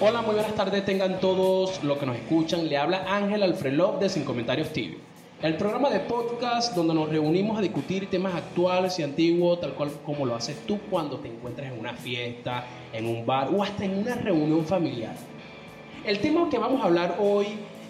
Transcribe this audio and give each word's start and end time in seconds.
Hola, 0.00 0.22
muy 0.22 0.36
buenas 0.36 0.54
tardes 0.54 0.84
tengan 0.84 1.18
todos 1.18 1.82
los 1.82 1.98
que 1.98 2.06
nos 2.06 2.14
escuchan. 2.14 2.68
Le 2.68 2.78
habla 2.78 3.04
Ángel 3.08 3.42
Alfrelov 3.42 3.98
de 3.98 4.08
Sin 4.08 4.22
Comentarios 4.22 4.72
TV. 4.72 4.96
El 5.42 5.56
programa 5.56 5.90
de 5.90 5.98
podcast 5.98 6.72
donde 6.76 6.94
nos 6.94 7.08
reunimos 7.08 7.58
a 7.58 7.60
discutir 7.60 8.08
temas 8.08 8.32
actuales 8.36 8.96
y 9.00 9.02
antiguos, 9.02 9.60
tal 9.60 9.74
cual 9.74 9.90
como 10.06 10.24
lo 10.24 10.36
haces 10.36 10.56
tú 10.68 10.78
cuando 10.88 11.18
te 11.18 11.26
encuentras 11.26 11.72
en 11.72 11.80
una 11.80 11.94
fiesta, 11.94 12.64
en 12.92 13.06
un 13.08 13.26
bar 13.26 13.48
o 13.52 13.60
hasta 13.60 13.86
en 13.86 13.98
una 13.98 14.14
reunión 14.14 14.64
familiar. 14.64 15.16
El 16.04 16.20
tema 16.20 16.48
que 16.48 16.58
vamos 16.58 16.80
a 16.80 16.84
hablar 16.84 17.16
hoy 17.18 17.46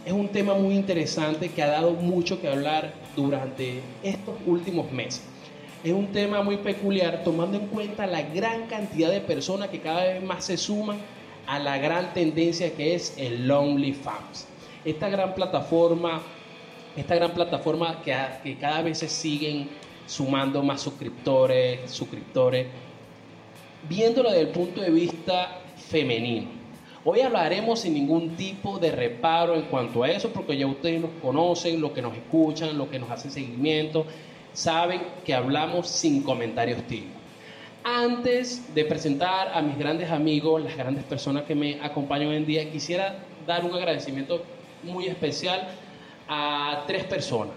es 0.06 0.12
un 0.15 0.29
tema 0.29 0.55
muy 0.55 0.77
interesante 0.77 1.51
que 1.51 1.62
ha 1.62 1.69
dado 1.69 1.91
mucho 1.93 2.41
que 2.41 2.48
hablar 2.48 2.95
durante 3.16 3.83
estos 4.02 4.34
últimos 4.47 4.91
meses. 4.91 5.25
Es 5.84 5.93
un 5.93 6.06
tema 6.06 6.43
muy 6.43 6.56
peculiar 6.56 7.23
tomando 7.23 7.59
en 7.59 7.66
cuenta 7.66 8.06
la 8.06 8.23
gran 8.23 8.66
cantidad 8.66 9.11
de 9.11 9.20
personas 9.20 9.69
que 9.69 9.80
cada 9.80 10.05
vez 10.05 10.23
más 10.23 10.47
se 10.47 10.56
suman 10.56 10.97
a 11.48 11.59
la 11.59 11.79
gran 11.79 12.12
tendencia 12.12 12.70
que 12.75 12.95
es 12.95 13.15
el 13.16 13.51
OnlyFans. 13.51 14.47
Esta 14.84 15.09
gran 15.09 15.34
plataforma, 15.34 16.21
esta 16.95 17.15
gran 17.15 17.33
plataforma 17.33 18.02
que, 18.02 18.15
que 18.43 18.59
cada 18.59 18.83
vez 18.83 18.98
se 18.98 19.09
siguen 19.09 19.69
sumando 20.07 20.62
más 20.62 20.83
suscriptores, 20.83 21.91
suscriptores, 21.91 22.66
viéndolo 23.88 24.29
desde 24.29 24.43
el 24.43 24.48
punto 24.48 24.83
de 24.83 24.91
vista 24.91 25.61
femenino. 25.88 26.48
Hoy 27.02 27.23
hablaremos 27.23 27.80
sin 27.80 27.95
ningún 27.95 28.37
tipo 28.37 28.79
de 28.79 28.91
reparo 28.91 29.55
en 29.55 29.62
cuanto 29.62 30.02
a 30.02 30.10
eso, 30.10 30.29
porque 30.30 30.59
ya 30.59 30.66
ustedes 30.66 31.01
nos 31.01 31.12
conocen, 31.23 31.80
los 31.80 31.93
que 31.93 32.02
nos 32.02 32.15
escuchan, 32.15 32.77
los 32.77 32.88
que 32.88 32.99
nos 32.99 33.10
hacen 33.10 33.30
seguimiento, 33.30 34.05
saben 34.52 35.01
que 35.24 35.33
hablamos 35.33 35.88
sin 35.88 36.23
comentarios 36.23 36.83
tímidos. 36.83 37.18
Antes 37.91 38.74
de 38.74 38.84
presentar 38.84 39.51
a 39.55 39.62
mis 39.62 39.78
grandes 39.78 40.10
amigos, 40.10 40.62
las 40.62 40.77
grandes 40.77 41.05
personas 41.05 41.45
que 41.45 41.54
me 41.54 41.80
acompañan 41.80 42.29
hoy 42.29 42.37
en 42.37 42.45
día, 42.45 42.71
quisiera 42.71 43.24
dar 43.46 43.65
un 43.65 43.73
agradecimiento 43.73 44.43
muy 44.82 45.07
especial 45.07 45.68
a 46.29 46.85
tres 46.87 47.04
personas. 47.04 47.54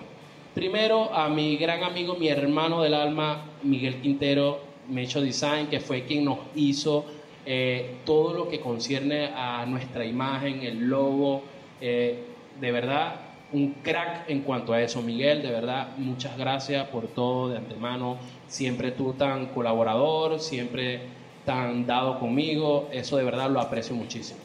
Primero, 0.56 1.14
a 1.14 1.28
mi 1.28 1.58
gran 1.58 1.84
amigo, 1.84 2.16
mi 2.16 2.30
hermano 2.30 2.82
del 2.82 2.94
alma, 2.94 3.44
Miguel 3.62 3.96
Quintero, 3.96 4.62
Mecho 4.88 5.20
Design, 5.20 5.68
que 5.68 5.82
fue 5.82 6.06
quien 6.06 6.24
nos 6.24 6.40
hizo 6.56 7.04
eh, 7.46 7.98
todo 8.06 8.34
lo 8.34 8.48
que 8.48 8.62
concierne 8.62 9.32
a 9.36 9.66
nuestra 9.66 10.06
imagen, 10.06 10.62
el 10.62 10.88
logo. 10.88 11.44
Eh, 11.82 12.24
de 12.58 12.72
verdad, 12.72 13.16
un 13.52 13.74
crack 13.84 14.30
en 14.30 14.44
cuanto 14.44 14.72
a 14.72 14.82
eso, 14.82 15.02
Miguel. 15.02 15.42
De 15.42 15.52
verdad, 15.52 15.90
muchas 15.98 16.38
gracias 16.38 16.88
por 16.88 17.08
todo 17.08 17.50
de 17.50 17.58
antemano. 17.58 18.18
Siempre 18.52 18.92
tú 18.92 19.14
tan 19.14 19.46
colaborador, 19.48 20.42
siempre 20.42 21.00
tan 21.46 21.88
dado 21.88 22.20
conmigo. 22.20 22.90
Eso 22.92 23.16
de 23.16 23.24
verdad 23.24 23.50
lo 23.50 23.62
aprecio 23.62 23.96
muchísimo. 23.96 24.42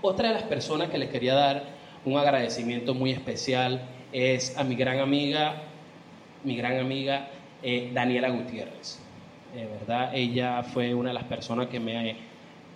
Otra 0.00 0.28
de 0.28 0.34
las 0.34 0.44
personas 0.44 0.90
que 0.90 0.98
les 0.98 1.10
quería 1.10 1.34
dar 1.34 1.64
un 2.04 2.16
agradecimiento 2.16 2.94
muy 2.94 3.10
especial 3.10 3.82
es 4.12 4.56
a 4.56 4.62
mi 4.62 4.76
gran 4.76 5.00
amiga, 5.00 5.56
mi 6.44 6.56
gran 6.56 6.78
amiga 6.78 7.28
eh, 7.64 7.90
Daniela 7.92 8.28
Gutiérrez. 8.28 9.00
De 9.52 9.66
verdad, 9.66 10.12
ella 10.14 10.62
fue 10.62 10.94
una 10.94 11.08
de 11.08 11.14
las 11.14 11.24
personas 11.24 11.66
que 11.66 11.80
me, 11.80 12.14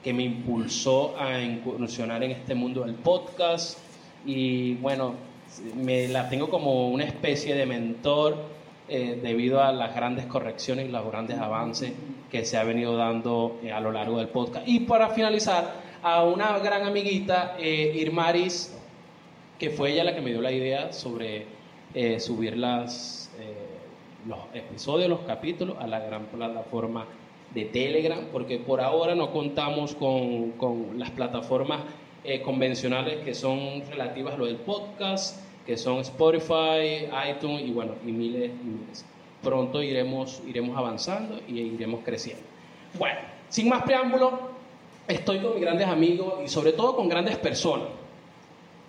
que 0.02 0.12
me 0.12 0.24
impulsó 0.24 1.16
a 1.16 1.40
incursionar 1.40 2.24
en 2.24 2.32
este 2.32 2.56
mundo 2.56 2.82
del 2.82 2.96
podcast. 2.96 3.78
Y 4.26 4.74
bueno, 4.74 5.14
me 5.76 6.08
la 6.08 6.28
tengo 6.28 6.50
como 6.50 6.88
una 6.88 7.04
especie 7.04 7.54
de 7.54 7.66
mentor 7.66 8.59
eh, 8.90 9.18
debido 9.22 9.62
a 9.62 9.72
las 9.72 9.94
grandes 9.94 10.26
correcciones 10.26 10.88
y 10.88 10.90
los 10.90 11.06
grandes 11.06 11.38
avances 11.38 11.92
que 12.30 12.44
se 12.44 12.56
ha 12.56 12.64
venido 12.64 12.96
dando 12.96 13.58
eh, 13.62 13.72
a 13.72 13.80
lo 13.80 13.92
largo 13.92 14.18
del 14.18 14.28
podcast. 14.28 14.66
Y 14.68 14.80
para 14.80 15.08
finalizar, 15.10 15.88
a 16.02 16.24
una 16.24 16.58
gran 16.58 16.82
amiguita, 16.84 17.56
eh, 17.58 17.92
Irmaris, 17.94 18.76
que 19.58 19.70
fue 19.70 19.92
ella 19.92 20.04
la 20.04 20.14
que 20.14 20.20
me 20.20 20.30
dio 20.30 20.40
la 20.40 20.52
idea 20.52 20.92
sobre 20.92 21.46
subir 22.18 22.56
las, 22.56 23.30
los 24.26 24.38
episodios, 24.54 25.08
los 25.08 25.20
capítulos 25.20 25.76
a 25.80 25.88
la 25.88 25.98
gran 25.98 26.26
plataforma 26.26 27.04
de 27.52 27.64
Telegram, 27.64 28.20
porque 28.30 28.58
por 28.58 28.80
ahora 28.80 29.14
no 29.14 29.32
contamos 29.32 29.94
con, 29.96 30.52
con 30.52 30.98
las 30.98 31.10
plataformas 31.10 31.80
eh, 32.22 32.42
convencionales 32.42 33.24
que 33.24 33.32
son 33.32 33.82
relativas 33.88 34.34
a 34.34 34.36
lo 34.36 34.44
del 34.44 34.56
podcast, 34.56 35.40
que 35.66 35.76
son 35.76 35.98
Spotify, 35.98 37.08
iTunes 37.30 37.62
y 37.62 37.70
bueno, 37.70 37.94
y 38.06 38.12
miles 38.12 38.50
y 38.50 38.66
miles. 38.66 39.04
Pronto 39.42 39.82
iremos, 39.82 40.42
iremos 40.46 40.76
avanzando 40.76 41.40
y 41.48 41.60
iremos 41.60 42.00
creciendo. 42.04 42.42
Bueno, 42.98 43.18
sin 43.48 43.68
más 43.68 43.82
preámbulo, 43.82 44.50
estoy 45.08 45.38
con 45.38 45.54
mis 45.54 45.62
grandes 45.62 45.86
amigos 45.86 46.34
y 46.44 46.48
sobre 46.48 46.72
todo 46.72 46.96
con 46.96 47.08
grandes 47.08 47.36
personas, 47.38 47.88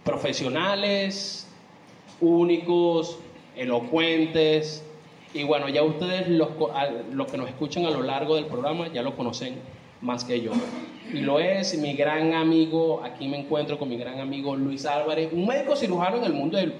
profesionales, 0.04 1.48
únicos, 2.20 3.18
elocuentes. 3.56 4.84
Y 5.34 5.44
bueno, 5.44 5.70
ya 5.70 5.84
ustedes 5.84 6.28
los, 6.28 6.50
los 7.14 7.32
que 7.32 7.38
nos 7.38 7.48
escuchan 7.48 7.86
a 7.86 7.90
lo 7.90 8.02
largo 8.02 8.36
del 8.36 8.46
programa 8.46 8.88
ya 8.88 9.02
lo 9.02 9.16
conocen 9.16 9.56
más 10.02 10.26
que 10.26 10.42
yo 10.42 10.52
y 11.14 11.20
lo 11.20 11.40
es 11.40 11.78
mi 11.78 11.94
gran 11.94 12.34
amigo, 12.34 13.02
aquí 13.04 13.28
me 13.28 13.40
encuentro 13.40 13.78
con 13.78 13.90
mi 13.90 13.98
gran 13.98 14.20
amigo 14.20 14.56
Luis 14.56 14.86
Álvarez, 14.86 15.32
un 15.34 15.46
médico 15.46 15.76
cirujano 15.76 16.18
en 16.18 16.24
el 16.24 16.34
mundo 16.34 16.58
del, 16.58 16.74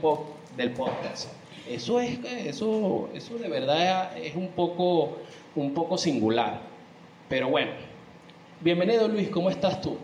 del 0.56 0.72
podcast. 0.72 1.30
Eso 1.70 2.00
es 2.00 2.20
eso, 2.24 3.10
eso 3.14 3.38
de 3.38 3.50
verdad 3.50 4.18
es 4.18 4.36
un 4.36 4.50
poco, 4.50 5.18
un 5.56 5.74
poco 5.74 5.98
singular. 5.98 6.62
Pero 7.28 7.50
bueno, 7.50 7.72
bienvenido 8.62 9.08
Luis, 9.08 9.30
¿cómo 9.30 9.50
estás 9.50 9.82
tú? 9.82 9.98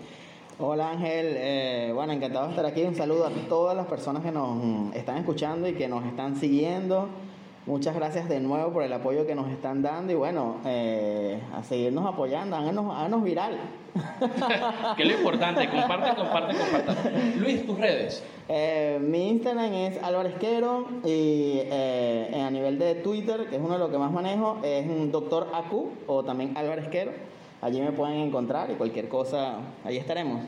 Hola 0.59 0.89
Ángel, 0.89 1.35
eh, 1.37 1.91
bueno, 1.93 2.11
encantado 2.13 2.45
de 2.45 2.51
estar 2.51 2.65
aquí. 2.65 2.81
Un 2.83 2.95
saludo 2.95 3.27
a 3.27 3.29
todas 3.47 3.77
las 3.77 3.85
personas 3.85 4.23
que 4.23 4.31
nos 4.31 4.93
están 4.95 5.17
escuchando 5.17 5.67
y 5.67 5.73
que 5.73 5.87
nos 5.87 6.05
están 6.05 6.35
siguiendo. 6.35 7.09
Muchas 7.67 7.95
gracias 7.95 8.29
de 8.29 8.39
nuevo 8.39 8.71
por 8.71 8.83
el 8.83 8.93
apoyo 8.93 9.27
que 9.27 9.35
nos 9.35 9.51
están 9.51 9.81
dando 9.81 10.13
y 10.13 10.15
bueno, 10.15 10.61
eh, 10.65 11.37
a 11.53 11.61
seguirnos 11.63 12.05
apoyando, 12.05 12.55
háganos, 12.55 12.95
háganos 12.95 13.25
viral. 13.25 13.59
que 14.95 15.03
es 15.03 15.09
lo 15.09 15.17
importante, 15.17 15.67
comparte, 15.67 16.15
comparte, 16.15 16.55
comparte. 16.55 17.35
Luis, 17.35 17.65
tus 17.65 17.77
redes. 17.77 18.23
Eh, 18.47 18.99
mi 19.01 19.27
Instagram 19.31 19.73
es 19.73 20.01
Alvarezquero 20.01 20.87
y 21.03 21.59
eh, 21.65 22.41
a 22.41 22.49
nivel 22.49 22.79
de 22.79 22.95
Twitter, 22.95 23.47
que 23.49 23.57
es 23.57 23.61
uno 23.61 23.73
de 23.73 23.79
los 23.79 23.89
que 23.91 23.97
más 23.97 24.13
manejo, 24.13 24.59
es 24.63 24.85
un 24.87 25.11
doctor 25.11 25.49
Acu 25.53 25.89
o 26.07 26.23
también 26.23 26.55
Alvarezquero. 26.55 27.11
Allí 27.61 27.81
me 27.81 27.91
pueden 27.91 28.19
encontrar 28.19 28.71
y 28.71 28.75
cualquier 28.75 29.09
cosa, 29.09 29.55
ahí 29.83 29.97
estaremos. 29.97 30.41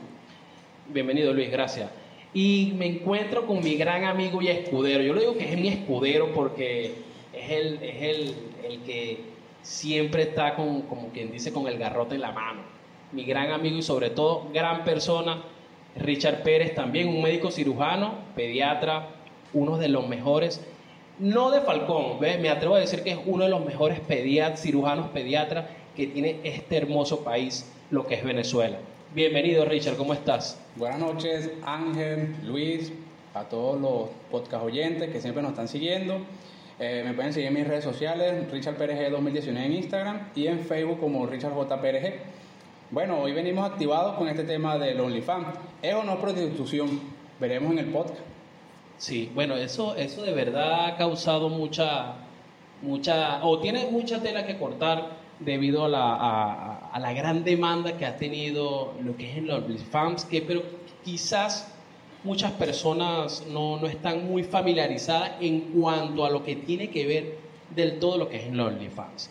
Bienvenido 0.88 1.34
Luis, 1.34 1.50
gracias. 1.50 1.90
Y 2.32 2.72
me 2.78 2.86
encuentro 2.86 3.46
con 3.46 3.62
mi 3.62 3.74
gran 3.74 4.04
amigo 4.04 4.40
y 4.40 4.48
escudero. 4.48 5.02
Yo 5.02 5.12
le 5.12 5.20
digo 5.20 5.36
que 5.36 5.52
es 5.52 5.60
mi 5.60 5.68
escudero 5.68 6.32
porque 6.32 7.09
es 7.32 7.50
el, 7.50 7.82
es 7.82 8.02
el, 8.02 8.34
el 8.64 8.82
que 8.82 9.20
siempre 9.62 10.22
está 10.22 10.54
con, 10.54 10.82
como 10.82 11.08
quien 11.08 11.30
dice, 11.30 11.52
con 11.52 11.66
el 11.66 11.78
garrote 11.78 12.14
en 12.14 12.22
la 12.22 12.32
mano. 12.32 12.60
Mi 13.12 13.24
gran 13.24 13.50
amigo 13.50 13.76
y 13.76 13.82
sobre 13.82 14.10
todo 14.10 14.48
gran 14.52 14.84
persona, 14.84 15.42
Richard 15.96 16.42
Pérez, 16.42 16.74
también 16.74 17.08
un 17.08 17.22
médico 17.22 17.50
cirujano, 17.50 18.14
pediatra, 18.36 19.08
uno 19.52 19.76
de 19.78 19.88
los 19.88 20.08
mejores, 20.08 20.60
no 21.18 21.50
de 21.50 21.60
Falcón, 21.60 22.18
me 22.20 22.48
atrevo 22.48 22.76
a 22.76 22.80
decir 22.80 23.02
que 23.02 23.10
es 23.10 23.18
uno 23.26 23.44
de 23.44 23.50
los 23.50 23.64
mejores 23.64 24.00
cirujanos 24.56 25.10
pediatras 25.10 25.66
que 25.94 26.06
tiene 26.06 26.40
este 26.44 26.76
hermoso 26.76 27.24
país, 27.24 27.70
lo 27.90 28.06
que 28.06 28.14
es 28.14 28.24
Venezuela. 28.24 28.78
Bienvenido 29.14 29.64
Richard, 29.64 29.96
¿cómo 29.96 30.14
estás? 30.14 30.58
Buenas 30.76 31.00
noches 31.00 31.50
Ángel, 31.64 32.34
Luis, 32.44 32.92
a 33.34 33.42
todos 33.44 33.80
los 33.80 34.08
podcast 34.30 34.64
oyentes 34.64 35.10
que 35.10 35.20
siempre 35.20 35.42
nos 35.42 35.50
están 35.50 35.68
siguiendo. 35.68 36.20
Eh, 36.82 37.02
me 37.04 37.12
pueden 37.12 37.30
seguir 37.34 37.48
en 37.48 37.54
mis 37.54 37.66
redes 37.66 37.84
sociales, 37.84 38.50
Richard 38.50 38.76
Pérez 38.76 39.10
2019 39.10 39.66
en 39.66 39.72
Instagram 39.74 40.30
y 40.34 40.46
en 40.46 40.60
Facebook 40.60 40.98
como 40.98 41.26
Richard 41.26 41.52
J. 41.52 41.78
Bueno, 42.90 43.20
hoy 43.20 43.32
venimos 43.32 43.70
activados 43.70 44.16
con 44.16 44.28
este 44.28 44.44
tema 44.44 44.78
del 44.78 44.98
OnlyFans. 44.98 45.58
¿Es 45.82 45.94
o 45.94 46.02
no 46.02 46.18
prostitución? 46.18 46.98
Veremos 47.38 47.72
en 47.72 47.80
el 47.80 47.86
podcast. 47.92 48.20
Sí, 48.96 49.30
bueno, 49.34 49.56
eso, 49.56 49.94
eso 49.94 50.22
de 50.22 50.32
verdad 50.32 50.86
ha 50.86 50.96
causado 50.96 51.50
mucha, 51.50 52.14
mucha, 52.80 53.44
o 53.44 53.58
tiene 53.58 53.90
mucha 53.90 54.22
tela 54.22 54.46
que 54.46 54.56
cortar 54.56 55.18
debido 55.38 55.84
a 55.84 55.88
la, 55.88 56.14
a, 56.14 56.90
a 56.92 56.98
la 56.98 57.12
gran 57.12 57.44
demanda 57.44 57.98
que 57.98 58.06
ha 58.06 58.16
tenido 58.16 58.94
lo 59.02 59.18
que 59.18 59.30
es 59.30 59.36
el 59.36 59.50
OnlyFans, 59.50 60.24
que 60.24 60.40
pero 60.40 60.62
quizás 61.04 61.74
muchas 62.24 62.52
personas 62.52 63.44
no, 63.50 63.78
no, 63.78 63.86
están 63.86 64.26
muy 64.26 64.44
familiarizadas 64.44 65.32
en 65.40 65.60
cuanto 65.60 66.24
a 66.24 66.30
lo 66.30 66.44
que 66.44 66.56
tiene 66.56 66.90
que 66.90 67.06
ver 67.06 67.34
del 67.74 67.98
todo 67.98 68.18
lo 68.18 68.28
que 68.28 68.36
es 68.36 68.46
el 68.46 68.60
OnlyFans. 68.60 69.30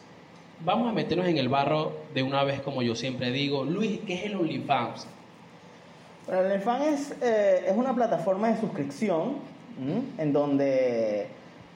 Vamos 0.65 0.89
a 0.89 0.94
meternos 0.94 1.27
en 1.27 1.38
el 1.38 1.50
barro 1.50 1.94
de 2.13 2.24
una 2.24 2.44
vez, 2.44 2.62
como 2.62 2.81
yo 2.81 2.95
siempre 2.95 3.31
digo. 3.31 3.63
Luis, 3.63 4.00
¿qué 4.06 4.15
es 4.15 4.24
el 4.25 4.36
OnlyFans? 4.36 5.07
Bueno, 6.25 6.41
el 6.41 6.51
OnlyFans 6.51 6.86
es, 6.86 7.15
eh, 7.21 7.65
es 7.68 7.77
una 7.77 7.95
plataforma 7.95 8.50
de 8.50 8.59
suscripción 8.59 9.50
en 10.18 10.33
donde 10.33 11.27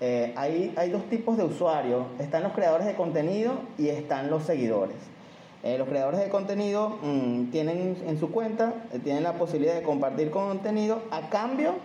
eh, 0.02 0.34
hay, 0.36 0.74
hay 0.76 0.90
dos 0.90 1.10
tipos 1.10 1.38
de 1.38 1.46
usuarios. 1.46 2.06
Están 2.20 2.44
los 2.44 2.52
creadores 2.52 2.86
de 2.86 2.96
contenido 2.96 3.54
y 3.78 3.88
están 3.88 4.30
los 4.30 4.44
seguidores. 4.44 4.98
Eh, 5.64 5.78
los 5.78 5.88
creadores 5.88 6.20
de 6.20 6.28
contenido 6.28 6.98
mm, 7.02 7.46
tienen 7.52 7.96
en 8.06 8.20
su 8.20 8.32
cuenta, 8.32 8.74
eh, 8.92 9.00
tienen 9.00 9.24
la 9.24 9.34
posibilidad 9.34 9.74
de 9.74 9.82
compartir 9.82 10.30
contenido 10.30 11.02
a 11.10 11.30
cambio 11.30 11.76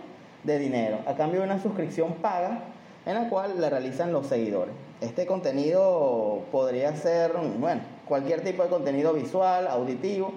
de 0.43 0.59
dinero, 0.59 0.97
a 1.07 1.15
cambio 1.15 1.39
de 1.39 1.45
una 1.45 1.61
suscripción 1.61 2.15
paga 2.15 2.63
en 3.05 3.13
la 3.13 3.29
cual 3.29 3.59
le 3.59 3.69
realizan 3.69 4.11
los 4.11 4.27
seguidores. 4.27 4.73
Este 4.99 5.25
contenido 5.25 6.41
podría 6.51 6.93
ser, 6.97 7.31
bueno, 7.57 7.81
cualquier 8.05 8.41
tipo 8.41 8.63
de 8.63 8.69
contenido 8.69 9.13
visual, 9.13 9.67
auditivo, 9.67 10.33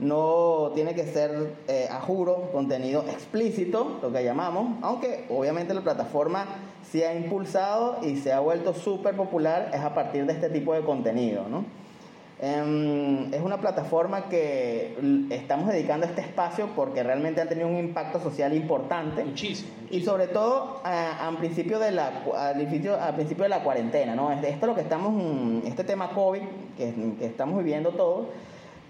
no 0.00 0.72
tiene 0.74 0.96
que 0.96 1.04
ser 1.04 1.52
eh, 1.68 1.86
a 1.88 2.00
juro 2.00 2.50
contenido 2.50 3.04
explícito, 3.08 4.00
lo 4.02 4.12
que 4.12 4.24
llamamos, 4.24 4.78
aunque 4.82 5.26
obviamente 5.30 5.74
la 5.74 5.82
plataforma 5.82 6.46
se 6.90 7.06
ha 7.06 7.14
impulsado 7.14 7.98
y 8.02 8.16
se 8.16 8.32
ha 8.32 8.40
vuelto 8.40 8.74
súper 8.74 9.14
popular 9.14 9.70
es 9.72 9.80
a 9.80 9.94
partir 9.94 10.26
de 10.26 10.32
este 10.32 10.50
tipo 10.50 10.74
de 10.74 10.80
contenido, 10.80 11.44
¿no? 11.48 11.83
Em, 12.44 13.32
es 13.32 13.40
una 13.40 13.58
plataforma 13.58 14.28
que 14.28 14.98
estamos 15.30 15.66
dedicando 15.66 16.04
a 16.04 16.10
este 16.10 16.20
espacio 16.20 16.68
porque 16.76 17.02
realmente 17.02 17.40
ha 17.40 17.48
tenido 17.48 17.68
un 17.68 17.78
impacto 17.78 18.20
social 18.20 18.52
importante. 18.52 19.24
Muchísimo. 19.24 19.70
Y 19.90 20.02
sobre 20.02 20.26
todo 20.26 20.82
a, 20.84 21.32
principio 21.38 21.78
de 21.78 21.92
la, 21.92 22.12
al, 22.36 22.56
principio, 22.56 23.00
al 23.00 23.14
principio 23.14 23.44
de 23.44 23.48
la 23.48 23.62
cuarentena, 23.62 24.14
¿no? 24.14 24.30
Esto 24.30 24.46
es 24.46 24.62
lo 24.62 24.74
que 24.74 24.82
estamos, 24.82 25.64
este 25.64 25.84
tema 25.84 26.10
COVID 26.10 26.42
que, 26.76 26.92
que 27.18 27.24
estamos 27.24 27.56
viviendo 27.56 27.92
todos. 27.92 28.26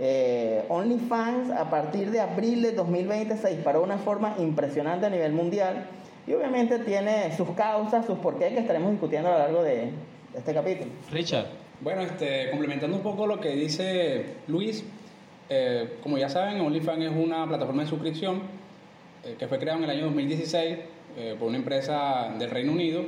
Eh, 0.01 0.65
OnlyFans 0.69 1.53
a 1.53 1.71
partir 1.71 2.11
de 2.11 2.21
abril 2.21 2.61
de 2.61 2.73
2020 2.73 3.37
se 3.37 3.51
disparó 3.51 3.81
de 3.81 3.85
una 3.85 3.99
forma 3.99 4.35
impresionante 4.39 5.07
a 5.07 5.11
nivel 5.11 5.33
mundial 5.33 5.87
y 6.27 6.33
obviamente 6.33 6.81
tiene 6.81 7.37
sus 7.37 7.51
causas, 7.51 8.05
sus 8.05 8.19
porqués 8.19 8.53
que 8.53 8.59
estaremos 8.59 8.91
discutiendo 8.91 9.29
a 9.29 9.33
lo 9.35 9.39
largo 9.39 9.63
de 9.63 9.91
este 10.35 10.53
capítulo. 10.53 10.91
Richard. 11.13 11.64
Bueno, 11.81 12.03
este, 12.03 12.51
complementando 12.51 12.97
un 12.97 13.03
poco 13.03 13.27
lo 13.27 13.41
que 13.41 13.51
dice 13.51 14.25
Luis, 14.47 14.85
eh, 15.51 15.99
como 16.03 16.17
ya 16.17 16.29
saben, 16.29 16.61
OnlyFans 16.61 17.05
es 17.05 17.13
una 17.13 17.47
plataforma 17.47 17.83
de 17.83 17.89
suscripción 17.89 18.43
eh, 19.25 19.37
que 19.39 19.49
fue 19.49 19.59
creada 19.59 19.79
en 19.79 19.85
el 19.85 19.91
año 19.91 20.05
2016 20.05 20.79
eh, 21.17 21.37
por 21.39 21.49
una 21.49 21.59
empresa 21.59 22.33
del 22.39 22.51
Reino 22.51 22.73
Unido. 22.73 23.03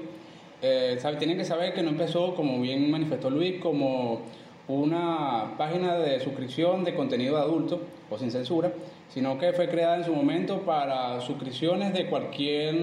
tienen 0.61 1.39
que 1.39 1.45
saber 1.45 1.75
que 1.75 1.83
no 1.83 1.91
empezó, 1.91 2.35
como 2.35 2.61
bien 2.61 2.91
manifestó 2.91 3.31
Luis, 3.31 3.61
como 3.61 4.23
una 4.69 5.55
página 5.57 5.95
de 5.95 6.19
suscripción 6.19 6.83
de 6.83 6.95
contenido 6.95 7.37
de 7.37 7.43
adulto 7.43 7.81
o 8.11 8.19
sin 8.19 8.33
censura, 8.33 8.73
sino 9.09 9.39
que 9.39 9.53
fue 9.53 9.69
creada 9.69 9.99
en 9.99 10.05
su 10.05 10.13
momento 10.13 10.63
para 10.63 11.21
suscripciones 11.21 11.93
de 11.93 12.07
cualquier 12.07 12.75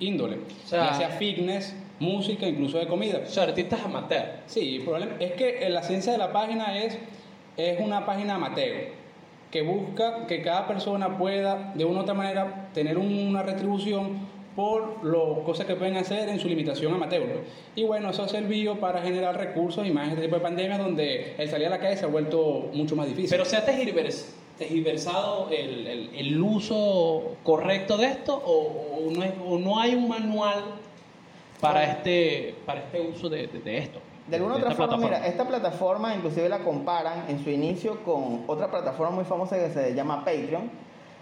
índole, 0.00 0.38
ya 0.68 0.92
sea 0.94 1.10
fitness, 1.10 1.76
música, 2.02 2.46
incluso 2.46 2.78
de 2.78 2.86
comida. 2.86 3.20
O 3.24 3.30
sea, 3.30 3.44
artistas 3.44 3.80
amateur. 3.84 4.40
Sí, 4.46 4.76
el 4.76 4.82
problema 4.82 5.12
es 5.20 5.32
que 5.32 5.68
la 5.70 5.82
ciencia 5.82 6.12
de 6.12 6.18
la 6.18 6.32
página 6.32 6.78
es, 6.78 6.98
es 7.56 7.80
una 7.80 8.04
página 8.04 8.34
amateur 8.34 9.02
que 9.50 9.62
busca 9.62 10.26
que 10.26 10.42
cada 10.42 10.66
persona 10.66 11.18
pueda 11.18 11.72
de 11.74 11.84
una 11.84 12.00
u 12.00 12.02
otra 12.02 12.14
manera 12.14 12.70
tener 12.72 12.96
una 12.98 13.42
retribución 13.42 14.32
por 14.56 15.04
las 15.04 15.44
cosas 15.44 15.66
que 15.66 15.74
pueden 15.76 15.96
hacer 15.96 16.28
en 16.28 16.38
su 16.40 16.48
limitación 16.48 16.92
amateur. 16.92 17.22
Y 17.74 17.84
bueno, 17.84 18.10
eso 18.10 18.22
ha 18.22 18.28
servido 18.28 18.78
para 18.80 19.00
generar 19.02 19.36
recursos 19.36 19.86
y 19.86 19.90
más 19.90 20.08
este 20.08 20.22
tipo 20.22 20.36
de 20.36 20.42
pandemias 20.42 20.78
donde 20.78 21.34
el 21.38 21.48
salir 21.48 21.66
a 21.68 21.70
la 21.70 21.78
calle 21.78 21.96
se 21.96 22.04
ha 22.04 22.08
vuelto 22.08 22.70
mucho 22.72 22.96
más 22.96 23.06
difícil. 23.08 23.30
Pero 23.30 23.44
se 23.44 23.56
ha 23.56 23.64
tergiversado 23.64 25.48
el, 25.50 25.86
el, 25.86 26.10
el, 26.14 26.42
uso 26.42 27.36
correcto 27.42 27.96
de 27.96 28.06
esto 28.06 28.34
o, 28.34 29.10
no 29.10 29.24
o 29.46 29.58
no 29.58 29.80
hay 29.80 29.94
un 29.94 30.08
manual 30.08 30.62
para 31.62 31.84
este, 31.84 32.56
para 32.66 32.80
este 32.80 33.00
uso 33.00 33.28
de, 33.28 33.46
de, 33.46 33.78
esto. 33.78 34.00
De 34.26 34.34
alguna 34.34 34.56
otra 34.56 34.72
forma, 34.72 34.96
mira, 34.96 35.24
esta 35.24 35.46
plataforma 35.46 36.12
inclusive 36.12 36.48
la 36.48 36.58
comparan 36.58 37.26
en 37.28 37.42
su 37.42 37.50
inicio 37.50 38.02
con 38.02 38.42
otra 38.48 38.68
plataforma 38.68 39.12
muy 39.14 39.24
famosa 39.24 39.56
que 39.56 39.70
se 39.70 39.94
llama 39.94 40.24
Patreon, 40.24 40.68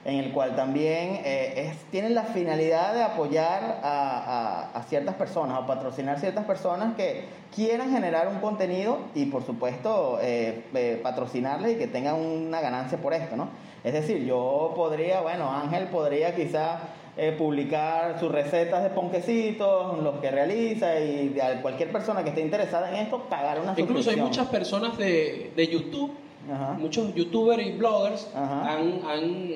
en 0.06 0.14
el 0.14 0.32
cual 0.32 0.56
también 0.56 1.20
eh, 1.24 1.68
es, 1.68 1.76
tienen 1.90 2.14
la 2.14 2.22
finalidad 2.24 2.94
de 2.94 3.02
apoyar 3.02 3.80
a, 3.82 4.70
a, 4.72 4.82
ciertas 4.84 5.14
personas 5.16 5.58
o 5.58 5.66
patrocinar 5.66 6.18
ciertas 6.18 6.46
personas 6.46 6.94
que 6.96 7.26
quieran 7.54 7.90
generar 7.90 8.26
un 8.28 8.40
contenido 8.40 8.96
y 9.14 9.26
por 9.26 9.44
supuesto 9.44 10.18
eh, 10.22 10.64
eh, 10.72 10.98
patrocinarles 11.02 11.72
y 11.72 11.76
que 11.76 11.86
tengan 11.86 12.14
una 12.14 12.62
ganancia 12.62 12.96
por 12.96 13.12
esto, 13.12 13.36
¿no? 13.36 13.48
Es 13.84 13.92
decir, 13.92 14.24
yo 14.24 14.72
podría, 14.74 15.20
bueno, 15.20 15.52
Ángel 15.52 15.88
podría 15.88 16.34
quizá 16.34 16.80
eh, 17.22 17.32
publicar 17.32 18.18
sus 18.18 18.32
recetas 18.32 18.82
de 18.82 18.88
ponquecitos, 18.88 20.02
los 20.02 20.20
que 20.20 20.30
realiza 20.30 20.98
y 20.98 21.38
a 21.38 21.60
cualquier 21.60 21.92
persona 21.92 22.22
que 22.22 22.30
esté 22.30 22.40
interesada 22.40 22.88
en 22.88 22.96
esto 22.96 23.24
pagar 23.28 23.60
una 23.60 23.74
Incluso 23.76 24.08
hay 24.08 24.16
muchas 24.16 24.48
personas 24.48 24.96
de, 24.96 25.52
de 25.54 25.66
YouTube, 25.66 26.12
muchos 26.78 27.14
youtubers 27.14 27.62
y 27.62 27.72
bloggers 27.72 28.26
han, 28.34 29.02
han, 29.06 29.50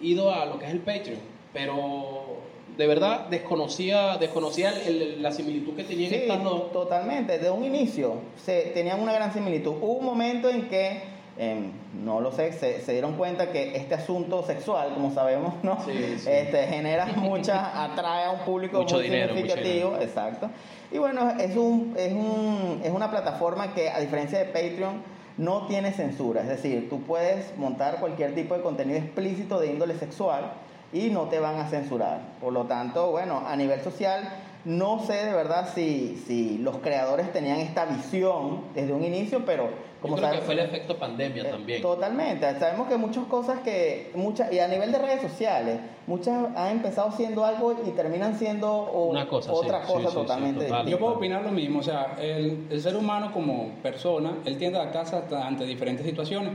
ido 0.00 0.32
a 0.32 0.46
lo 0.46 0.60
que 0.60 0.66
es 0.66 0.70
el 0.70 0.78
Patreon, 0.78 1.18
pero 1.52 2.36
de 2.76 2.86
verdad 2.86 3.26
desconocía 3.28 4.16
desconocía 4.16 4.72
la 5.18 5.32
similitud 5.32 5.74
que 5.74 5.82
tenían 5.82 6.12
sí, 6.12 6.28
Totalmente, 6.72 7.32
desde 7.32 7.50
un 7.50 7.64
inicio 7.64 8.14
se, 8.36 8.70
tenían 8.74 9.00
una 9.00 9.12
gran 9.12 9.32
similitud. 9.32 9.72
Hubo 9.72 9.94
un 9.94 10.04
momento 10.04 10.48
en 10.48 10.68
que 10.68 11.17
Em, 11.40 11.70
no 12.04 12.20
lo 12.20 12.32
sé, 12.32 12.52
se, 12.52 12.92
dieron 12.92 13.12
cuenta 13.12 13.52
que 13.52 13.76
este 13.76 13.94
asunto 13.94 14.42
sexual, 14.42 14.92
como 14.92 15.14
sabemos, 15.14 15.54
¿no? 15.62 15.78
Este, 15.88 16.66
genera 16.66 17.06
mucha, 17.14 17.84
atrae 17.84 18.24
a 18.24 18.30
un 18.32 18.40
público 18.40 18.82
muy 18.82 18.88
significativo, 18.88 19.96
exacto. 20.00 20.50
Y 20.90 20.98
bueno, 20.98 21.30
es, 21.38 21.56
un, 21.56 21.94
es, 21.96 22.12
un, 22.12 22.80
es 22.82 22.90
una 22.90 23.08
plataforma 23.08 23.72
que, 23.72 23.88
a 23.88 24.00
diferencia 24.00 24.40
de 24.40 24.46
Patreon, 24.46 25.00
no 25.36 25.68
tiene 25.68 25.92
censura, 25.92 26.40
es 26.42 26.48
decir, 26.48 26.88
tú 26.90 27.02
puedes 27.02 27.56
montar 27.56 28.00
cualquier 28.00 28.34
tipo 28.34 28.56
de 28.56 28.60
contenido 28.60 28.98
explícito 28.98 29.60
de 29.60 29.68
índole 29.68 29.94
sexual 29.94 30.54
y 30.92 31.10
no 31.10 31.28
te 31.28 31.38
van 31.38 31.60
a 31.60 31.68
censurar. 31.68 32.20
Por 32.40 32.52
lo 32.52 32.64
tanto, 32.64 33.12
bueno, 33.12 33.44
a 33.46 33.54
nivel 33.54 33.80
social, 33.82 34.28
no 34.64 35.00
sé 35.06 35.24
de 35.24 35.32
verdad 35.32 35.68
si, 35.74 36.22
si 36.26 36.58
los 36.58 36.78
creadores 36.78 37.32
tenían 37.32 37.60
esta 37.60 37.84
visión 37.86 38.62
desde 38.74 38.92
un 38.92 39.04
inicio, 39.04 39.44
pero 39.44 39.68
como 40.00 40.16
Yo 40.16 40.22
creo 40.22 40.34
que 40.34 40.46
fue 40.46 40.54
el 40.54 40.60
efecto 40.60 40.96
pandemia 40.96 41.42
eh, 41.42 41.50
también. 41.50 41.82
Totalmente. 41.82 42.58
Sabemos 42.60 42.86
que 42.86 42.96
muchas 42.96 43.24
cosas 43.24 43.60
que, 43.60 44.12
muchas, 44.14 44.52
y 44.52 44.60
a 44.60 44.68
nivel 44.68 44.92
de 44.92 44.98
redes 44.98 45.22
sociales, 45.22 45.80
muchas 46.06 46.56
han 46.56 46.70
empezado 46.70 47.10
siendo 47.10 47.44
algo 47.44 47.74
y 47.84 47.90
terminan 47.90 48.38
siendo 48.38 48.92
Una 48.92 49.26
cosa, 49.26 49.52
otra 49.52 49.82
cosa 49.82 50.10
totalmente 50.10 50.66
distinta. 50.66 50.88
Yo 50.88 51.00
puedo 51.00 51.14
opinar 51.14 51.42
lo 51.42 51.50
mismo. 51.50 51.80
O 51.80 51.82
sea, 51.82 52.16
el, 52.20 52.68
el, 52.70 52.80
ser 52.80 52.94
humano 52.96 53.32
como 53.32 53.70
persona, 53.82 54.36
él 54.44 54.56
tiende 54.56 54.78
a 54.78 54.92
casa 54.92 55.24
ante 55.44 55.64
diferentes 55.64 56.06
situaciones. 56.06 56.52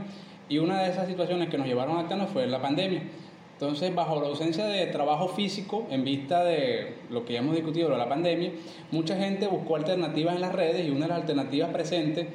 Y 0.48 0.58
una 0.58 0.82
de 0.82 0.90
esas 0.90 1.06
situaciones 1.06 1.50
que 1.50 1.58
nos 1.58 1.66
llevaron 1.66 1.98
acá 1.98 2.16
no 2.16 2.26
fue 2.26 2.46
la 2.46 2.62
pandemia. 2.62 3.02
Entonces, 3.54 3.94
bajo 3.94 4.20
la 4.20 4.28
ausencia 4.28 4.66
de 4.66 4.86
trabajo 4.86 5.28
físico, 5.28 5.86
en 5.90 6.04
vista 6.04 6.44
de 6.44 6.94
lo 7.10 7.24
que 7.24 7.34
ya 7.34 7.38
hemos 7.38 7.54
discutido, 7.54 7.88
de 7.88 7.96
la 7.96 8.08
pandemia, 8.08 8.50
mucha 8.90 9.16
gente 9.16 9.46
buscó 9.46 9.76
alternativas 9.76 10.34
en 10.34 10.40
las 10.40 10.52
redes 10.52 10.86
y 10.86 10.90
una 10.90 11.02
de 11.02 11.08
las 11.08 11.20
alternativas 11.20 11.70
presentes 11.70 12.26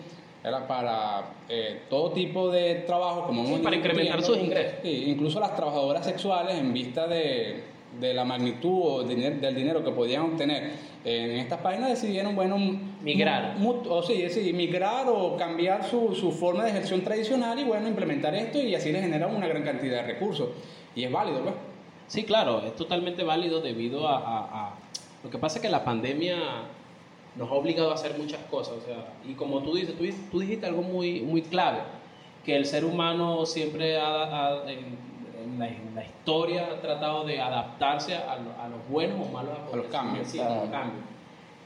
era 0.44 0.66
para 0.68 1.34
eh, 1.50 1.82
todo 1.90 2.12
tipo 2.12 2.50
de 2.50 2.76
trabajo, 2.76 3.28
como 3.28 3.62
para 3.62 3.76
incrementar 3.76 4.22
sus 4.24 4.38
ingresos. 4.38 4.80
incluso 4.84 5.40
las 5.42 5.56
trabajadoras 5.56 6.06
sexuales, 6.06 6.58
en 6.58 6.74
vista 6.74 7.08
de, 7.08 7.64
de 8.00 8.14
la 8.14 8.24
magnitud 8.24 9.06
del 9.06 9.56
dinero 9.56 9.84
que 9.84 9.92
podían 9.92 10.24
obtener 10.24 10.72
en 11.04 11.38
estas 11.38 11.60
páginas, 11.62 11.90
decidieron, 11.90 12.36
bueno, 12.36 12.58
migrar. 13.02 13.56
o 13.62 14.04
sí, 14.04 14.30
sí, 14.30 14.54
migrar 14.54 15.08
o 15.08 15.38
cambiar 15.38 15.86
su, 15.86 16.16
su 16.16 16.32
forma 16.32 16.64
de 16.64 16.72
ejerción 16.72 17.02
tradicional 17.02 17.60
y, 17.60 17.64
bueno, 17.64 17.88
implementar 17.88 18.36
esto 18.36 18.60
y 18.60 18.76
así 18.76 18.92
les 18.92 19.02
genera 19.02 19.28
una 19.28 19.48
gran 19.48 19.64
cantidad 19.64 20.02
de 20.02 20.14
recursos. 20.14 20.50
Y 20.96 21.04
es 21.04 21.12
válido, 21.12 21.42
pues. 21.42 21.56
Sí, 22.08 22.24
claro, 22.24 22.64
es 22.66 22.76
totalmente 22.76 23.24
válido 23.24 23.62
debido 23.62 24.08
a, 24.08 24.18
a... 24.18 24.76
Lo 25.24 25.30
que 25.30 25.38
pasa 25.38 25.58
es 25.58 25.62
que 25.62 25.70
la 25.70 25.84
pandemia 25.84 26.38
nos 27.36 27.50
ha 27.50 27.54
obligado 27.54 27.92
a 27.92 27.94
hacer 27.94 28.18
muchas 28.18 28.42
cosas. 28.52 28.76
O 28.78 28.86
sea, 28.86 29.14
y 29.28 29.34
como 29.34 29.62
tú 29.62 29.76
dices, 29.76 29.96
tú, 30.30 30.40
dijiste 30.40 30.66
algo 30.66 30.82
muy, 30.82 31.22
muy 31.22 31.42
clave, 31.42 31.80
que 32.46 32.56
el 32.56 32.66
ser 32.66 32.86
humano 32.86 33.46
siempre 33.46 33.98
ha, 33.98 34.64
en, 34.68 35.09
la, 35.58 36.04
historia 36.04 36.68
ha 36.68 36.82
tratado 36.82 37.26
de 37.26 37.40
adaptarse 37.40 38.16
a, 38.16 38.38
los 38.38 38.88
buenos 38.90 39.28
o 39.28 39.32
malos 39.32 39.58
a 39.72 39.76
los 39.76 39.88
cambios. 39.88 40.28
Sí, 40.28 40.40
a 40.40 40.50
los 40.50 40.70
cambios. 40.70 41.04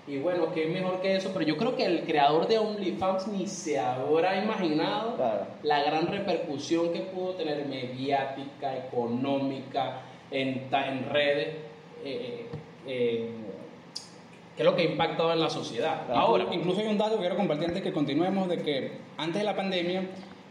Y 0.06 0.18
bueno, 0.20 0.52
qué 0.54 0.68
mejor 0.68 1.02
que 1.02 1.16
eso, 1.16 1.32
pero 1.34 1.46
yo 1.46 1.56
creo 1.56 1.78
que 1.78 1.86
el 1.86 2.04
creador 2.04 2.48
de 2.48 2.58
OnlyFans 2.58 3.28
ni 3.30 3.48
se 3.48 3.80
habrá 3.80 4.44
imaginado 4.44 5.16
la 5.64 5.82
gran 5.84 6.08
repercusión 6.08 6.92
que 6.92 7.00
pudo 7.00 7.36
tener 7.36 7.66
mediática, 7.66 8.76
económica, 8.78 10.02
en, 10.30 10.68
en 10.72 11.10
redes. 11.10 11.48
Eh, 12.04 12.06
eh, 12.06 12.48
eh 12.86 13.30
¿Qué 14.56 14.62
es 14.62 14.66
lo 14.66 14.76
que 14.76 14.84
ha 14.84 14.86
impactado 14.86 15.34
en 15.34 15.40
la 15.40 15.50
sociedad. 15.50 16.06
Ahora, 16.14 16.46
incluso 16.52 16.80
hay 16.80 16.86
un 16.86 16.98
dato 16.98 17.16
que 17.16 17.22
quiero 17.22 17.36
compartir 17.36 17.70
antes 17.70 17.82
que 17.82 17.92
continuemos, 17.92 18.48
de 18.48 18.62
que 18.62 18.92
antes 19.18 19.42
de 19.42 19.44
la 19.44 19.56
pandemia, 19.56 20.08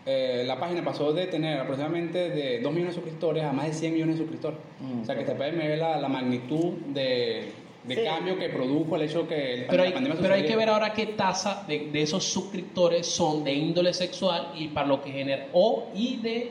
eh, 0.06 0.42
la 0.46 0.58
página 0.58 0.84
pasó 0.84 1.12
de 1.12 1.26
tener 1.26 1.58
aproximadamente 1.60 2.30
de 2.30 2.60
2 2.60 2.72
millones 2.72 2.94
de 2.96 3.00
suscriptores 3.02 3.44
a 3.44 3.52
más 3.52 3.66
de 3.66 3.72
100 3.74 3.92
millones 3.94 4.16
de 4.16 4.22
suscriptores. 4.22 4.58
Mm, 4.80 5.02
o 5.02 5.04
sea, 5.04 5.16
que 5.16 5.24
te 5.24 5.34
puede 5.34 5.52
ver 5.52 5.78
la, 5.78 6.00
la 6.00 6.08
magnitud 6.08 6.72
de, 6.88 7.52
de 7.84 7.94
Sí. 7.96 8.02
cambio 8.04 8.38
que 8.38 8.48
produjo 8.48 8.96
el 8.96 9.02
hecho 9.02 9.26
que 9.28 9.54
el- 9.54 9.64
Pero 9.66 9.78
la 9.78 9.88
hay, 9.88 9.92
pandemia 9.92 10.18
pero 10.20 10.34
hay 10.34 10.44
que 10.44 10.56
ver 10.56 10.68
ahora 10.68 10.92
qué 10.92 11.06
tasa 11.06 11.64
de, 11.68 11.88
de 11.92 12.02
esos 12.02 12.24
suscriptores 12.24 13.06
son 13.06 13.44
de 13.44 13.52
índole 13.54 13.92
sexual 13.94 14.52
y 14.56 14.68
para 14.68 14.86
lo 14.88 15.02
que 15.02 15.10
genera 15.12 15.48
o 15.52 15.88
y 15.94 16.16
de 16.16 16.50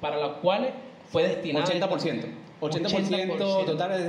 para 0.00 0.18
los 0.20 0.32
cuales 0.38 0.70
fue 1.10 1.26
destinado 1.28 1.66
80%. 1.66 2.22
80%, 2.60 3.36
80%. 3.36 3.64
total 3.66 3.92
es 3.92 4.06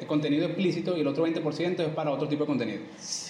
de 0.00 0.06
contenido 0.06 0.46
explícito 0.46 0.96
y 0.96 1.00
el 1.00 1.06
otro 1.06 1.26
20% 1.26 1.80
es 1.80 1.88
para 1.88 2.10
otro 2.10 2.26
tipo 2.28 2.44
de 2.44 2.46
contenido. 2.46 2.80
Sí, 2.98 3.27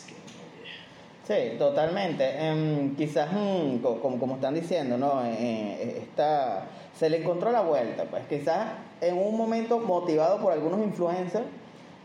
totalmente. 1.59 2.25
Em, 2.39 2.95
quizás, 2.97 3.31
mm, 3.33 3.79
co- 3.79 4.01
como, 4.01 4.37
están 4.37 4.55
diciendo, 4.55 4.97
¿no? 4.97 5.25
Eh, 5.27 5.37
eh, 5.39 5.99
esta, 6.03 6.65
se 6.99 7.11
le 7.11 7.19
encontró 7.19 7.53
la 7.53 7.61
vuelta. 7.61 8.05
Pues 8.05 8.23
quizás 8.29 8.69
en 9.01 9.19
un 9.19 9.37
momento 9.37 9.79
motivado 9.79 10.41
por 10.41 10.53
algunos 10.53 10.81
influencers 10.81 11.45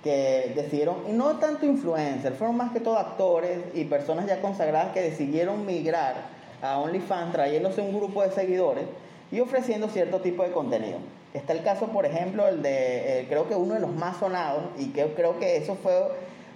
que 0.04 0.52
decidieron, 0.56 0.98
y 1.10 1.14
no 1.14 1.38
tanto 1.38 1.66
influencers, 1.66 2.36
fueron 2.36 2.58
más 2.58 2.74
que 2.74 2.82
todo 2.82 2.98
actores 2.98 3.60
y 3.74 3.86
personas 3.86 4.26
ya 4.28 4.42
consagradas 4.42 4.92
que 4.94 5.02
decidieron 5.02 5.66
migrar 5.66 6.16
a 6.62 6.78
OnlyFans 6.80 7.32
trayéndose 7.32 7.80
un 7.80 7.96
grupo 7.96 8.22
de 8.22 8.32
seguidores 8.32 8.84
y 9.32 9.40
ofreciendo 9.40 9.88
cierto 9.88 10.20
tipo 10.20 10.44
de 10.44 10.52
contenido. 10.52 10.98
Está 11.34 11.54
el 11.54 11.64
caso, 11.64 11.88
por 11.88 12.06
ejemplo, 12.06 12.46
el 12.48 12.62
de, 12.62 13.22
eh, 13.22 13.26
creo 13.30 13.48
que 13.48 13.56
uno 13.56 13.76
de 13.76 13.80
los 13.80 13.92
más 13.94 14.18
sonados, 14.18 14.64
y 14.78 14.88
que 14.88 15.06
creo 15.14 15.40
que 15.40 15.56
eso 15.56 15.76
fue 15.76 15.94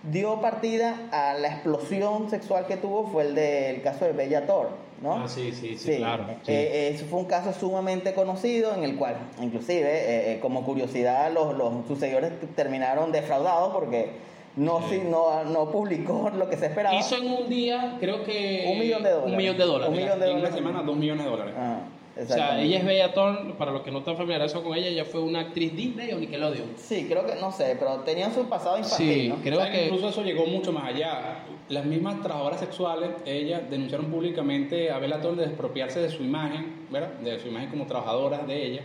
dio 0.04 0.40
partida 0.42 0.96
a 1.12 1.34
la 1.34 1.48
explosión 1.50 2.30
sexual 2.30 2.66
que 2.68 2.78
tuvo 2.78 3.08
fue 3.08 3.24
el 3.28 3.36
del 3.36 3.82
caso 3.82 4.06
de 4.06 4.12
Bellator, 4.14 4.70
¿no? 5.02 5.14
Ah, 5.24 5.28
sí, 5.28 5.52
sí, 5.52 5.78
sí, 5.78 5.98
claro, 5.98 6.26
sí. 6.44 6.52
Eh, 6.52 6.92
eso 6.94 7.06
fue 7.06 7.20
un 7.20 7.26
caso 7.26 7.54
sumamente 7.54 8.14
conocido 8.14 8.74
en 8.74 8.84
el 8.84 8.96
cual, 8.96 9.16
inclusive, 9.42 9.88
eh, 9.90 10.34
eh, 10.34 10.40
como 10.42 10.64
curiosidad, 10.64 11.32
los, 11.32 11.56
los, 11.58 11.86
sus 11.88 12.00
seguidores 12.00 12.32
terminaron 12.56 13.12
defraudados 13.12 13.74
porque 13.74 14.12
no, 14.56 14.82
Sí. 14.90 15.02
no, 15.08 15.44
no 15.44 15.70
publicó 15.72 16.32
lo 16.36 16.50
que 16.50 16.58
se 16.58 16.66
esperaba. 16.68 16.96
Hizo 16.96 17.16
en 17.18 17.28
un 17.32 17.48
día, 17.50 17.98
creo 18.00 18.24
que 18.24 18.66
Un 18.72 18.80
millón 18.80 19.04
de 19.04 19.10
dólares. 19.12 19.32
Un 19.32 19.38
millón 19.38 19.58
de 19.58 19.64
dólares. 19.66 19.90
Un 19.90 19.96
millón 19.98 20.20
de 20.20 20.28
Y 20.28 20.32
en 20.32 20.38
una 20.38 20.52
semana, 20.52 20.82
2 20.84 20.98
millones 20.98 21.26
de 21.26 21.30
dólares. 21.30 21.54
Ah, 21.58 21.80
O 22.22 22.26
sea, 22.26 22.60
ella 22.62 22.80
es 22.80 22.86
Bella 22.86 23.14
Thorne, 23.14 23.54
para 23.54 23.72
los 23.72 23.82
que 23.84 23.92
no 23.92 24.00
están 24.00 24.18
familiarizados 24.18 24.66
con 24.66 24.76
ella, 24.78 24.88
ella 24.88 25.06
fue 25.06 25.22
una 25.22 25.42
actriz 25.42 25.76
Disney 25.76 26.12
o 26.14 26.18
Nickelodeon. 26.20 26.72
Sí, 26.78 27.06
creo 27.08 27.26
que, 27.26 27.36
no 27.36 27.52
sé, 27.52 27.76
pero 27.78 28.00
tenía 28.02 28.32
su 28.32 28.48
pasado 28.50 28.78
infantil, 28.78 29.22
Sí, 29.24 29.28
¿no? 29.30 29.36
creo 29.38 29.60
que 29.72 29.86
Incluso 29.86 30.10
eso 30.10 30.24
llegó 30.24 30.46
mucho 30.46 30.72
más 30.72 30.86
allá. 30.86 31.44
Las 31.70 31.86
mismas 31.86 32.22
trabajadoras 32.22 32.60
sexuales, 32.60 33.10
ellas 33.26 33.70
denunciaron 33.70 34.08
públicamente 34.08 34.90
a 34.92 35.00
Bellator 35.00 35.36
de 35.36 35.46
expropiarse 35.46 36.00
de 36.00 36.10
su 36.10 36.24
imagen, 36.24 36.88
¿verdad? 36.90 37.14
De 37.20 37.40
su 37.40 37.48
imagen 37.50 37.70
como 37.70 37.86
trabajadora 37.86 38.40
de 38.40 38.66
ella, 38.66 38.82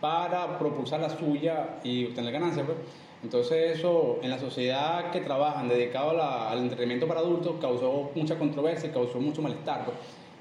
para 0.00 0.58
propulsar 0.58 1.00
la 1.00 1.10
suya 1.10 1.80
y 1.84 2.06
obtener 2.06 2.32
ganancias, 2.32 2.64
pues. 2.66 2.78
Entonces 3.22 3.78
eso 3.78 4.18
en 4.22 4.30
la 4.30 4.38
sociedad 4.38 5.10
que 5.10 5.20
trabajan 5.20 5.68
dedicado 5.68 6.10
a 6.10 6.14
la- 6.14 6.50
al 6.50 6.60
entretenimiento 6.60 7.06
para 7.06 7.20
adultos 7.20 7.56
causó 7.60 8.10
mucha 8.14 8.38
controversia 8.38 8.88
y 8.88 8.92
causó 8.92 9.20
mucho 9.20 9.42
malestar. 9.42 9.84
pues. 9.84 9.96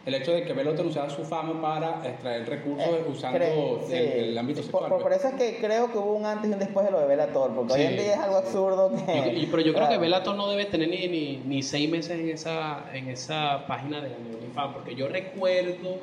El 0.05 0.15
hecho 0.15 0.31
de 0.31 0.43
que 0.43 0.53
Bellator 0.53 0.85
usara 0.85 1.09
su 1.09 1.23
fama 1.23 1.61
para 1.61 2.07
extraer 2.07 2.47
recursos 2.47 2.87
Eh, 2.87 3.05
usando 3.09 3.37
creo- 3.37 3.81
sí. 3.85 3.93
el, 3.93 4.29
el 4.29 4.37
ámbito 4.37 4.61
por, 4.61 4.63
sexual. 4.65 4.89
por- 4.89 5.01
por 5.01 5.07
pues. 5.11 5.19
eso 5.19 5.27
es 5.27 5.33
que 5.35 5.57
creo 5.59 5.91
que 5.91 5.97
hubo 5.97 6.13
un 6.13 6.25
antes 6.25 6.49
y 6.49 6.53
un 6.53 6.59
después 6.59 6.85
de 6.85 6.91
lo 6.91 6.99
de 7.01 7.05
Bellator, 7.07 7.53
porque 7.53 7.73
hoy 7.73 7.79
Sí. 7.81 7.85
en 7.85 7.97
día 7.97 8.13
es 8.13 8.19
algo 8.19 8.37
absurdo 8.37 8.91
que... 8.91 9.31
Y- 9.35 9.43
y- 9.43 9.45
pero 9.47 9.61
yo 9.61 9.73
creo 9.73 9.83
que 9.87 9.95
Claro. 9.95 10.01
Bellator 10.01 10.35
no 10.35 10.49
debe 10.49 10.65
tener 10.65 10.87
ni, 10.89 11.07
ni, 11.07 11.37
ni 11.45 11.61
seis 11.61 11.89
meses 11.89 12.11
en 12.17 12.29
esa, 12.29 12.85
en 12.93 13.09
esa 13.09 13.65
página 13.67 13.99
de 14.01 14.07
OnlyFans, 14.15 14.73
porque 14.73 14.95
yo 14.95 15.07
recuerdo, 15.09 15.97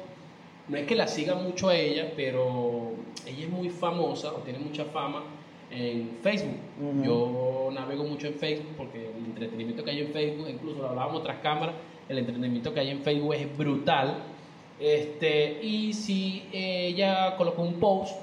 no 0.69 0.77
es 0.77 0.87
que 0.87 0.95
la 0.95 1.09
siga 1.09 1.35
mucho 1.35 1.69
a 1.71 1.75
ella, 1.77 2.13
pero 2.15 2.91
ella 3.27 3.45
es 3.45 3.51
muy 3.51 3.71
famosa 3.71 4.29
o 4.33 4.37
tiene 4.39 4.59
mucha 4.59 4.85
fama 4.85 5.23
en 5.71 6.19
Facebook. 6.23 6.55
Ujú. 6.81 7.03
Yo 7.05 7.71
navego 7.73 8.05
mucho 8.05 8.27
en 8.29 8.35
Facebook 8.35 8.75
porque 8.77 9.11
el 9.11 9.25
entretenimiento 9.25 9.83
que 9.83 9.91
hay 9.91 10.01
en 10.01 10.13
Facebook, 10.13 10.49
incluso 10.49 10.83
lo 10.83 10.91
hablábamos 10.91 11.25
tras 11.25 11.39
cámaras, 11.39 11.75
el 12.09 12.19
entretenimiento 12.19 12.73
que 12.73 12.81
hay 12.81 12.91
en 12.91 13.01
Facebook 13.03 13.35
es 13.35 13.57
brutal. 13.59 14.23
Este, 14.79 15.63
y 15.65 15.93
si 15.95 16.45
ella 16.53 17.35
colocó 17.37 17.63
un 17.63 17.75
post 17.81 18.15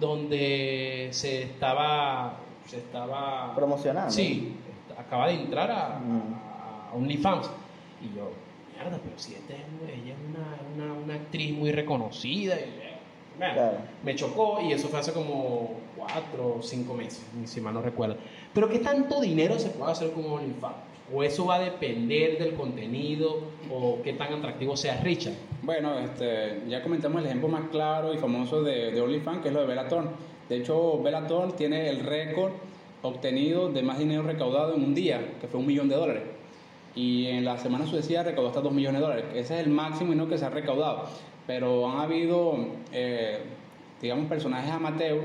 donde 0.00 1.08
se 1.10 1.42
estaba, 1.42 2.36
se 2.66 2.78
estaba 2.78 3.54
Promocionando. 3.54 4.10
Sí, 4.10 4.54
acaba 4.98 5.28
de 5.28 5.34
entrar 5.34 5.70
a, 5.70 5.98
Mm. 5.98 6.34
a 6.34 6.94
OnlyFans. 6.94 7.50
Y 8.02 8.16
yo, 8.16 8.30
mierda, 8.74 8.98
pero 9.02 9.18
si 9.18 9.34
esta 9.34 9.54
es, 9.54 9.60
ella 9.92 10.14
es 10.14 10.18
una, 10.76 10.84
una, 10.92 10.92
una 11.04 11.14
actriz 11.14 11.52
muy 11.52 11.72
reconocida. 11.72 12.54
y, 12.56 12.62
eh, 12.64 12.94
Claro. 13.38 13.78
Me 14.02 14.16
chocó 14.16 14.60
y 14.60 14.72
eso 14.72 14.88
fue 14.88 14.98
hace 14.98 15.12
como 15.12 15.70
cuatro 15.96 16.56
o 16.58 16.62
cinco 16.62 16.94
meses, 16.94 17.24
si 17.44 17.60
mal 17.60 17.72
no 17.72 17.80
recuerdo. 17.82 18.16
Pero 18.52 18.68
¿qué 18.68 18.80
tanto 18.80 19.20
dinero 19.20 19.56
se 19.60 19.68
puede 19.70 19.92
hacer 19.92 20.10
con 20.12 20.24
OnlyFans? 20.24 20.74
¿O 21.12 21.22
eso 21.22 21.46
va 21.46 21.56
a 21.56 21.60
depender 21.60 22.38
del 22.38 22.54
contenido 22.54 23.40
o 23.72 24.00
qué 24.02 24.12
tan 24.12 24.34
atractivo 24.34 24.76
sea 24.76 25.00
Richard? 25.02 25.34
Bueno, 25.62 25.98
este, 25.98 26.62
ya 26.68 26.82
comentamos 26.82 27.20
el 27.20 27.26
ejemplo 27.26 27.48
más 27.48 27.68
claro 27.70 28.12
y 28.12 28.18
famoso 28.18 28.62
de, 28.62 28.90
de 28.90 29.00
OnlyFans, 29.00 29.40
que 29.40 29.48
es 29.48 29.54
lo 29.54 29.60
de 29.60 29.66
Bellator. 29.66 30.04
De 30.48 30.56
hecho, 30.56 31.02
Bellator 31.02 31.52
tiene 31.56 31.88
el 31.88 32.00
récord 32.00 32.52
obtenido 33.02 33.70
de 33.70 33.82
más 33.82 33.98
dinero 33.98 34.22
recaudado 34.22 34.74
en 34.74 34.82
un 34.82 34.94
día, 34.94 35.34
que 35.40 35.46
fue 35.46 35.60
un 35.60 35.66
millón 35.66 35.88
de 35.88 35.96
dólares. 35.96 36.22
Y 36.94 37.26
en 37.26 37.44
la 37.44 37.58
semana 37.58 37.86
sucesiva 37.86 38.22
recaudó 38.22 38.48
hasta 38.48 38.60
dos 38.60 38.72
millones 38.72 39.00
de 39.00 39.06
dólares. 39.06 39.24
Ese 39.34 39.60
es 39.60 39.66
el 39.66 39.72
máximo 39.72 40.14
no 40.14 40.28
que 40.28 40.36
se 40.36 40.44
ha 40.44 40.50
recaudado. 40.50 41.04
Pero 41.46 41.88
han 41.88 42.00
habido, 42.00 42.56
eh, 42.92 43.38
digamos, 44.02 44.26
personajes 44.26 44.70
amateur 44.70 45.18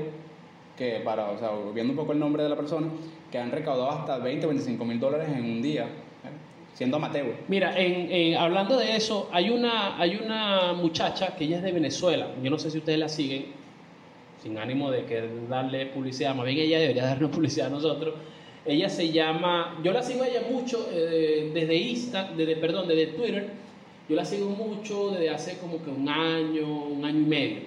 que, 0.76 1.00
para, 1.04 1.30
o 1.30 1.38
sea, 1.38 1.50
viendo 1.74 1.92
un 1.92 1.96
poco 1.96 2.12
el 2.12 2.18
nombre 2.18 2.42
de 2.42 2.48
la 2.48 2.56
persona, 2.56 2.88
que 3.34 3.40
han 3.40 3.50
recaudado 3.50 3.90
hasta 3.90 4.18
20 4.18 4.46
o 4.46 4.48
25 4.50 4.84
mil 4.84 5.00
dólares 5.00 5.26
en 5.36 5.44
un 5.44 5.60
día, 5.60 5.82
¿eh? 5.86 5.88
siendo 6.72 6.98
amateur. 6.98 7.26
Mira, 7.48 7.76
en, 7.76 8.08
en- 8.12 8.36
hablando 8.36 8.78
de 8.78 8.94
eso, 8.94 9.28
hay 9.32 9.50
una, 9.50 9.98
hay 10.00 10.14
una 10.24 10.72
muchacha 10.72 11.34
que 11.34 11.42
ella 11.42 11.56
es 11.56 11.64
de 11.64 11.72
Venezuela. 11.72 12.28
Yo 12.44 12.48
no 12.48 12.60
sé 12.60 12.70
si 12.70 12.78
ustedes 12.78 13.00
la 13.00 13.08
siguen, 13.08 13.46
sin 14.40 14.56
ánimo 14.56 14.88
de 14.88 15.04
que 15.06 15.28
darle 15.50 15.86
publicidad, 15.86 16.32
más 16.36 16.46
bien 16.46 16.58
ella 16.58 16.78
debería 16.78 17.06
darnos 17.06 17.30
publicidad 17.34 17.66
a 17.66 17.70
nosotros. 17.70 18.14
Ella 18.64 18.88
se 18.88 19.10
llama, 19.10 19.80
yo 19.82 19.90
la 19.92 20.04
sigo 20.04 20.22
a 20.22 20.28
ella 20.28 20.42
mucho 20.48 20.88
eh, 20.92 21.50
desde 21.52 21.74
Insta, 21.74 22.30
desde, 22.36 22.54
perdón, 22.54 22.86
desde 22.86 23.08
Twitter. 23.08 23.48
Yo 24.08 24.14
la 24.14 24.24
sigo 24.24 24.48
mucho 24.48 25.10
desde 25.10 25.30
hace 25.30 25.58
como 25.58 25.82
que 25.82 25.90
un 25.90 26.08
año, 26.08 26.68
un 26.68 27.04
año 27.04 27.18
y 27.18 27.24
medio. 27.24 27.58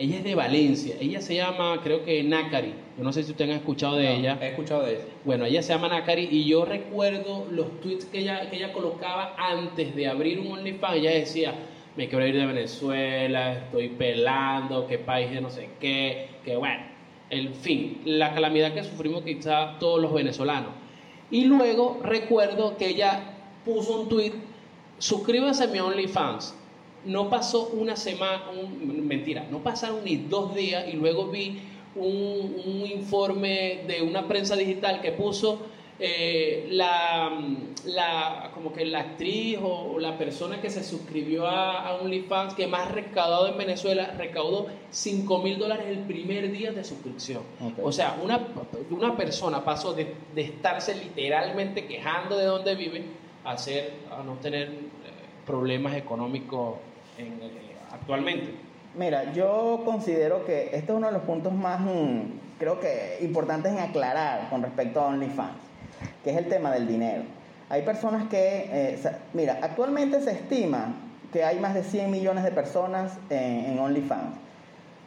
Ella 0.00 0.16
es 0.18 0.24
de 0.24 0.34
Valencia. 0.34 0.96
Ella 1.00 1.20
se 1.20 1.36
llama, 1.36 1.78
creo 1.84 2.04
que 2.04 2.24
Nakari. 2.24 2.74
Yo 2.98 3.04
no 3.04 3.12
sé 3.12 3.22
si 3.22 3.30
ustedes 3.30 3.50
han 3.50 3.56
escuchado 3.56 3.96
de 3.96 4.04
No, 4.04 4.10
ella. 4.16 4.38
He 4.40 4.48
escuchado 4.48 4.82
de 4.84 4.92
ella. 4.94 5.04
Bueno, 5.24 5.44
ella 5.46 5.62
se 5.62 5.72
llama 5.72 5.88
Nakari 5.88 6.28
y 6.30 6.44
yo 6.44 6.64
recuerdo 6.64 7.46
los 7.50 7.80
tweets 7.80 8.04
que 8.06 8.18
ella, 8.20 8.50
que 8.50 8.56
ella 8.56 8.72
colocaba 8.72 9.34
antes 9.38 9.94
de 9.96 10.06
abrir 10.08 10.40
un 10.40 10.52
OnlyFans. 10.52 10.96
Ella 10.96 11.10
decía, 11.12 11.54
me 11.96 12.08
quiero 12.08 12.26
ir 12.26 12.36
de 12.36 12.46
Venezuela, 12.46 13.52
estoy 13.54 13.88
pelando, 13.88 14.86
qué 14.86 14.98
país 14.98 15.30
de 15.30 15.40
no 15.40 15.50
sé 15.50 15.68
qué, 15.80 16.28
que 16.44 16.56
bueno, 16.56 16.82
en 17.30 17.54
fin, 17.54 18.00
la 18.04 18.34
calamidad 18.34 18.74
que 18.74 18.84
sufrimos 18.84 19.22
quizás 19.22 19.78
todos 19.78 20.00
los 20.00 20.12
venezolanos. 20.12 20.70
Y 21.30 21.44
luego 21.44 21.98
recuerdo 22.02 22.76
que 22.76 22.88
ella 22.88 23.20
puso 23.64 24.02
un 24.02 24.08
tweet, 24.10 24.32
suscríbanse 24.98 25.64
a 25.64 25.66
mi 25.68 25.78
OnlyFans. 25.78 26.54
No 27.04 27.28
pasó 27.30 27.68
una 27.72 27.96
semana, 27.96 28.42
un- 28.50 29.06
mentira, 29.08 29.46
no 29.50 29.58
pasaron 29.58 30.04
ni 30.04 30.16
dos 30.16 30.54
días 30.54 30.84
y 30.92 30.96
luego 30.96 31.28
vi 31.28 31.58
un, 31.96 32.62
un 32.64 32.86
informe 32.86 33.84
de 33.86 34.02
una 34.02 34.26
prensa 34.26 34.56
digital 34.56 35.00
que 35.00 35.12
puso 35.12 35.60
eh, 36.04 36.66
la, 36.70 37.30
la, 37.84 38.50
como 38.54 38.72
que 38.72 38.84
la 38.84 39.00
actriz 39.00 39.58
o 39.62 40.00
la 40.00 40.18
persona 40.18 40.60
que 40.60 40.68
se 40.68 40.82
suscribió 40.82 41.46
a, 41.46 41.86
a 41.86 41.94
OnlyFans 41.96 42.54
que 42.54 42.66
más 42.66 42.90
recaudado 42.90 43.46
en 43.46 43.56
Venezuela 43.56 44.12
recaudó 44.18 44.66
5 44.90 45.38
mil 45.42 45.58
dólares 45.58 45.86
el 45.88 46.00
primer 46.00 46.50
día 46.50 46.72
de 46.72 46.82
suscripción. 46.82 47.42
O 47.80 47.92
sea, 47.92 48.18
una, 48.20 48.40
una 48.90 49.16
persona 49.16 49.64
pasó 49.64 49.92
de, 49.92 50.12
de 50.34 50.42
estarse 50.42 50.94
literalmente 50.94 51.86
quejando 51.86 52.36
de 52.36 52.46
dónde 52.46 52.74
vive 52.74 53.04
a, 53.44 53.56
ser, 53.56 53.92
a 54.10 54.24
no 54.24 54.34
tener 54.38 54.68
eh, 54.68 54.72
problemas 55.46 55.94
económicos 55.94 56.78
en, 57.16 57.34
eh, 57.42 57.76
actualmente. 57.92 58.71
Mira, 58.94 59.32
yo 59.32 59.82
considero 59.84 60.44
que 60.44 60.64
este 60.72 60.92
es 60.92 60.96
uno 60.96 61.06
de 61.06 61.14
los 61.14 61.22
puntos 61.22 61.52
más, 61.52 61.80
mm, 61.80 62.58
creo 62.58 62.78
que 62.78 63.18
importantes 63.22 63.72
en 63.72 63.78
aclarar 63.78 64.50
con 64.50 64.62
respecto 64.62 65.00
a 65.00 65.06
OnlyFans, 65.06 65.56
que 66.22 66.30
es 66.30 66.36
el 66.36 66.48
tema 66.48 66.70
del 66.70 66.86
dinero. 66.86 67.22
Hay 67.70 67.82
personas 67.82 68.28
que, 68.28 68.68
eh, 68.70 68.98
mira, 69.32 69.58
actualmente 69.62 70.20
se 70.20 70.32
estima 70.32 70.94
que 71.32 71.42
hay 71.42 71.58
más 71.58 71.72
de 71.72 71.84
100 71.84 72.10
millones 72.10 72.44
de 72.44 72.50
personas 72.50 73.12
en, 73.30 73.64
en 73.64 73.78
OnlyFans, 73.78 74.36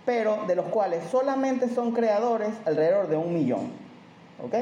pero 0.04 0.46
de 0.48 0.56
los 0.56 0.66
cuales 0.66 1.04
solamente 1.12 1.70
son 1.70 1.92
creadores 1.92 2.50
alrededor 2.66 3.08
de 3.08 3.18
un 3.18 3.34
millón, 3.34 3.70
¿ok? 4.44 4.56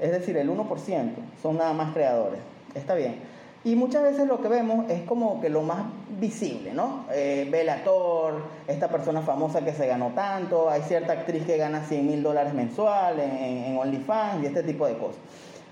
Es 0.00 0.10
decir, 0.10 0.36
el 0.36 0.48
1% 0.50 1.12
son 1.42 1.58
nada 1.58 1.72
más 1.74 1.92
creadores. 1.92 2.40
Está 2.74 2.94
bien. 2.94 3.16
Y 3.64 3.76
muchas 3.76 4.02
veces 4.02 4.26
lo 4.26 4.40
que 4.40 4.48
vemos 4.48 4.90
es 4.90 5.02
como 5.02 5.40
que 5.40 5.48
lo 5.48 5.62
más 5.62 5.84
visible, 6.18 6.72
¿no? 6.72 7.06
Eh, 7.12 7.46
Velator, 7.50 8.42
esta 8.66 8.88
persona 8.88 9.22
famosa 9.22 9.64
que 9.64 9.72
se 9.72 9.86
ganó 9.86 10.08
tanto, 10.16 10.68
hay 10.68 10.82
cierta 10.82 11.12
actriz 11.12 11.44
que 11.44 11.56
gana 11.56 11.84
100 11.84 12.06
mil 12.06 12.22
dólares 12.24 12.54
mensuales 12.54 13.24
en, 13.24 13.64
en 13.64 13.78
OnlyFans 13.78 14.42
y 14.42 14.46
este 14.46 14.64
tipo 14.64 14.86
de 14.86 14.98
cosas. 14.98 15.20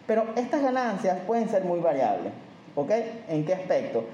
Pero 0.06 0.26
estas 0.37 0.62
ganancias 0.62 1.18
pueden 1.26 1.49
ser 1.49 1.64
muy 1.64 1.80
variables, 1.80 2.32
¿ok? 2.76 2.92
¿En 3.28 3.44
qué 3.44 3.54
aspecto? 3.54 4.04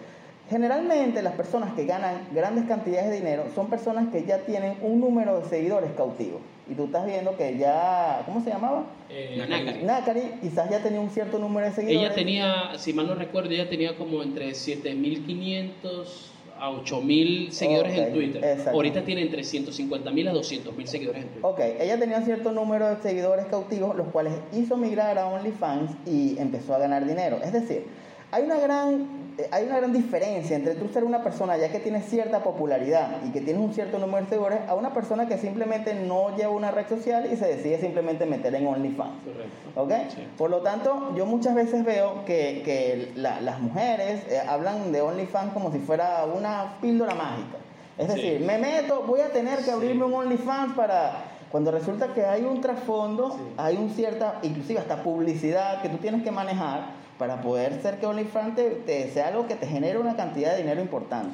Generalmente 0.49 1.21
las 1.23 1.35
personas 1.35 1.75
que 1.75 1.85
ganan 1.85 2.29
grandes 2.33 2.67
cantidades 2.67 3.11
de 3.11 3.17
dinero 3.17 3.45
son 3.55 3.69
personas 3.69 4.09
que 4.11 4.25
ya 4.25 4.39
tienen 4.39 4.79
un 4.81 5.01
número 5.01 5.41
de 5.41 5.49
seguidores 5.49 5.91
cautivos. 5.97 6.41
Y 6.69 6.75
tú 6.75 6.85
estás 6.87 7.07
viendo 7.07 7.37
que 7.37 7.57
ya, 7.59 8.23
¿cómo 8.27 8.43
se 8.43 8.51
llamaba? 8.51 8.85
Eh, 9.09 9.37
Nakari. 9.39 9.65
Nakari. 9.65 9.85
Nakari 9.85 10.21
quizás 10.43 10.69
ya 10.69 10.83
tenía 10.83 11.01
un 11.01 11.11
cierto 11.11 11.39
número 11.39 11.67
de 11.67 11.73
seguidores. 11.73 12.01
Ella 12.07 12.15
tenía, 12.15 12.73
si 12.77 12.93
mal 12.93 13.07
no 13.07 13.15
recuerdo, 13.15 13.51
ella 13.51 13.69
tenía 13.69 13.97
como 13.97 14.23
entre 14.23 14.53
7500 14.55 16.33
a 16.59 16.71
8000 16.71 17.53
seguidores 17.53 17.93
Ok, 17.93 17.99
en 17.99 18.13
Twitter. 18.15 18.45
exacto. 18.45 18.71
Ahorita 18.71 19.05
tiene 19.05 19.23
entre 19.23 19.43
150.000 19.43 20.29
a 20.29 20.33
200.000 20.33 20.87
seguidores 20.87 21.23
en 21.23 21.29
Twitter. 21.29 21.45
Ok, 21.45 21.61
ella 21.81 21.99
tenía 21.99 22.19
un 22.19 22.25
cierto 22.25 22.51
número 22.53 22.89
de 22.89 22.97
seguidores 23.03 23.47
cautivos, 23.47 23.95
los 23.95 24.09
cuales 24.09 24.33
hizo 24.55 24.77
migrar 24.77 25.19
a 25.19 25.27
OnlyFans 25.27 25.91
y 26.07 26.39
empezó 26.39 26.75
a 26.75 26.79
ganar 26.79 27.07
dinero. 27.07 27.39
Es 27.45 27.53
decir, 27.53 27.85
hay 28.33 28.43
una 28.45 28.59
gran, 28.59 29.07
hay 29.51 29.65
una 29.67 29.77
gran 29.79 29.93
diferencia 29.93 30.57
entre 30.57 30.75
tú 30.75 30.89
ser 30.89 31.05
una 31.05 31.23
persona 31.23 31.57
ya 31.57 31.71
que 31.71 31.79
tienes 31.79 32.07
cierta 32.07 32.43
popularidad 32.43 33.19
y 33.27 33.31
que 33.33 33.41
tienes 33.41 33.63
un 33.63 33.75
cierto 33.75 33.99
número 33.99 34.25
de 34.25 34.31
seguidores 34.31 34.61
a 34.69 34.75
una 34.75 34.93
persona 34.95 35.27
que 35.29 35.37
simplemente 35.39 35.95
no 35.95 36.35
lleva 36.37 36.51
una 36.53 36.71
red 36.71 36.89
social 36.89 37.29
y 37.31 37.37
se 37.37 37.47
decide 37.47 37.79
simplemente 37.79 38.25
meter 38.27 38.55
en 38.55 38.67
OnlyFans. 38.67 39.13
Correcto. 39.25 39.81
¿Ok? 39.81 39.93
Sí. 40.15 40.27
Por 40.39 40.51
lo 40.51 40.63
tanto, 40.63 41.13
yo 41.17 41.27
muchas 41.27 41.55
veces 41.55 41.85
veo 41.85 42.25
que, 42.25 42.63
que 42.65 43.13
la- 43.17 43.41
las 43.41 43.61
mujeres 43.61 44.23
eh, 44.31 44.41
hablan 44.49 44.91
de 44.93 45.01
OnlyFans 45.03 45.53
como 45.53 45.71
si 45.71 45.79
fuera 45.79 46.25
una 46.25 46.79
píldora 46.81 47.15
mágica. 47.15 47.59
Es 47.99 48.13
Sí. 48.13 48.21
decir, 48.21 48.41
me 48.47 48.59
meto, 48.59 49.03
voy 49.07 49.21
a 49.21 49.29
tener 49.31 49.59
que 49.61 49.71
abrirme 49.71 50.05
un 50.05 50.15
OnlyFans 50.15 50.75
para... 50.75 51.25
Cuando 51.51 51.71
resulta 51.71 52.09
que 52.09 52.25
hay 52.25 52.43
un 52.43 52.61
trasfondo, 52.61 53.31
Sí. 53.31 53.39
hay 53.57 53.77
un 53.77 53.89
cierta, 53.91 54.41
inclusive 54.43 54.81
hasta 54.81 55.03
publicidad 55.03 55.81
que 55.81 55.89
tú 55.89 55.97
tienes 55.99 56.23
que 56.25 56.31
manejar 56.31 56.96
para 57.19 57.41
poder 57.41 57.81
ser 57.83 57.99
que 57.99 58.07
OnlyFans 58.07 58.55
te, 58.57 58.71
te- 58.71 59.09
sea 59.11 59.29
algo 59.29 59.47
que 59.47 59.55
te 59.55 59.67
genere 59.67 59.99
una 59.99 60.17
cantidad 60.17 60.53
de 60.53 60.59
dinero 60.59 60.81
importante. 60.81 61.31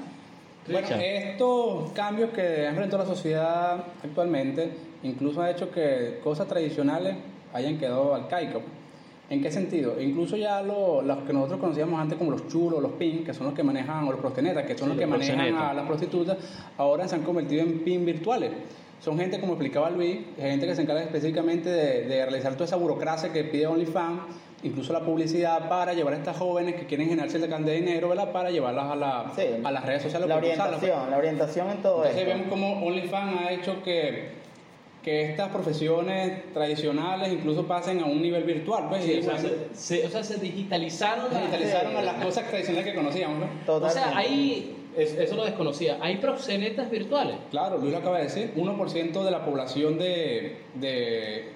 Bueno, 0.70 0.86
estos 1.00 1.90
cambios 1.90 2.30
que 2.30 2.40
ha 2.66 2.70
enfrentado 2.70 3.02
la 3.02 3.08
sociedad 3.08 3.84
actualmente 4.04 4.70
incluso 5.02 5.42
ha 5.42 5.50
hecho 5.50 5.70
que 5.72 6.20
cosas 6.22 6.46
tradicionales 6.46 7.16
hayan 7.52 7.78
quedado 7.78 8.14
arcaicas. 8.14 8.62
¿En 9.28 9.42
qué 9.42 9.50
sentido? 9.50 10.00
Incluso 10.00 10.36
ya 10.36 10.62
lo- 10.62 11.02
los 11.02 11.18
que 11.24 11.32
nosotros 11.32 11.58
conocíamos 11.58 11.98
antes 11.98 12.16
como 12.18 12.30
los 12.30 12.46
chulos, 12.48 12.80
los 12.82 12.92
pin, 12.92 13.24
que 13.24 13.32
son 13.34 13.46
los 13.46 13.54
que 13.54 13.62
manejan, 13.62 14.06
o 14.06 14.12
los 14.12 14.20
prostenetas, 14.20 14.64
que 14.66 14.76
son 14.76 14.90
Sí, 14.90 14.94
los 14.94 14.98
que 14.98 15.06
los 15.10 15.18
manejan 15.18 15.54
a 15.70 15.74
las 15.74 15.86
prostitutas, 15.86 16.36
ahora 16.78 17.08
se 17.08 17.14
han 17.16 17.22
convertido 17.22 17.62
en 17.62 17.80
pin 17.80 18.04
virtuales. 18.04 18.50
Son 19.00 19.18
gente, 19.18 19.40
como 19.40 19.54
explicaba 19.54 19.90
Luis, 19.90 20.18
gente 20.38 20.64
que 20.66 20.74
se 20.76 20.82
encarga 20.82 21.02
específicamente 21.02 21.68
de, 21.70 22.02
de 22.06 22.24
realizar 22.24 22.52
toda 22.52 22.66
esa 22.66 22.76
burocracia 22.76 23.32
que 23.32 23.42
pide 23.42 23.66
OnlyFans, 23.66 24.20
incluso 24.62 24.92
la 24.92 25.00
publicidad 25.00 25.68
para 25.68 25.92
llevar 25.92 26.14
a 26.14 26.16
estas 26.18 26.36
jóvenes 26.36 26.76
que 26.76 26.86
quieren 26.86 27.08
generar 27.08 27.28
cierta 27.30 27.48
cantidad 27.48 27.74
de 27.74 27.80
dinero, 27.80 28.08
¿verdad? 28.08 28.30
Para 28.32 28.50
llevarlas 28.50 28.86
a, 28.92 28.96
la, 28.96 29.32
Sí. 29.34 29.42
a 29.62 29.70
las 29.72 29.84
redes 29.84 30.02
sociales. 30.02 30.28
La 30.28 30.36
para 30.36 30.46
usarlas, 30.46 30.68
pues. 30.80 30.82
orientación, 30.92 31.10
la 31.10 31.16
orientación 31.18 31.70
en 31.70 31.82
todo 31.82 32.04
entonces 32.04 32.16
esto. 32.22 32.30
vemos 32.32 32.48
como 32.48 32.86
OnlyFans 32.86 33.40
ha 33.40 33.52
hecho 33.52 33.82
que, 33.82 34.28
que 35.02 35.30
estas 35.30 35.48
profesiones 35.48 36.52
tradicionales 36.54 37.32
incluso 37.32 37.66
pasen 37.66 38.00
a 38.00 38.04
un 38.06 38.22
nivel 38.22 38.44
virtual. 38.44 38.86
Pues, 38.88 39.04
Sí, 39.04 39.12
y 39.14 39.18
o, 39.18 39.22
sea, 39.22 39.38
se, 39.38 39.56
se- 39.74 40.06
o 40.06 40.10
sea, 40.10 40.22
se 40.22 40.36
digitalizaron. 40.38 41.26
se 41.32 41.58
las- 41.60 41.74
a 41.96 42.02
las 42.02 42.24
cosas 42.24 42.48
tradicionales 42.48 42.88
que 42.90 42.94
conocíamos. 42.96 43.38
¿no? 43.40 43.46
O 43.74 43.80
sea, 43.90 44.04
Totalmente. 44.04 44.14
hay, 44.18 44.76
es- 44.96 45.14
eso 45.18 45.34
lo 45.34 45.44
desconocía, 45.44 45.98
hay 46.00 46.18
proxenetas 46.18 46.88
virtuales. 46.88 47.34
Claro, 47.50 47.78
Luis 47.78 47.90
lo 47.92 47.98
acaba 47.98 48.18
de 48.18 48.24
decir, 48.24 48.52
1% 48.54 49.24
de 49.24 49.30
la 49.32 49.44
población 49.44 49.98
de, 49.98 50.58
de, 50.74 51.50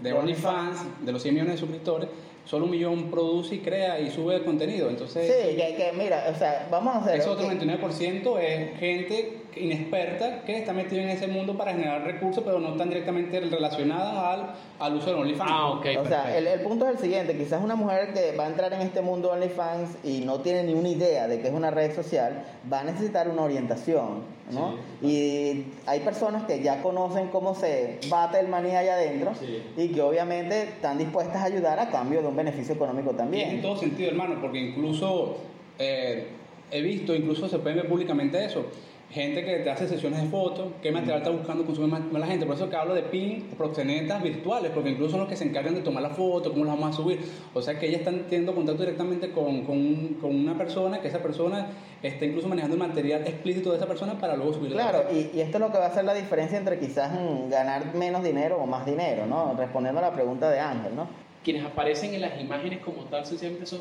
de 0.00 0.12
OnlyFans, 0.12 1.04
de 1.04 1.12
los 1.12 1.22
100 1.22 1.34
millones 1.34 1.54
de 1.54 1.60
suscriptores, 1.60 2.08
solo 2.44 2.66
un 2.66 2.70
millón 2.70 3.10
produce 3.10 3.56
y 3.56 3.58
crea 3.58 3.98
y 4.00 4.10
sube 4.10 4.42
contenido. 4.44 4.88
Entonces, 4.88 5.26
Sí, 5.26 5.56
que, 5.56 5.74
que 5.76 5.92
mira, 5.96 6.26
o 6.34 6.38
sea, 6.38 6.68
vamos 6.70 6.94
a 6.94 6.98
hacer... 7.00 7.20
ese 7.20 7.28
otro 7.28 7.46
ok, 7.46 7.52
29% 7.52 8.40
es 8.40 8.78
gente 8.78 9.38
inexperta 9.56 10.42
que 10.44 10.58
está 10.58 10.72
metida 10.72 11.02
en 11.02 11.08
ese 11.10 11.26
mundo 11.26 11.56
para 11.56 11.72
generar 11.72 12.04
recursos, 12.04 12.42
pero 12.44 12.60
no 12.60 12.70
están 12.72 12.88
directamente 12.88 13.40
relacionadas 13.40 14.16
al, 14.16 14.54
al 14.78 14.96
uso 14.96 15.10
de 15.14 15.20
OnlyFans. 15.20 15.50
Ah, 15.52 15.68
ok. 15.70 15.86
o 16.00 16.04
sea, 16.06 16.36
el, 16.36 16.46
el 16.46 16.60
punto 16.60 16.86
es 16.88 16.92
el 16.96 16.98
siguiente, 16.98 17.36
quizás 17.36 17.62
una 17.62 17.74
mujer 17.76 18.12
que 18.12 18.36
va 18.36 18.44
a 18.44 18.48
entrar 18.48 18.72
en 18.72 18.80
este 18.82 19.00
mundo 19.02 19.30
OnlyFans 19.32 19.98
y 20.04 20.20
no 20.20 20.40
tiene 20.40 20.64
ni 20.64 20.74
una 20.74 20.88
idea 20.88 21.28
de 21.28 21.40
que 21.40 21.48
es 21.48 21.54
una 21.54 21.70
red 21.70 21.94
social, 21.94 22.44
va 22.72 22.80
a 22.80 22.84
necesitar 22.84 23.28
una 23.28 23.42
orientación, 23.42 24.22
¿no? 24.50 24.74
Y 25.02 25.64
hay 25.86 26.00
personas 26.00 26.44
que 26.44 26.62
ya 26.62 26.82
conocen 26.82 27.28
cómo 27.28 27.54
se 27.54 27.98
bate 28.08 28.38
el 28.40 28.48
maní 28.48 28.74
allá 28.76 28.94
adentro 28.94 29.32
Sí. 29.34 29.62
y 29.76 29.88
que 29.88 30.00
obviamente 30.02 30.62
están 30.62 30.98
dispuestas 30.98 31.36
a 31.36 31.44
ayudar 31.44 31.78
a 31.80 31.88
cambio 31.90 32.22
de 32.22 32.28
un 32.28 32.36
beneficio 32.36 32.74
económico 32.74 33.08
Y 33.08 33.12
en 33.12 33.16
también. 33.16 33.62
todo 33.62 33.76
sentido, 33.76 34.10
hermano, 34.10 34.36
porque 34.40 34.58
incluso 34.58 35.38
eh, 35.78 36.28
he 36.70 36.80
visto, 36.80 37.14
incluso 37.14 37.48
se 37.48 37.58
puede 37.58 37.76
ver 37.76 37.88
públicamente 37.88 38.44
eso. 38.44 38.66
Gente 39.08 39.44
que 39.44 39.58
te 39.60 39.70
hace 39.70 39.86
sesiones 39.86 40.20
de 40.20 40.28
fotos, 40.28 40.66
qué 40.82 40.90
material 40.90 41.18
está 41.18 41.30
buscando 41.30 41.64
consumir 41.64 41.90
más, 41.90 42.00
más 42.12 42.20
la 42.20 42.26
gente. 42.26 42.44
Por 42.44 42.56
eso 42.56 42.68
que 42.68 42.76
hablo 42.76 42.92
de 42.92 43.02
pin, 43.02 43.48
proxenetas 43.56 44.20
virtuales, 44.22 44.72
porque 44.74 44.90
incluso 44.90 45.12
son 45.12 45.20
los 45.20 45.28
que 45.28 45.36
se 45.36 45.44
encargan 45.44 45.74
de 45.76 45.80
tomar 45.80 46.02
la 46.02 46.10
foto, 46.10 46.50
cómo 46.52 46.64
las 46.64 46.74
vamos 46.78 46.94
a 46.94 47.02
subir. 47.02 47.20
O 47.54 47.62
sea 47.62 47.78
que 47.78 47.86
ellas 47.86 48.00
están 48.00 48.24
teniendo 48.28 48.52
contacto 48.54 48.82
directamente 48.82 49.30
con, 49.30 49.62
con, 49.64 49.78
un- 49.78 50.18
con 50.20 50.34
una 50.34 50.58
persona, 50.58 51.00
que 51.00 51.08
esa 51.08 51.20
persona 51.22 51.68
está 52.02 52.24
incluso 52.24 52.48
manejando 52.48 52.74
el 52.74 52.80
material 52.82 53.22
explícito 53.26 53.70
de 53.70 53.76
esa 53.76 53.86
persona 53.86 54.18
para 54.18 54.36
luego 54.36 54.52
subirlo. 54.54 54.76
Claro, 54.76 55.04
y, 55.12 55.30
y 55.36 55.40
esto 55.40 55.58
es 55.58 55.60
lo 55.60 55.70
que 55.72 55.78
va 55.78 55.84
a 55.84 55.88
hacer 55.88 56.04
la 56.04 56.12
diferencia 56.12 56.58
entre 56.58 56.78
quizás 56.78 57.12
ganar 57.48 57.94
menos 57.94 58.24
dinero 58.24 58.58
o 58.60 58.66
más 58.66 58.84
dinero, 58.84 59.24
¿no? 59.26 59.54
Respondiendo 59.56 60.00
a 60.00 60.02
la 60.02 60.12
pregunta 60.12 60.50
de 60.50 60.58
Ángel, 60.58 60.96
¿no? 60.96 61.06
Quienes 61.46 61.64
aparecen 61.64 62.12
en 62.12 62.22
las 62.22 62.40
imágenes 62.40 62.80
como 62.80 63.04
tal, 63.04 63.24
sencillamente 63.24 63.66
son, 63.66 63.78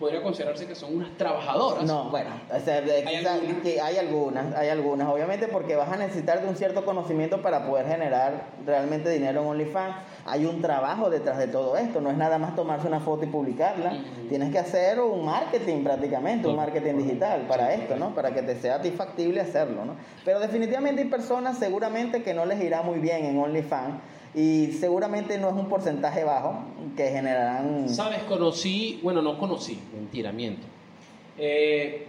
podría 0.00 0.20
considerarse 0.20 0.66
que 0.66 0.74
son 0.74 0.96
unas 0.96 1.16
trabajadoras. 1.16 1.84
No, 1.84 2.10
bueno, 2.10 2.30
o 2.52 2.58
sea, 2.58 2.80
de- 2.80 3.06
¿Hay 3.06 3.24
algunas? 3.24 3.62
que 3.62 3.80
hay 3.80 3.96
algunas, 3.98 4.52
hay 4.56 4.68
algunas, 4.68 5.06
obviamente 5.08 5.46
porque 5.46 5.76
vas 5.76 5.92
a 5.92 5.96
necesitar 5.96 6.42
de 6.42 6.48
un 6.48 6.56
cierto 6.56 6.84
conocimiento 6.84 7.40
para 7.40 7.68
poder 7.68 7.86
generar 7.86 8.46
realmente 8.66 9.10
dinero 9.10 9.42
en 9.42 9.46
OnlyFans. 9.46 9.94
Hay 10.26 10.44
un 10.44 10.60
trabajo 10.60 11.08
detrás 11.08 11.38
de 11.38 11.46
todo 11.46 11.76
esto, 11.76 12.00
no 12.00 12.10
es 12.10 12.16
nada 12.16 12.36
más 12.38 12.56
tomarse 12.56 12.88
una 12.88 12.98
foto 12.98 13.22
y 13.22 13.28
publicarla. 13.28 13.92
Tienes 14.28 14.50
que 14.50 14.58
hacer 14.58 14.98
un 14.98 15.24
marketing 15.24 15.84
prácticamente, 15.84 16.48
un 16.48 16.56
marketing 16.56 16.94
digital 16.98 17.42
para 17.42 17.74
esto, 17.74 17.94
¿no? 17.94 18.12
Para 18.12 18.34
que 18.34 18.42
te 18.42 18.56
sea 18.56 18.74
a 18.74 18.82
ti 18.82 18.90
factible 18.90 19.40
hacerlo, 19.40 19.84
¿no? 19.84 19.94
Pero 20.24 20.40
definitivamente 20.40 21.02
hay 21.02 21.08
personas 21.08 21.58
seguramente 21.58 22.24
que 22.24 22.34
no 22.34 22.44
les 22.44 22.60
irá 22.60 22.82
muy 22.82 22.98
bien 22.98 23.24
en 23.24 23.38
OnlyFans 23.38 24.00
y 24.34 24.72
seguramente 24.72 25.38
no 25.38 25.48
es 25.48 25.54
un 25.54 25.68
porcentaje 25.68 26.24
bajo 26.24 26.64
que 26.96 27.10
generarán... 27.10 27.88
Sabes, 27.88 28.22
conocí, 28.24 28.98
bueno, 29.02 29.22
no 29.22 29.38
conocí, 29.38 29.80
mentira, 29.94 30.32
miento. 30.32 30.66
Eh, 31.38 32.06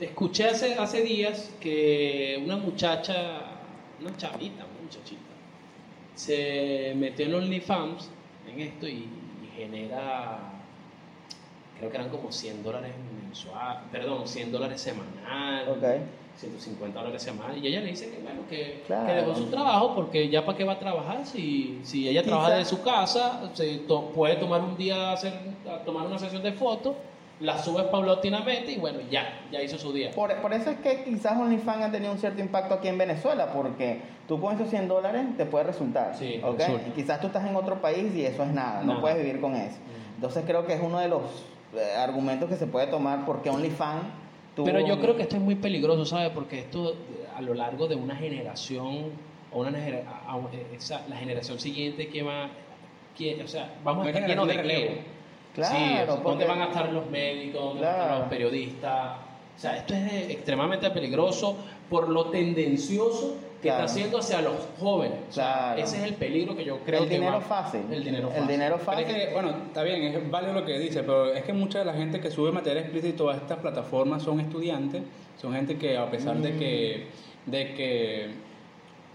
escuché 0.00 0.44
hace, 0.48 0.74
hace 0.74 1.02
días 1.02 1.50
que 1.60 2.40
una 2.44 2.56
muchacha, 2.56 3.40
una 4.00 4.16
chavita, 4.16 4.64
una 4.64 4.82
muchachita, 4.84 5.22
se 6.14 6.94
metió 6.96 7.26
en 7.26 7.34
OnlyFans 7.34 8.10
en 8.48 8.60
esto 8.60 8.86
y, 8.86 9.08
y 9.42 9.50
genera, 9.56 10.38
creo 11.78 11.90
que 11.90 11.96
eran 11.96 12.08
como 12.08 12.30
100 12.30 12.62
dólares 12.62 12.92
mensual, 13.24 13.82
perdón, 13.90 14.28
100 14.28 14.52
dólares 14.52 14.80
semanal. 14.80 15.68
Ok. 15.68 15.84
150 16.38 16.98
dólares 16.98 17.22
semanal 17.22 17.58
y 17.58 17.66
ella 17.66 17.80
le 17.80 17.86
dice 17.88 18.10
que 18.10 18.18
bueno 18.22 18.42
que, 18.48 18.82
Claro. 18.86 19.06
que 19.06 19.12
dejó 19.12 19.34
su 19.34 19.46
trabajo 19.46 19.94
porque 19.94 20.28
ya 20.28 20.44
para 20.46 20.56
qué 20.56 20.64
va 20.64 20.74
a 20.74 20.78
trabajar 20.78 21.26
si, 21.26 21.80
si 21.82 22.08
ella 22.08 22.22
trabaja 22.22 22.48
Quizá- 22.50 22.58
de 22.58 22.64
su 22.64 22.82
casa 22.82 23.50
se 23.54 23.78
to- 23.78 24.10
puede 24.14 24.36
tomar 24.36 24.60
un 24.60 24.76
día 24.76 25.12
hacer 25.12 25.32
tomar 25.84 26.06
una 26.06 26.18
sesión 26.18 26.42
de 26.42 26.52
fotos 26.52 26.94
la 27.40 27.56
sube 27.56 27.84
paulatinamente 27.84 28.72
y 28.72 28.78
bueno 28.78 28.98
ya 29.10 29.40
ya 29.52 29.62
hizo 29.62 29.78
su 29.78 29.92
día 29.92 30.10
Por, 30.12 30.34
por 30.40 30.52
eso 30.52 30.70
es 30.70 30.78
que 30.78 31.04
quizás 31.04 31.38
OnlyFans 31.38 31.84
ha 31.84 31.90
tenido 31.92 32.12
un 32.12 32.18
cierto 32.18 32.40
impacto 32.40 32.74
aquí 32.74 32.88
en 32.88 32.98
Venezuela, 32.98 33.52
porque 33.52 34.00
tú 34.26 34.40
con 34.40 34.54
esos 34.56 34.68
100 34.68 34.88
dólares 34.88 35.24
te 35.36 35.46
puede 35.46 35.64
resultar. 35.64 36.16
Sí, 36.18 36.40
¿ok? 36.44 36.58
resulta. 36.58 36.88
Y 36.88 36.90
quizás 36.90 37.20
tú 37.20 37.28
estás 37.28 37.46
en 37.46 37.54
otro 37.54 37.80
país 37.80 38.12
y 38.14 38.24
eso 38.24 38.42
es 38.42 38.48
nada, 38.50 38.82
no 38.82 39.00
puedes 39.00 39.18
vivir 39.18 39.40
con 39.40 39.54
eso. 39.54 39.76
Entonces 40.16 40.42
creo 40.46 40.66
que 40.66 40.74
es 40.74 40.80
uno 40.82 40.98
de 40.98 41.06
los 41.08 41.22
eh, 41.76 41.94
argumentos 41.96 42.48
que 42.48 42.56
se 42.56 42.66
puede 42.66 42.88
tomar 42.88 43.24
porque 43.24 43.50
OnlyFans 43.50 44.02
tuvo- 44.62 44.66
pero 44.66 44.86
yo 44.86 45.00
creo 45.00 45.16
que 45.16 45.22
esto 45.22 45.36
es 45.36 45.42
muy 45.42 45.54
peligroso 45.54 46.04
¿sabes? 46.04 46.30
porque 46.34 46.58
esto 46.60 46.94
a 47.36 47.40
lo 47.40 47.54
largo 47.54 47.86
de 47.86 47.94
una 47.96 48.16
generación 48.16 49.10
o 49.52 49.60
una 49.60 49.70
a- 49.70 50.32
a- 50.34 50.40
esa- 50.76 51.06
la 51.08 51.16
generación 51.16 51.58
siguiente 51.58 52.08
que 52.08 52.22
va 52.22 52.48
que, 53.16 53.42
o 53.42 53.48
sea 53.48 53.74
vamos 53.82 54.06
a 54.06 54.10
estar 54.10 54.26
llenos 54.28 54.46
de 54.46 54.54
relevo. 54.54 54.94
Claro, 55.54 55.74
sí, 55.76 55.82
o 55.82 55.86
sea, 55.96 56.06
¿dónde 56.06 56.22
porque- 56.22 56.44
van 56.44 56.60
a 56.60 56.64
estar 56.66 56.92
los 56.92 57.10
médicos? 57.10 57.60
¿Dónde 57.64 57.80
van 57.82 57.90
a 57.90 57.92
estar 57.94 58.06
Claro. 58.08 58.20
los 58.20 58.28
periodistas? 58.28 59.16
O 59.56 59.60
sea, 59.60 59.76
esto 59.76 59.94
es 59.94 60.12
eh, 60.12 60.32
extremadamente 60.32 60.90
peligroso 60.90 61.56
por 61.90 62.08
lo 62.08 62.26
tendencioso 62.26 63.36
que 63.60 63.68
Claro. 63.68 63.84
está 63.84 63.92
haciendo 63.92 64.18
hacia 64.18 64.40
los 64.40 64.56
jóvenes. 64.78 65.18
O 65.28 65.32
sea, 65.32 65.44
Claro. 65.74 65.82
ese 65.82 65.96
es 65.98 66.02
el 66.04 66.14
peligro 66.14 66.56
que 66.56 66.64
yo 66.64 66.78
creo 66.84 67.02
el 67.02 67.08
que 67.08 67.14
dinero 67.16 67.40
fácil. 67.40 67.80
El 67.90 68.04
dinero 68.04 68.28
El 68.28 68.34
fácil. 68.34 68.48
dinero 68.48 68.74
Pero 68.76 68.84
fácil. 68.92 69.04
es 69.06 69.12
que, 69.26 69.32
bueno, 69.32 69.48
está 69.66 69.82
bien, 69.82 70.02
es 70.02 70.30
válido 70.30 70.52
lo 70.52 70.64
que 70.64 70.78
dice, 70.78 71.00
pero 71.02 71.32
es 71.32 71.42
que 71.42 71.52
mucha 71.52 71.80
de 71.80 71.84
la 71.84 71.94
gente 71.94 72.20
que 72.20 72.30
sube 72.30 72.52
material 72.52 72.84
explícito 72.84 73.28
a 73.30 73.34
estas 73.36 73.58
plataformas 73.58 74.22
son 74.22 74.38
estudiantes, 74.40 75.02
son 75.40 75.54
gente 75.54 75.76
que 75.76 75.96
a 75.96 76.08
pesar 76.10 76.36
de 76.36 76.56
que, 76.56 77.06
de 77.46 77.74
que, 77.74 78.30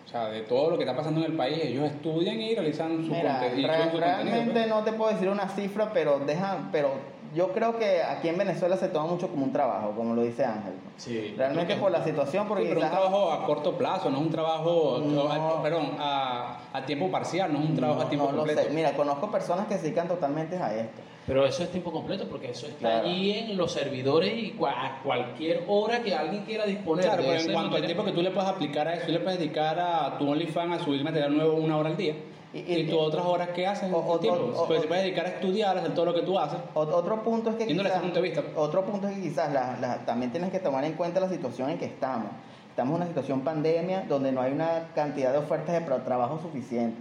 o 0.05 0.09
sea, 0.09 0.27
de 0.27 0.41
todo 0.41 0.71
lo 0.71 0.77
que 0.77 0.83
está 0.83 0.95
pasando 0.95 1.21
en 1.21 1.31
el 1.31 1.37
país, 1.37 1.59
ellos 1.63 1.85
estudian 1.85 2.39
y 2.41 2.53
realizan 2.53 3.05
su, 3.05 3.11
Mira, 3.13 3.39
conte- 3.39 3.59
y 3.61 3.65
re- 3.65 3.77
suben 3.77 3.91
su 3.91 3.97
realmente 3.97 4.31
contenido. 4.31 4.53
pues. 4.53 4.67
no 4.67 4.83
te 4.83 4.91
puedo 4.93 5.11
decir 5.11 5.29
una 5.29 5.47
cifra, 5.47 5.91
pero 5.93 6.19
deja, 6.19 6.57
pero 6.71 6.91
yo 7.33 7.51
creo 7.51 7.77
que 7.77 8.03
aquí 8.03 8.27
en 8.27 8.37
Venezuela 8.37 8.77
se 8.77 8.87
toma 8.89 9.07
mucho 9.07 9.27
como 9.29 9.45
un 9.45 9.51
trabajo, 9.51 9.91
como 9.95 10.13
lo 10.13 10.21
dice 10.23 10.45
Ángel. 10.45 10.73
Sí, 10.97 11.33
Realmente 11.37 11.75
por 11.77 11.91
la 11.91 12.03
situación, 12.03 12.47
porque 12.47 12.63
Sí, 12.63 12.69
pero 12.69 12.81
un 12.81 12.87
quizás- 12.87 12.99
trabajo 13.01 13.31
a 13.31 13.45
corto 13.45 13.73
plazo, 13.77 14.09
no 14.09 14.17
es 14.17 14.23
un 14.23 14.29
trabajo, 14.31 15.01
No. 15.03 15.31
a- 15.31 15.61
perdón, 15.63 15.91
a, 15.99 16.57
a 16.71 16.85
tiempo 16.85 17.09
parcial, 17.09 17.51
no 17.51 17.59
es 17.59 17.65
un 17.69 17.75
trabajo 17.75 18.01
no, 18.01 18.05
a 18.05 18.09
tiempo 18.09 18.25
no 18.27 18.31
lo 18.33 18.37
completo. 18.39 18.61
sé. 18.63 18.69
Mira, 18.69 18.91
conozco 18.93 19.31
personas 19.31 19.67
que 19.67 19.75
se 19.75 19.83
dedican 19.83 20.07
totalmente 20.07 20.57
a 20.57 20.75
esto. 20.75 21.01
Pero 21.25 21.45
eso 21.45 21.63
es 21.63 21.71
tiempo 21.71 21.91
completo 21.93 22.27
porque 22.29 22.51
eso 22.51 22.67
está 22.67 22.79
Claro. 22.79 23.07
allí 23.07 23.31
en 23.31 23.55
los 23.57 23.71
servidores 23.71 24.33
y 24.35 24.51
cua- 24.59 24.73
a 24.75 25.01
cualquier 25.03 25.63
hora 25.69 26.03
que 26.03 26.13
alguien 26.13 26.43
quiera 26.43 26.65
disponer 26.65 27.05
Claro, 27.05 27.23
de 27.23 27.29
pero 27.29 27.41
en 27.41 27.53
cuanto 27.53 27.77
al 27.77 27.85
tiempo 27.85 28.03
que 28.03 28.11
tú 28.11 28.21
le 28.21 28.29
puedes 28.31 28.49
aplicar 28.49 28.89
a 28.89 28.95
eso, 28.95 29.05
tú 29.05 29.13
le 29.13 29.19
puedes 29.21 29.39
dedicar 29.39 29.79
a 29.79 30.17
tu 30.17 30.29
OnlyFans 30.29 30.81
a 30.81 30.83
subir 30.83 31.01
material 31.03 31.33
nuevo 31.35 31.53
una 31.53 31.77
hora 31.77 31.89
al 31.89 31.95
día. 31.97 32.13
Y- 32.53 32.59
Y, 32.59 32.87
tú 32.87 32.99
otras 32.99 33.25
horas 33.25 33.49
que 33.49 33.65
haces 33.65 33.91
o- 33.91 33.97
el 33.99 34.03
o- 34.07 34.19
tiempo. 34.19 34.41
o- 34.55 34.67
pues 34.67 34.77
o- 34.79 34.81
te 34.83 34.87
puedes 34.87 35.03
dedicar 35.05 35.25
a 35.25 35.29
estudiar, 35.29 35.75
a 35.75 35.79
hacer 35.79 35.95
todo 35.95 36.05
lo 36.05 36.13
que 36.13 36.21
tú 36.21 36.37
haces. 36.37 36.59
Ot- 36.75 36.93
Otro 36.93 37.23
punto 37.23 37.49
es 37.49 37.55
que 37.55 37.65
quizás, 37.65 37.85
ese 37.87 37.99
punto 37.99 38.15
de 38.15 38.21
vista. 38.21 38.43
otro 38.55 38.85
punto 38.85 39.07
es 39.07 39.15
que 39.15 39.21
quizás 39.21 39.51
la- 39.51 39.75
la- 39.81 39.97
también 40.05 40.31
tienes 40.31 40.51
que 40.51 40.59
tomar 40.59 40.83
en 40.85 40.93
cuenta 40.93 41.19
la 41.19 41.29
situación 41.29 41.71
en 41.71 41.79
que 41.79 41.85
estamos. 41.85 42.29
Estamos 42.69 42.91
en 42.91 42.95
una 42.97 43.07
situación 43.07 43.41
pandemia 43.41 44.05
donde 44.07 44.31
no 44.31 44.41
hay 44.41 44.51
una 44.51 44.89
cantidad 44.93 45.31
de 45.31 45.39
ofertas 45.39 45.73
de 45.73 45.81
trabajo 46.01 46.39
suficiente. 46.41 46.95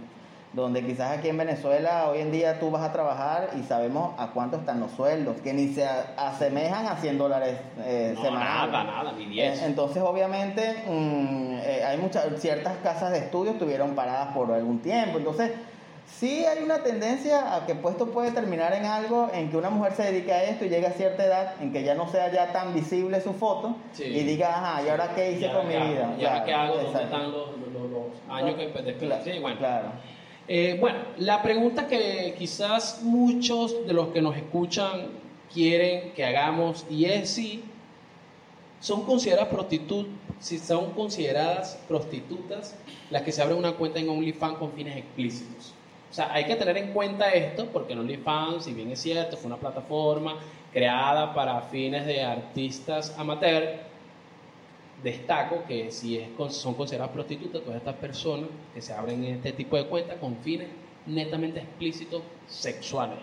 Donde 0.53 0.85
quizás 0.85 1.17
aquí 1.17 1.29
en 1.29 1.37
Venezuela 1.39 2.09
hoy 2.09 2.19
en 2.19 2.31
día 2.31 2.59
tú 2.59 2.69
vas 2.69 2.83
a 2.83 2.91
trabajar 2.93 3.49
y 3.59 3.63
sabemos 3.63 4.13
a 4.19 4.27
cuánto 4.33 4.57
están 4.57 4.79
los 4.79 4.91
sueldos, 4.91 5.37
que 5.41 5.51
ni 5.51 5.69
se 5.73 5.83
asemejan 6.15 6.85
a 6.85 6.95
100 6.97 7.17
dólares 7.17 7.57
eh, 7.79 8.11
No, 8.15 8.21
semanales. 8.21 8.71
nada, 8.71 8.83
nada, 8.83 9.11
ni 9.13 9.25
10. 9.25 9.61
Eh, 9.61 9.65
Entonces, 9.65 10.03
obviamente, 10.03 10.83
mm, 10.87 11.53
eh, 11.63 11.83
hay 11.87 11.97
muchas 11.97 12.39
ciertas 12.39 12.77
casas 12.83 13.11
de 13.11 13.17
estudio 13.17 13.53
estuvieron 13.53 13.95
paradas 13.95 14.27
por 14.35 14.51
algún 14.51 14.77
tiempo. 14.79 15.17
Entonces, 15.17 15.53
sí 16.05 16.45
hay 16.45 16.61
una 16.63 16.83
tendencia 16.83 17.55
a 17.55 17.65
que 17.65 17.73
puesto 17.73 18.11
puede 18.11 18.29
terminar 18.29 18.73
en 18.73 18.85
algo 18.85 19.31
en 19.33 19.49
que 19.49 19.57
una 19.57 19.71
mujer 19.71 19.93
se 19.93 20.03
dedique 20.03 20.33
a 20.33 20.43
esto 20.43 20.65
y 20.65 20.69
llegue 20.69 20.85
a 20.85 20.91
cierta 20.91 21.25
edad 21.25 21.53
en 21.61 21.73
que 21.73 21.81
ya 21.83 21.95
no 21.95 22.07
sea 22.09 22.31
ya 22.31 22.53
tan 22.53 22.75
visible 22.75 23.19
su 23.21 23.33
foto 23.33 23.75
Sí. 23.93 24.03
y 24.03 24.23
diga, 24.23 24.49
ajá, 24.49 24.83
¿y 24.83 24.89
ahora 24.89 25.15
qué 25.15 25.31
hice 25.31 25.41
¿Y 25.41 25.45
ahora 25.45 25.59
con 25.61 25.67
mi 25.67 25.73
vida? 25.77 26.13
¿Y 26.19 26.25
ahora 26.25 26.45
qué 26.45 26.53
hago? 26.53 26.75
¿Dónde 26.75 26.89
exacto. 26.91 27.07
están 27.15 27.31
los, 27.31 27.47
los- 27.57 27.89
los 27.89 28.03
años 28.29 28.55
que 28.55 28.69
Claro, 28.71 28.85
desperdicié? 28.85 29.39
Bueno, 29.39 29.57
claro. 29.57 29.87
Eh, 30.47 30.77
bueno, 30.79 30.99
la 31.17 31.41
pregunta 31.41 31.87
que 31.87 32.35
quizás 32.37 33.01
muchos 33.01 33.87
de 33.87 33.93
los 33.93 34.09
que 34.09 34.21
nos 34.21 34.35
escuchan 34.35 35.07
quieren 35.53 36.11
que 36.13 36.25
hagamos 36.25 36.85
y 36.89 37.05
es 37.05 37.29
si 37.29 37.63
son 38.81 39.05
consideradas 39.05 39.47
prostitutas 41.87 42.75
las 43.09 43.21
que 43.21 43.31
se 43.31 43.41
abren 43.41 43.57
una 43.57 43.71
cuenta 43.73 43.99
en 43.99 44.09
OnlyFans 44.09 44.57
con 44.57 44.73
fines 44.73 44.97
explícitos. 44.97 45.73
O 46.11 46.13
sea, 46.13 46.33
hay 46.33 46.45
que 46.45 46.55
tener 46.57 46.77
en 46.77 46.91
cuenta 46.91 47.29
esto 47.29 47.67
porque 47.67 47.93
en 47.93 47.99
OnlyFans, 47.99 48.65
si 48.65 48.73
bien 48.73 48.91
es 48.91 49.01
cierto, 49.01 49.37
fue 49.37 49.47
una 49.47 49.57
plataforma 49.57 50.35
creada 50.73 51.33
para 51.33 51.61
fines 51.61 52.05
de 52.05 52.21
artistas 52.21 53.15
amateur, 53.17 53.79
destaco 55.03 55.63
que 55.67 55.91
si 55.91 56.17
es, 56.17 56.29
son 56.49 56.73
consideradas 56.75 57.13
prostitutas 57.13 57.61
todas 57.61 57.77
estas 57.77 57.95
personas 57.95 58.49
que 58.73 58.81
se 58.81 58.93
abren 58.93 59.23
este 59.25 59.51
tipo 59.51 59.75
de 59.75 59.85
cuentas 59.87 60.17
con 60.19 60.37
fines 60.37 60.67
netamente 61.05 61.59
explícitos 61.59 62.23
sexuales. 62.47 63.17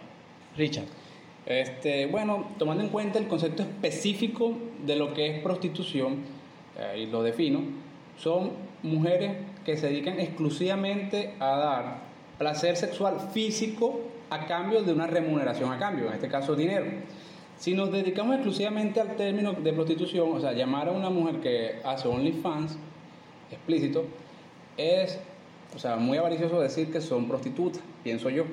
Richard. 0.56 0.84
Este, 1.46 2.06
bueno, 2.06 2.48
tomando 2.58 2.84
en 2.84 2.90
cuenta 2.90 3.18
el 3.18 3.26
concepto 3.26 3.62
específico 3.62 4.54
de 4.84 4.96
lo 4.96 5.14
que 5.14 5.36
es 5.36 5.42
prostitución, 5.42 6.18
eh, 6.78 7.00
y 7.00 7.06
lo 7.06 7.22
defino, 7.22 7.60
son 8.18 8.52
mujeres 8.82 9.32
que 9.64 9.76
se 9.76 9.88
dedican 9.88 10.20
exclusivamente 10.20 11.34
a 11.40 11.56
dar 11.56 11.98
placer 12.38 12.76
sexual 12.76 13.30
físico 13.32 14.00
a 14.30 14.46
cambio 14.46 14.82
de 14.82 14.92
una 14.92 15.06
remuneración 15.06 15.72
a 15.72 15.78
cambio, 15.78 16.08
en 16.08 16.14
este 16.14 16.28
caso 16.28 16.54
dinero. 16.54 16.86
Si 17.60 17.74
nos 17.74 17.92
dedicamos 17.92 18.36
exclusivamente 18.36 19.02
al 19.02 19.16
término 19.16 19.52
de 19.52 19.72
prostitución, 19.74 20.32
o 20.32 20.40
sea, 20.40 20.54
llamar 20.54 20.88
a 20.88 20.92
una 20.92 21.10
mujer 21.10 21.40
que 21.40 21.78
hace 21.84 22.08
OnlyFans 22.08 22.78
explícito, 23.50 24.04
es, 24.78 25.18
o 25.76 25.78
sea, 25.78 25.96
muy 25.96 26.16
avaricioso 26.16 26.58
decir 26.58 26.90
que 26.90 27.02
son 27.02 27.28
prostitutas, 27.28 27.82
pienso 28.02 28.30
yo. 28.30 28.44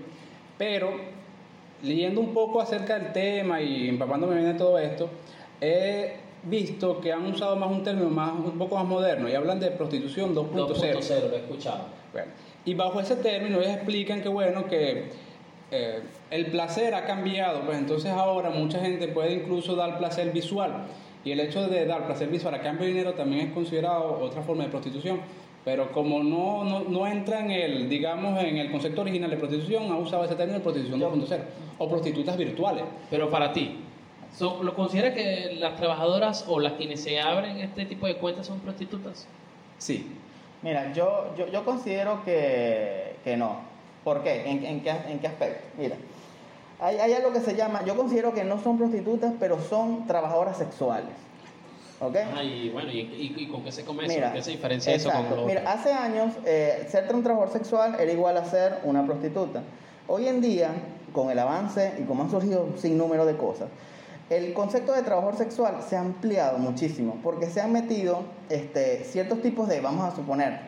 Pero 0.58 0.92
leyendo 1.84 2.20
un 2.20 2.34
poco 2.34 2.60
acerca 2.60 3.00
del 3.00 3.14
tema 3.14 3.62
y 3.62 3.88
empapándome 3.88 4.36
bien 4.36 4.52
de 4.52 4.58
todo 4.58 4.78
esto, 4.78 5.10
he 5.62 6.16
visto 6.44 7.00
que 7.00 7.14
han 7.14 7.28
usado 7.28 7.56
más 7.56 7.72
un 7.72 7.84
término 7.84 8.10
más 8.10 8.34
un 8.34 8.58
poco 8.58 8.76
más 8.76 8.86
moderno 8.86 9.30
y 9.30 9.36
hablan 9.36 9.62
de 9.62 9.72
prostitución 9.72 10.36
2.0. 10.36 10.68
2.0, 10.68 11.30
lo 11.30 11.34
he 11.34 11.40
escuchado. 11.40 11.86
Bueno, 12.12 12.28
y 12.66 12.74
bajo 12.74 13.00
ese 13.00 13.16
término 13.16 13.62
ellos 13.62 13.72
explican 13.72 14.22
que 14.22 14.28
bueno 14.28 14.68
que 14.68 15.12
eh, 15.72 16.02
el 16.32 16.48
placer 16.48 16.94
ha 16.96 17.06
cambiado, 17.06 17.62
pues 17.62 17.78
entonces 17.78 18.12
ahora 18.12 18.50
mucha 18.50 18.80
gente 18.80 19.08
puede 19.10 19.34
incluso 19.34 19.76
dar 19.76 19.98
placer 19.98 20.32
visual 20.32 20.86
y 21.26 21.32
el 21.32 21.40
hecho 21.42 21.68
de 21.68 21.86
dar 21.86 22.06
placer 22.06 22.30
visual 22.30 22.54
a 22.56 22.62
cambio 22.62 22.84
de 22.86 22.94
dinero 22.94 23.14
también 23.14 23.48
es 23.48 23.54
considerado 23.54 24.20
otra 24.22 24.42
forma 24.44 24.64
de 24.64 24.70
prostitución. 24.70 25.20
Pero 25.66 25.92
como 25.92 26.24
no, 26.24 26.64
no, 26.64 26.80
no 26.88 27.06
entra 27.08 27.42
en 27.42 27.52
el, 27.52 27.90
digamos, 27.90 28.42
en 28.42 28.56
el 28.56 28.72
concepto 28.72 29.02
original 29.02 29.30
de 29.30 29.36
prostitución, 29.36 29.92
ha 29.92 29.98
usado 29.98 30.24
ese 30.24 30.36
término 30.36 30.60
de 30.60 30.64
prostitución 30.64 31.02
2.0 31.02 31.40
o 31.80 31.90
prostitutas 31.90 32.38
virtuales. 32.38 32.86
Pero 33.10 33.30
para 33.30 33.52
ti, 33.52 33.76
so- 34.34 34.64
¿lo 34.64 34.74
considera 34.74 35.14
que 35.14 35.58
las 35.60 35.76
trabajadoras 35.76 36.46
o 36.48 36.62
las 36.62 36.74
quienes 36.74 37.02
se 37.04 37.20
abren 37.20 37.58
este 37.58 37.86
tipo 37.86 38.08
de 38.08 38.16
cuentas 38.16 38.48
son 38.48 38.60
prostitutas? 38.62 39.28
Sí, 39.78 40.08
Mira, 40.62 40.94
yo, 40.94 41.36
yo, 41.38 41.48
yo 41.52 41.64
considero 41.66 42.24
que, 42.24 43.16
que 43.26 43.36
no. 43.38 43.67
¿Por 44.08 44.24
qué? 44.24 44.50
¿En, 44.50 44.64
en 44.64 44.80
qué? 44.84 44.92
¿En 45.10 45.20
qué 45.20 45.28
aspecto? 45.28 45.68
Mira, 45.78 45.98
hay, 46.80 46.96
hay 46.98 47.12
algo 47.12 47.34
que 47.34 47.42
se 47.42 47.58
llama, 47.58 47.84
yo 47.84 47.98
considero 47.98 48.34
que 48.34 48.46
no 48.46 48.58
son 48.64 48.78
prostitutas, 48.78 49.34
pero 49.38 49.60
son 49.62 50.08
trabajadoras 50.08 50.56
sexuales. 50.58 51.10
¿Ok? 52.00 52.16
Ah, 52.34 52.42
y 52.42 52.70
bueno, 52.70 52.90
¿y, 52.90 53.00
y- 53.02 53.34
y 53.38 53.48
con 53.50 53.66
qué 53.66 53.72
se 53.74 53.84
come 53.84 54.06
eso? 54.06 54.14
Mira, 54.14 54.28
¿Con 54.28 54.38
qué 54.38 54.44
se 54.44 54.52
diferencia 54.52 54.94
eso 54.96 55.10
exacto. 55.10 55.28
con 55.32 55.40
lo 55.42 55.46
Mira, 55.46 55.60
otro? 55.60 55.74
hace 55.74 55.92
años 55.92 56.32
eh, 56.46 56.88
ser 56.90 57.14
un 57.14 57.22
trabajador 57.22 57.52
sexual 57.52 57.98
era 58.00 58.10
igual 58.10 58.38
a 58.38 58.46
ser 58.46 58.80
una 58.86 59.06
prostituta. 59.06 59.62
Hoy 60.08 60.30
en 60.30 60.40
día, 60.40 60.70
con 61.12 61.30
el 61.30 61.38
avance 61.40 61.96
y 62.00 62.04
como 62.04 62.24
han 62.24 62.32
surgido 62.32 62.64
un 62.64 62.78
sinnúmero 62.78 63.26
de 63.26 63.36
cosas, 63.36 63.68
el 64.30 64.54
concepto 64.54 64.94
de 64.94 65.02
trabajador 65.02 65.36
sexual 65.38 65.80
se 65.86 65.98
ha 65.98 66.00
ampliado 66.00 66.60
muchísimo 66.60 67.18
porque 67.22 67.48
se 67.50 67.60
han 67.60 67.74
metido 67.74 68.22
este, 68.48 69.04
ciertos 69.04 69.42
tipos 69.42 69.68
de, 69.68 69.82
vamos 69.82 70.10
a 70.10 70.16
suponer, 70.16 70.62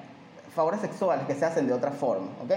favores 0.53 0.81
sexuales 0.81 1.25
que 1.25 1.35
se 1.35 1.45
hacen 1.45 1.67
de 1.67 1.73
otra 1.73 1.91
forma. 1.91 2.27
¿ok? 2.43 2.51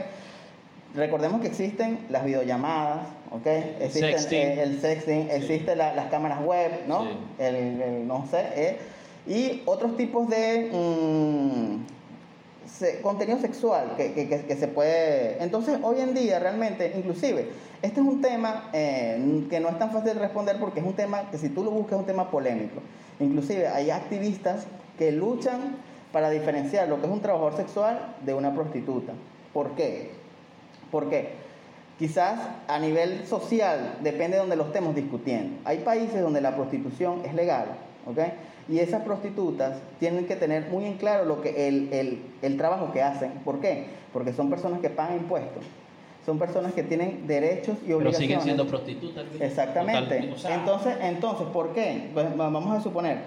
Recordemos 0.94 1.40
que 1.40 1.46
existen 1.48 1.98
las 2.10 2.24
videollamadas, 2.24 3.06
¿ok? 3.30 3.46
Existen 3.80 4.18
Sexting. 4.18 4.38
eh, 4.38 4.62
el 4.62 4.80
sexting, 4.80 5.30
existen 5.30 5.78
la- 5.78 5.94
las 5.94 6.06
cámaras 6.06 6.44
web, 6.44 6.70
¿no? 6.86 7.04
Sí. 7.04 7.08
El, 7.38 7.54
el- 7.82 8.06
no 8.06 8.26
sé, 8.30 8.44
eh, 8.56 8.78
y 9.26 9.62
otros 9.64 9.96
tipos 9.96 10.28
de 10.28 10.70
mm, 10.70 12.68
se- 12.68 13.00
contenido 13.00 13.38
sexual 13.38 13.94
que, 13.96 14.12
que- 14.12 14.28
que- 14.28 14.44
que 14.44 14.56
se 14.56 14.68
puede... 14.68 15.42
Entonces, 15.42 15.78
hoy 15.82 16.00
en 16.00 16.12
día 16.14 16.38
realmente, 16.38 16.92
inclusive, 16.96 17.48
este 17.80 18.00
es 18.00 18.06
un 18.06 18.20
tema 18.20 18.68
eh, 18.74 19.44
que 19.48 19.60
no 19.60 19.68
es 19.70 19.78
tan 19.78 19.90
fácil 19.92 20.12
de 20.14 20.20
responder 20.20 20.56
porque 20.60 20.80
es 20.80 20.86
un 20.86 20.92
tema 20.94 21.30
que 21.30 21.38
si 21.38 21.48
tú 21.48 21.64
lo 21.64 21.70
buscas 21.70 21.94
es 21.94 21.98
un 22.00 22.06
tema 22.06 22.30
polémico. 22.30 22.80
Inclusive 23.18 23.66
hay 23.68 23.90
activistas 23.90 24.66
que 24.98 25.10
luchan 25.10 25.76
para 26.12 26.28
diferenciar 26.28 26.88
lo 26.88 27.00
que 27.00 27.06
es 27.06 27.12
un 27.12 27.20
trabajador 27.22 27.56
sexual 27.56 28.14
de 28.24 28.34
una 28.34 28.54
prostituta. 28.54 29.12
¿Por 29.54 29.70
qué? 29.70 30.10
Porque 30.92 31.30
quizás 31.98 32.38
a 32.68 32.78
nivel 32.78 33.26
social 33.26 33.96
depende 34.02 34.36
de 34.36 34.40
donde 34.42 34.54
lo 34.56 34.66
estemos 34.66 34.94
discutiendo. 34.94 35.58
Hay 35.64 35.78
países 35.78 36.20
donde 36.20 36.40
la 36.40 36.54
prostitución 36.54 37.22
es 37.24 37.34
legal, 37.34 37.64
¿ok? 38.06 38.18
Y 38.68 38.78
esas 38.78 39.02
prostitutas 39.02 39.78
tienen 39.98 40.26
que 40.26 40.36
tener 40.36 40.68
muy 40.68 40.84
en 40.84 40.94
claro 40.98 41.24
lo 41.24 41.40
que 41.42 41.66
el, 41.66 41.92
el- 41.92 42.22
el 42.42 42.56
trabajo 42.56 42.92
que 42.92 43.02
hacen. 43.02 43.32
¿Por 43.44 43.58
qué? 43.60 43.86
Porque 44.12 44.32
son 44.32 44.48
personas 44.50 44.80
que 44.80 44.88
pagan 44.90 45.16
impuestos. 45.16 45.64
Son 46.24 46.38
personas 46.38 46.72
que 46.72 46.84
tienen 46.84 47.26
derechos 47.26 47.76
y 47.82 47.86
Pero 47.86 47.96
obligaciones. 47.96 48.18
siguen 48.28 48.40
siendo 48.42 48.66
prostitutas. 48.68 49.24
Exactamente. 49.40 50.14
Total- 50.20 50.32
o 50.32 50.38
sea, 50.38 50.54
entonces, 50.54 50.94
entonces, 51.02 51.46
¿por 51.48 51.72
qué? 51.72 52.10
Pues, 52.14 52.26
va- 52.38 52.48
vamos 52.50 52.78
a 52.78 52.80
suponer, 52.80 53.18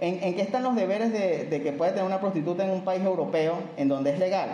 ¿en, 0.00 0.22
en 0.22 0.34
qué 0.34 0.42
están 0.42 0.62
los 0.62 0.76
deberes 0.76 1.10
de, 1.12 1.44
de 1.46 1.62
que 1.62 1.72
puede 1.72 1.92
tener 1.92 2.04
una 2.04 2.20
prostituta 2.20 2.64
en 2.64 2.70
un 2.72 2.82
país 2.82 3.02
europeo 3.02 3.54
en 3.78 3.88
donde 3.88 4.10
es 4.10 4.18
legal? 4.18 4.48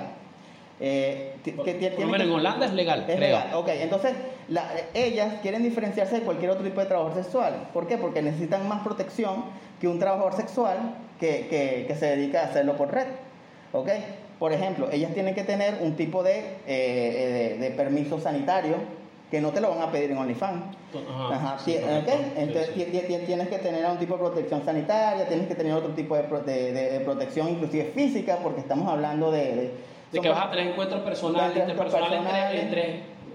Eh, 0.83 1.35
que 1.45 1.53
por 1.53 2.07
menos 2.07 2.27
en 2.27 2.33
Holanda 2.33 2.65
es 2.67 2.73
legal, 2.73 3.01
es 3.01 3.17
creo. 3.17 3.19
legal, 3.21 3.51
ok. 3.55 3.69
Entonces, 3.69 4.13
la- 4.49 4.65
ellas 4.95 5.35
quieren 5.43 5.63
diferenciarse 5.63 6.17
de 6.17 6.21
cualquier 6.23 6.51
otro 6.51 6.65
tipo 6.65 6.81
de 6.81 6.87
trabajador 6.87 7.23
sexual. 7.23 7.69
¿Por 7.75 7.87
qué? 7.87 7.99
Porque 7.99 8.23
necesitan 8.23 8.67
más 8.69 8.83
protección 8.83 9.45
que 9.81 9.89
un 9.89 9.99
trabajador 9.99 10.35
sexual 10.35 10.95
que, 11.19 11.47
que- 11.49 11.85
que 11.87 11.95
se 11.95 12.07
dedica 12.17 12.41
a 12.41 12.45
hacerlo 12.47 12.77
por 12.77 12.93
red. 12.93 13.07
¿Ok? 13.73 13.89
Por 14.39 14.53
ejemplo, 14.55 14.89
ellas 14.91 15.13
tienen 15.13 15.35
que 15.35 15.45
tener 15.45 15.79
un 15.83 15.97
tipo 15.97 16.23
de, 16.23 16.39
eh, 16.39 16.55
eh, 16.67 17.57
de, 17.61 17.69
de 17.69 17.71
permiso 17.77 18.19
sanitario 18.19 18.77
que 19.31 19.41
no 19.41 19.51
te 19.51 19.61
lo 19.61 19.69
van 19.71 19.83
a 19.83 19.93
pedir 19.93 20.11
en 20.11 20.19
OnlyFans. 20.19 20.65
Ajá, 21.31 21.57
sí, 21.59 21.73
ti- 21.75 21.79
correcto. 21.79 22.11
¿ok? 22.13 22.19
Sí, 22.19 22.33
Entonces 22.37 22.71
sí. 22.75 22.85
ti- 22.85 23.19
tienes 23.27 23.49
que 23.49 23.59
tener 23.59 23.85
un 23.85 23.99
tipo 23.99 24.15
de 24.15 24.21
protección 24.21 24.65
sanitaria, 24.65 25.29
tienes 25.29 25.47
que 25.47 25.55
tener 25.55 25.75
otro 25.75 25.91
tipo 25.91 26.17
de- 26.17 26.73
de- 26.73 26.91
de 26.91 27.01
protección 27.01 27.49
inclusive 27.51 27.93
física, 27.95 28.39
porque 28.43 28.61
estamos 28.61 28.89
hablando 28.91 29.31
de... 29.31 29.71
De, 30.13 30.21
que 30.21 30.29
vas 30.29 30.47
a 30.47 30.51
tener 30.51 30.69
encuentros 30.69 31.01
personales, 31.03 31.57
interpersonales 31.57 32.19
personales. 32.21 32.63
entre, 32.63 32.85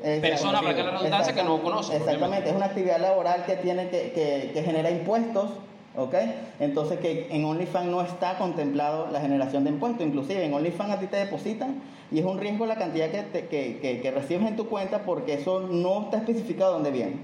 entre 0.04 0.16
Exacto. 0.16 0.30
personas, 0.30 0.62
para 0.62 0.76
que 0.76 0.84
la 0.84 0.92
redundancia, 0.92 1.34
que 1.34 1.44
no 1.44 1.62
conocen. 1.62 1.98
Exactamente, 1.98 2.50
es 2.50 2.56
una 2.56 2.66
actividad 2.66 3.00
laboral 3.00 3.46
que 3.46 3.56
tiene 3.56 3.90
que, 3.90 4.12
que, 4.12 4.52
que 4.54 4.64
genera 4.64 4.90
impuestos, 4.92 5.52
¿ok? 5.96 6.14
Entonces 6.60 7.00
que 7.00 7.28
en 7.32 7.46
OnlyFans 7.46 7.88
no 7.88 8.02
está 8.02 8.38
contemplado 8.38 9.08
la 9.12 9.22
generación 9.22 9.64
de 9.64 9.70
impuestos, 9.70 10.06
inclusive 10.06 10.44
en 10.44 10.54
OnlyFans 10.54 10.92
a 10.92 11.00
ti 11.00 11.08
te 11.08 11.18
depositan 11.18 11.82
y 12.12 12.20
es 12.20 12.26
un 12.26 12.38
riesgo 12.40 12.66
la 12.66 12.76
cantidad 12.76 13.10
que, 13.10 13.24
te- 13.24 13.48
que, 13.48 13.80
que, 13.80 14.02
que 14.02 14.12
recibes 14.12 14.46
en 14.48 14.56
tu 14.58 14.68
cuenta 14.68 15.00
porque 15.06 15.34
eso 15.36 15.62
no 15.62 16.04
está 16.04 16.18
especificado 16.18 16.74
dónde 16.74 16.92
viene. 16.92 17.16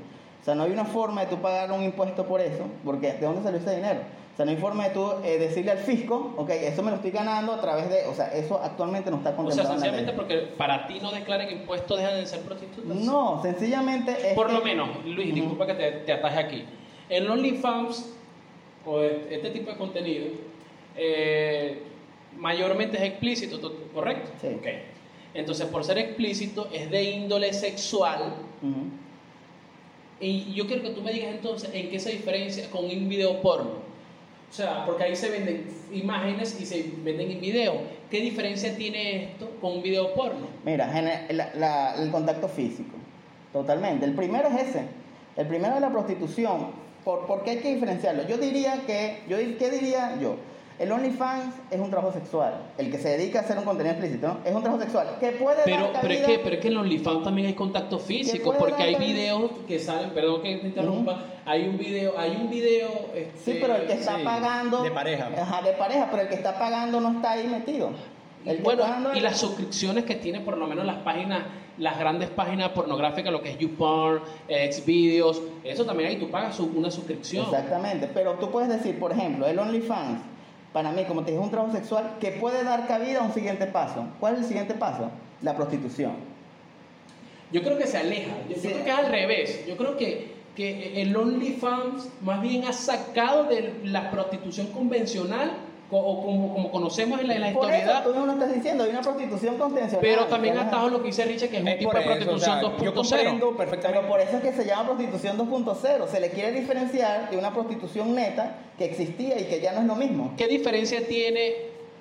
O 0.42 0.44
sea, 0.46 0.56
no 0.56 0.64
hay 0.64 0.72
una 0.72 0.86
forma 0.86 1.22
de 1.22 1.28
tú 1.28 1.38
pagar 1.38 1.72
un 1.72 1.84
impuesto 1.84 2.26
por 2.26 2.42
eso, 2.42 2.64
porque 2.84 3.14
¿de 3.14 3.26
dónde 3.26 3.44
salió 3.44 3.60
ese 3.60 3.76
dinero? 3.76 4.00
O 4.34 4.36
sea, 4.38 4.46
no 4.46 4.52
hay 4.52 4.58
forma 4.58 4.86
de 4.88 4.94
tú 4.94 5.12
eh, 5.26 5.38
decirle 5.38 5.72
al 5.72 5.78
fisco, 5.80 6.34
ok, 6.38 6.50
eso 6.52 6.82
me 6.84 6.90
lo 6.92 6.96
estoy 6.96 7.12
ganando 7.12 7.52
a 7.52 7.60
través 7.60 7.90
de, 7.90 8.06
o 8.06 8.14
sea, 8.14 8.28
eso 8.34 8.60
actualmente 8.64 9.12
no 9.12 9.18
está 9.18 9.32
O 9.32 9.34
sea, 9.34 9.38
contemplado 9.66 9.74
en 9.74 9.80
la 9.80 9.86
ley. 9.88 10.06
sencillamente 10.06 10.14
porque 10.14 10.54
para 10.58 10.88
ti 10.88 11.00
no 11.02 11.12
declaran 11.12 11.52
impuestos, 11.52 11.98
dejan 11.98 12.16
de 12.16 12.26
ser 12.26 12.40
prostitutas. 12.42 12.96
No, 12.96 13.42
sencillamente 13.42 14.12
es 14.30 14.34
Por 14.34 14.48
que- 14.48 14.54
lo 14.54 14.62
menos, 14.62 14.90
Luis, 15.06 15.28
Ujú. 15.28 15.36
disculpa 15.36 15.68
que 15.68 15.74
te, 15.74 15.92
te 15.92 16.14
ataje 16.14 16.40
aquí. 16.40 16.66
En 17.10 17.30
OnlyFans, 17.30 18.10
o 18.86 19.02
e- 19.02 19.28
este 19.32 19.50
tipo 19.52 19.70
de 19.72 19.78
contenido, 19.78 20.26
eh, 20.96 21.84
mayormente 22.38 22.98
es 22.98 23.04
explícito, 23.04 23.60
to- 23.60 23.76
¿correcto? 23.94 24.32
Sí. 24.40 24.48
Ok. 24.58 24.68
Entonces, 25.34 25.66
por 25.68 25.84
ser 25.84 25.98
explícito, 25.98 26.68
es 26.74 26.90
de 26.90 27.04
índole 27.04 27.52
sexual. 27.54 28.34
Ujú. 28.62 28.82
Y 30.20 30.54
yo 30.54 30.68
quiero 30.68 30.84
que 30.84 30.90
tú 30.92 31.02
me 31.02 31.12
digas 31.12 31.32
entonces 31.34 31.70
en 31.74 31.90
qué 31.90 32.00
se 32.00 32.12
diferencia 32.12 32.70
con 32.70 32.86
un 32.86 33.10
video 33.10 33.42
porno. 33.42 33.91
O 34.52 34.54
sea, 34.54 34.86
porque 34.86 35.04
ahí 35.06 35.16
se 35.16 35.30
venden 35.30 35.66
imágenes 35.94 36.60
y 36.60 36.66
se 36.66 36.92
venden 37.06 37.32
en 37.32 37.40
video. 37.40 37.74
¿Qué 38.10 38.20
diferencia 38.20 38.76
tiene 38.76 39.24
esto 39.32 39.50
con 39.62 39.78
un 39.78 39.82
video 39.82 40.14
porno? 40.14 40.46
Mira, 40.66 40.92
la- 41.56 41.96
el 41.96 42.12
contacto 42.12 42.50
físico, 42.50 42.98
totalmente. 43.54 44.06
El 44.06 44.14
primero 44.14 44.50
es 44.50 44.68
ese. 44.68 44.82
El 45.38 45.48
primero 45.48 45.76
es 45.76 45.82
la 45.82 45.90
prostitución. 45.90 46.68
¿Por, 47.06 47.26
por 47.28 47.44
qué 47.44 47.52
hay 47.52 47.58
que 47.60 47.74
diferenciarlo? 47.74 48.28
Yo 48.28 48.38
diría 48.38 48.82
que, 48.86 49.20
yo, 49.30 49.38
¿qué 49.58 49.70
diría 49.72 50.18
yo? 50.22 50.36
El 50.80 50.92
OnlyFans 50.92 51.56
es 51.70 51.80
un 51.80 51.90
trabajo 51.90 52.12
sexual. 52.12 52.54
El 52.78 52.90
que 52.90 52.98
se 52.98 53.10
dedica 53.10 53.40
a 53.40 53.42
hacer 53.44 53.58
un 53.58 53.66
contenido 53.66 53.94
explícito 53.94 54.28
¿no? 54.28 54.40
es 54.44 54.54
un 54.54 54.62
trabajo 54.62 54.82
sexual. 54.82 55.08
Que 55.20 55.32
puede 55.34 55.62
Pero, 55.64 55.92
dar 55.92 56.02
pero, 56.02 56.14
es 56.14 56.22
que, 56.22 56.40
pero 56.40 56.56
es 56.56 56.62
que 56.62 56.68
en 56.70 56.78
OnlyFans 56.78 57.24
también 57.24 57.48
hay 57.48 57.54
contacto 57.54 58.00
físico, 58.00 58.56
porque 58.58 58.82
hay 58.82 58.96
videos 58.96 59.52
que 59.68 59.80
salen, 59.80 60.10
perdón 60.12 60.42
que 60.42 60.58
te 60.58 60.68
interrumpa, 60.68 61.24
hay 61.46 61.68
un 61.68 61.78
video, 61.78 62.18
hay 62.18 62.36
un 62.36 62.50
video... 62.50 62.90
Sí, 63.14 63.52
este, 63.52 63.56
pero 63.62 63.76
el 63.76 63.88
que 63.88 63.94
está 63.94 64.18
sí, 64.18 64.24
pagando... 64.24 64.84
de 64.84 64.92
pareja. 64.92 65.30
Ajá, 65.38 65.62
de 65.62 65.74
pareja, 65.74 66.08
pero 66.10 66.24
el 66.24 66.30
que 66.30 66.36
está 66.36 66.58
pagando 66.58 67.00
no 67.00 67.12
está 67.12 67.32
ahí 67.32 67.48
metido. 67.48 67.92
El 68.46 68.58
que 68.58 68.64
bueno, 68.64 68.82
pagando 68.82 69.14
y 69.14 69.20
las 69.20 69.38
suscripciones 69.40 70.04
que 70.06 70.16
tiene 70.16 70.40
por 70.40 70.58
lo 70.58 70.66
menos 70.66 70.84
las 70.86 70.98
páginas, 70.98 71.44
las 71.78 72.00
grandes 72.00 72.30
páginas 72.30 72.70
pornográficas, 72.70 73.32
lo 73.32 73.42
que 73.42 73.52
es 73.52 73.58
YouPorn, 73.60 74.22
Xvideos, 74.48 75.42
eso 75.64 75.86
también 75.86 76.10
ahí 76.10 76.18
tú 76.18 76.32
pagas 76.32 76.60
una 76.60 76.90
suscripción. 76.90 77.46
Exactamente, 77.46 78.10
pero 78.12 78.34
tú 78.34 78.50
puedes 78.50 78.70
decir, 78.70 79.00
por 79.00 79.12
ejemplo, 79.12 79.46
el 79.46 79.60
OnlyFans, 79.60 80.22
para 80.74 80.92
mí, 80.92 81.04
como 81.06 81.22
te 81.24 81.32
dije, 81.32 81.40
es 81.42 81.46
un 81.46 81.52
trabajo 81.52 81.74
sexual 81.74 82.16
que 82.20 82.32
puede 82.32 82.64
dar 82.64 82.88
cabida 82.88 83.20
a 83.20 83.24
un 83.24 83.34
siguiente 83.34 83.66
paso. 83.68 84.06
¿Cuál 84.20 84.36
es 84.36 84.40
el 84.42 84.46
siguiente 84.46 84.74
paso? 84.74 85.10
La 85.42 85.56
prostitución. 85.56 86.14
Yo 87.52 87.62
creo 87.64 87.78
que 87.78 87.86
se 87.88 87.98
aleja, 87.98 88.32
yo, 88.50 88.56
yo 88.56 88.62
creo 88.62 88.84
que 88.84 88.90
es 88.90 88.96
al 88.98 89.06
revés, 89.08 89.66
yo 89.68 89.76
creo 89.76 89.98
que, 89.98 90.32
que 90.56 91.02
el 91.02 91.14
OnlyFans 91.16 92.08
más 92.22 92.42
bien 92.42 92.64
ha 92.66 92.72
sacado 92.72 93.44
de 93.46 93.74
la 93.84 94.10
prostitución 94.10 94.68
convencional, 94.68 95.52
co- 95.52 95.71
o 95.92 96.22
como, 96.24 96.54
como 96.54 96.72
conocemos 96.72 97.20
en 97.20 97.28
la, 97.28 97.36
en 97.36 97.42
la 97.42 97.54
Por 97.54 97.72
eso 97.72 97.92
tú 98.04 98.10
mismo 98.12 98.26
lo 98.26 98.32
estás 98.34 98.54
diciendo, 98.54 98.84
hay 98.86 98.92
una 98.92 99.02
prostitución 99.02 99.58
convencional. 99.58 100.00
pero 100.02 100.26
también 100.26 100.58
estado 100.58 100.90
lo 100.90 101.02
que 101.02 101.08
dice 101.08 101.26
Richard, 101.26 101.50
que 101.50 101.58
es 101.58 101.62
un 101.64 101.68
Es 101.68 101.80
tipo 101.80 101.92
por 101.92 102.00
de 102.00 102.06
prostitución 102.06 102.58
o 102.58 102.62
sea, 102.62 102.78
yo 102.78 102.94
2.0. 102.94 102.94
comprendo 102.94 103.58
perfectamente. 103.58 104.00
Pero 104.00 104.08
por 104.12 104.22
eso 104.22 104.38
es 104.38 104.44
que 104.44 104.54
se 104.54 104.66
llama 104.66 104.86
prostitución 104.86 105.38
2.0. 105.38 106.08
Se 106.08 106.20
le 106.20 106.30
quiere 106.30 106.52
diferenciar 106.54 107.30
de 107.30 107.38
una 107.38 107.54
prostitución 107.54 108.16
neta 108.16 108.56
que 108.78 108.86
existía 108.86 109.40
y 109.40 109.44
que 109.46 109.60
ya 109.60 109.74
no 109.74 109.82
es 109.82 109.86
lo 109.86 109.96
mismo. 109.96 110.34
¿Qué 110.38 110.48
diferencia 110.48 111.06
tiene 111.06 111.54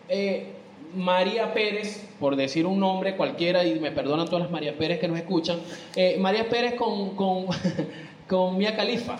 eh, 0.09 0.47
María 0.95 1.53
Pérez, 1.53 2.05
por 2.21 2.37
decir 2.37 2.67
un 2.67 2.79
nombre 2.79 3.17
cualquiera, 3.17 3.65
y 3.65 3.79
me 3.81 3.91
perdonan 3.91 4.27
todas 4.27 4.43
las 4.43 4.51
María 4.51 4.77
Pérez 4.77 5.01
que 5.01 5.09
nos 5.09 5.19
escuchan, 5.19 5.59
eh, 5.97 6.17
María 6.19 6.49
Pérez 6.49 6.75
con, 6.75 7.17
con, 7.17 7.47
con 8.29 8.57
Mia 8.57 8.77
Khalifa? 8.77 9.19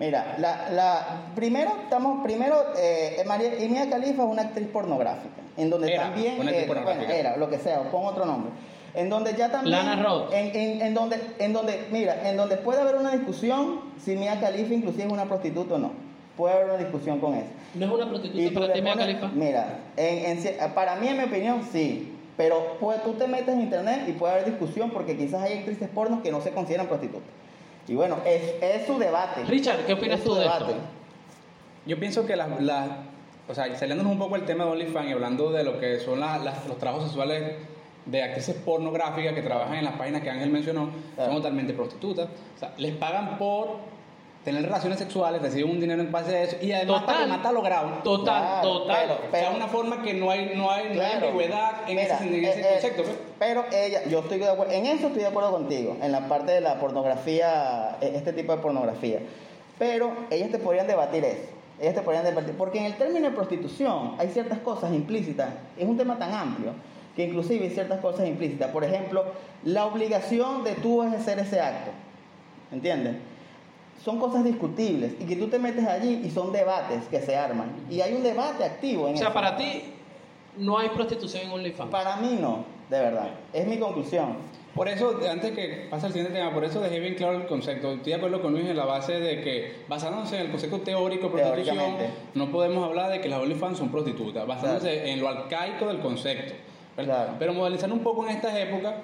Mira, 0.00 0.34
la, 0.38 0.70
la, 0.70 1.06
primero 1.34 1.72
estamos, 1.82 2.22
primero, 2.24 2.56
eh, 2.78 3.22
María 3.26 3.50
Mia 3.68 3.90
Khalifa 3.90 4.22
es 4.22 4.28
una 4.30 4.42
actriz 4.42 4.66
pornográfica, 4.68 5.42
en 5.58 5.68
donde 5.68 5.92
Era 5.92 6.04
también, 6.04 6.40
una 6.40 6.48
actriz 6.48 6.64
eh, 6.64 6.66
pornográfica. 6.66 7.06
bueno, 7.06 7.20
era, 7.20 7.36
lo 7.36 7.50
que 7.50 7.58
sea, 7.58 7.82
pon 7.90 8.06
otro 8.06 8.24
nombre, 8.24 8.50
en 8.94 9.10
donde 9.10 9.34
ya 9.36 9.50
también, 9.50 9.76
Lana 9.76 10.02
Rhoades. 10.02 10.32
en, 10.32 10.56
en, 10.56 10.80
en 10.80 10.94
donde, 10.94 11.20
en 11.38 11.52
donde, 11.52 11.86
mira, 11.92 12.30
en 12.30 12.38
donde 12.38 12.56
puede 12.56 12.80
haber 12.80 12.94
una 12.94 13.10
discusión 13.10 13.80
si 14.02 14.16
Mia 14.16 14.40
Khalifa 14.40 14.72
inclusive 14.72 15.04
es 15.04 15.12
una 15.12 15.26
prostituta 15.26 15.74
o 15.74 15.78
no, 15.78 15.92
puede 16.34 16.54
haber 16.54 16.70
una 16.70 16.78
discusión 16.78 17.20
con 17.20 17.34
eso. 17.34 17.50
¿No 17.74 17.84
es 17.84 17.92
una 17.92 18.08
prostituta 18.08 18.58
para 18.58 18.72
ti, 18.72 18.80
Mia 18.80 18.94
Khalifa? 18.96 19.28
Mira, 19.28 19.80
en, 19.98 20.38
en 20.38 20.74
para 20.74 20.96
mí, 20.96 21.08
en 21.08 21.18
mi 21.18 21.24
opinión, 21.24 21.62
sí. 21.70 22.16
Pero 22.38 22.78
pues, 22.80 23.02
tú 23.02 23.12
te 23.12 23.26
metes 23.26 23.50
en 23.50 23.60
internet 23.60 24.04
y 24.08 24.12
puede 24.12 24.32
haber 24.32 24.46
discusión 24.46 24.88
porque 24.88 25.14
quizás 25.14 25.42
hay 25.42 25.58
actrices 25.58 25.90
pornos 25.90 26.22
que 26.22 26.32
no 26.32 26.40
se 26.40 26.52
consideran 26.52 26.86
prostitutas. 26.86 27.28
Y 27.90 27.94
bueno, 27.96 28.18
es, 28.24 28.54
es 28.62 28.86
su 28.86 28.98
debate. 28.98 29.42
Richard, 29.44 29.84
¿qué 29.84 29.92
opinas 29.94 30.20
tú 30.22 30.34
de 30.34 30.46
esto? 30.46 30.58
debate. 30.66 30.80
Yo 31.86 31.98
pienso 31.98 32.24
que 32.24 32.36
las, 32.36 32.60
las- 32.62 32.88
o 33.48 33.54
sea, 33.54 33.76
saliéndonos 33.76 34.12
un 34.12 34.18
poco 34.18 34.36
del 34.36 34.44
tema 34.46 34.64
de 34.64 34.70
OnlyFans 34.70 35.08
y 35.08 35.12
hablando 35.12 35.50
de 35.50 35.64
lo 35.64 35.80
que 35.80 35.98
son 35.98 36.20
las- 36.20 36.42
las- 36.44 36.66
los 36.66 36.78
trabajos 36.78 37.04
sexuales 37.06 37.54
de 38.06 38.22
actrices 38.22 38.54
pornográficas 38.64 39.34
que 39.34 39.42
trabajan 39.42 39.74
en 39.74 39.84
las 39.84 39.94
páginas 39.94 40.22
que 40.22 40.30
Ángel 40.30 40.50
mencionó, 40.50 40.88
Claro. 41.16 41.32
son 41.32 41.42
totalmente 41.42 41.72
prostitutas. 41.74 42.28
O 42.56 42.58
sea, 42.60 42.72
les 42.78 42.94
pagan 42.94 43.36
por 43.38 43.78
tener 44.44 44.62
relaciones 44.62 44.98
sexuales, 44.98 45.42
reciben 45.42 45.70
un 45.70 45.80
dinero 45.80 46.00
en 46.00 46.10
base 46.10 46.34
a 46.34 46.42
eso 46.42 46.56
y 46.62 46.72
además 46.72 47.02
Total. 47.02 47.28
para 47.28 47.52
logrado. 47.52 47.88
Total, 48.02 48.42
Claro, 48.42 48.68
total. 48.80 48.96
pero- 49.02 49.28
o 49.28 49.30
sea, 49.30 49.50
es 49.50 49.56
una 49.56 49.68
forma 49.68 50.02
que 50.02 50.14
no 50.14 50.30
hay, 50.30 50.52
no 50.56 50.70
hay, 50.70 50.94
no 50.94 51.02
hay 51.02 51.12
ambigüedad 51.12 51.72
en 51.86 51.96
Mira, 51.96 52.14
ese, 52.14 52.24
en 52.26 52.44
ese 52.44 52.60
eh, 52.60 52.64
eh, 52.64 52.72
concepto. 52.72 53.02
pues. 53.02 53.16
Pero 53.38 53.64
ella, 53.72 54.04
yo 54.08 54.20
estoy 54.20 54.38
de 54.38 54.48
acuerdo, 54.48 54.72
en 54.72 54.86
eso 54.86 55.08
estoy 55.08 55.22
de 55.22 55.28
acuerdo 55.28 55.50
contigo, 55.52 55.96
en 56.00 56.10
la 56.12 56.26
parte 56.26 56.52
de 56.52 56.60
la 56.62 56.80
pornografía, 56.80 57.96
eh, 58.00 58.12
este 58.14 58.32
tipo 58.32 58.52
de 58.56 58.62
pornografía. 58.62 59.18
Pero 59.78 60.12
ellas 60.30 60.50
te 60.50 60.58
podrían 60.58 60.86
debatir 60.86 61.24
eso. 61.24 61.42
Ellas 61.78 61.94
te 61.94 62.02
podrían 62.02 62.24
debatir, 62.24 62.54
porque 62.56 62.78
en 62.78 62.84
el 62.86 62.94
término 62.96 63.28
de 63.30 63.34
prostitución 63.34 64.14
hay 64.18 64.28
ciertas 64.28 64.58
cosas 64.58 64.92
implícitas. 64.92 65.48
Es 65.78 65.86
un 65.88 65.96
tema 65.96 66.18
tan 66.18 66.32
amplio 66.34 66.72
que 67.16 67.24
inclusive 67.24 67.64
hay 67.66 67.70
ciertas 67.70 68.00
cosas 68.00 68.26
implícitas. 68.26 68.70
Por 68.70 68.84
ejemplo, 68.84 69.24
la 69.64 69.86
obligación 69.86 70.62
de 70.64 70.74
tú 70.76 71.02
ejercer 71.02 71.38
ese 71.38 71.60
acto. 71.60 71.90
¿Entiendes? 72.72 73.16
Son 74.04 74.18
cosas 74.18 74.44
discutibles 74.44 75.12
y 75.20 75.24
que 75.24 75.36
tú 75.36 75.48
te 75.48 75.58
metes 75.58 75.86
allí 75.86 76.22
y 76.24 76.30
son 76.30 76.52
debates 76.52 77.04
que 77.10 77.20
se 77.20 77.36
arman. 77.36 77.70
Y 77.90 78.00
hay 78.00 78.14
un 78.14 78.22
debate 78.22 78.64
activo 78.64 79.08
en 79.08 79.14
O 79.14 79.16
sea, 79.18 79.26
eso. 79.28 79.34
para 79.34 79.56
ti 79.56 79.82
no 80.56 80.78
hay 80.78 80.88
prostitución 80.88 81.44
en 81.44 81.50
OnlyFans. 81.52 81.90
Para 81.90 82.16
mí 82.16 82.38
no, 82.40 82.64
de 82.88 82.98
verdad. 82.98 83.30
Es 83.52 83.66
mi 83.66 83.78
conclusión. 83.78 84.36
Por 84.74 84.88
eso, 84.88 85.18
antes 85.28 85.50
que 85.52 85.88
pase 85.90 86.06
al 86.06 86.12
siguiente 86.12 86.38
tema, 86.38 86.54
por 86.54 86.64
eso 86.64 86.80
dejé 86.80 87.00
bien 87.00 87.14
claro 87.14 87.36
el 87.36 87.46
concepto. 87.46 87.90
Estoy 87.90 88.12
de 88.12 88.16
acuerdo 88.18 88.40
con 88.40 88.52
Luis 88.52 88.66
en 88.66 88.76
la 88.76 88.84
base 88.84 89.18
de 89.18 89.42
que, 89.42 89.82
basándose 89.88 90.36
en 90.36 90.42
el 90.42 90.50
concepto 90.50 90.80
teórico 90.80 91.28
de 91.28 91.42
prostitución, 91.42 91.96
no 92.34 92.50
podemos 92.52 92.84
hablar 92.84 93.10
de 93.10 93.20
que 93.20 93.28
las 93.28 93.40
OnlyFans 93.40 93.78
son 93.78 93.90
prostitutas, 93.90 94.46
basándose 94.46 95.10
en 95.10 95.20
lo 95.20 95.28
arcaico 95.28 95.86
del 95.86 95.98
concepto. 95.98 96.54
¿verdad? 96.96 97.24
Claro. 97.24 97.36
Pero 97.38 97.52
modernizando 97.54 97.96
un 97.96 98.02
poco 98.02 98.24
en 98.26 98.36
estas 98.36 98.54
épocas, 98.56 98.94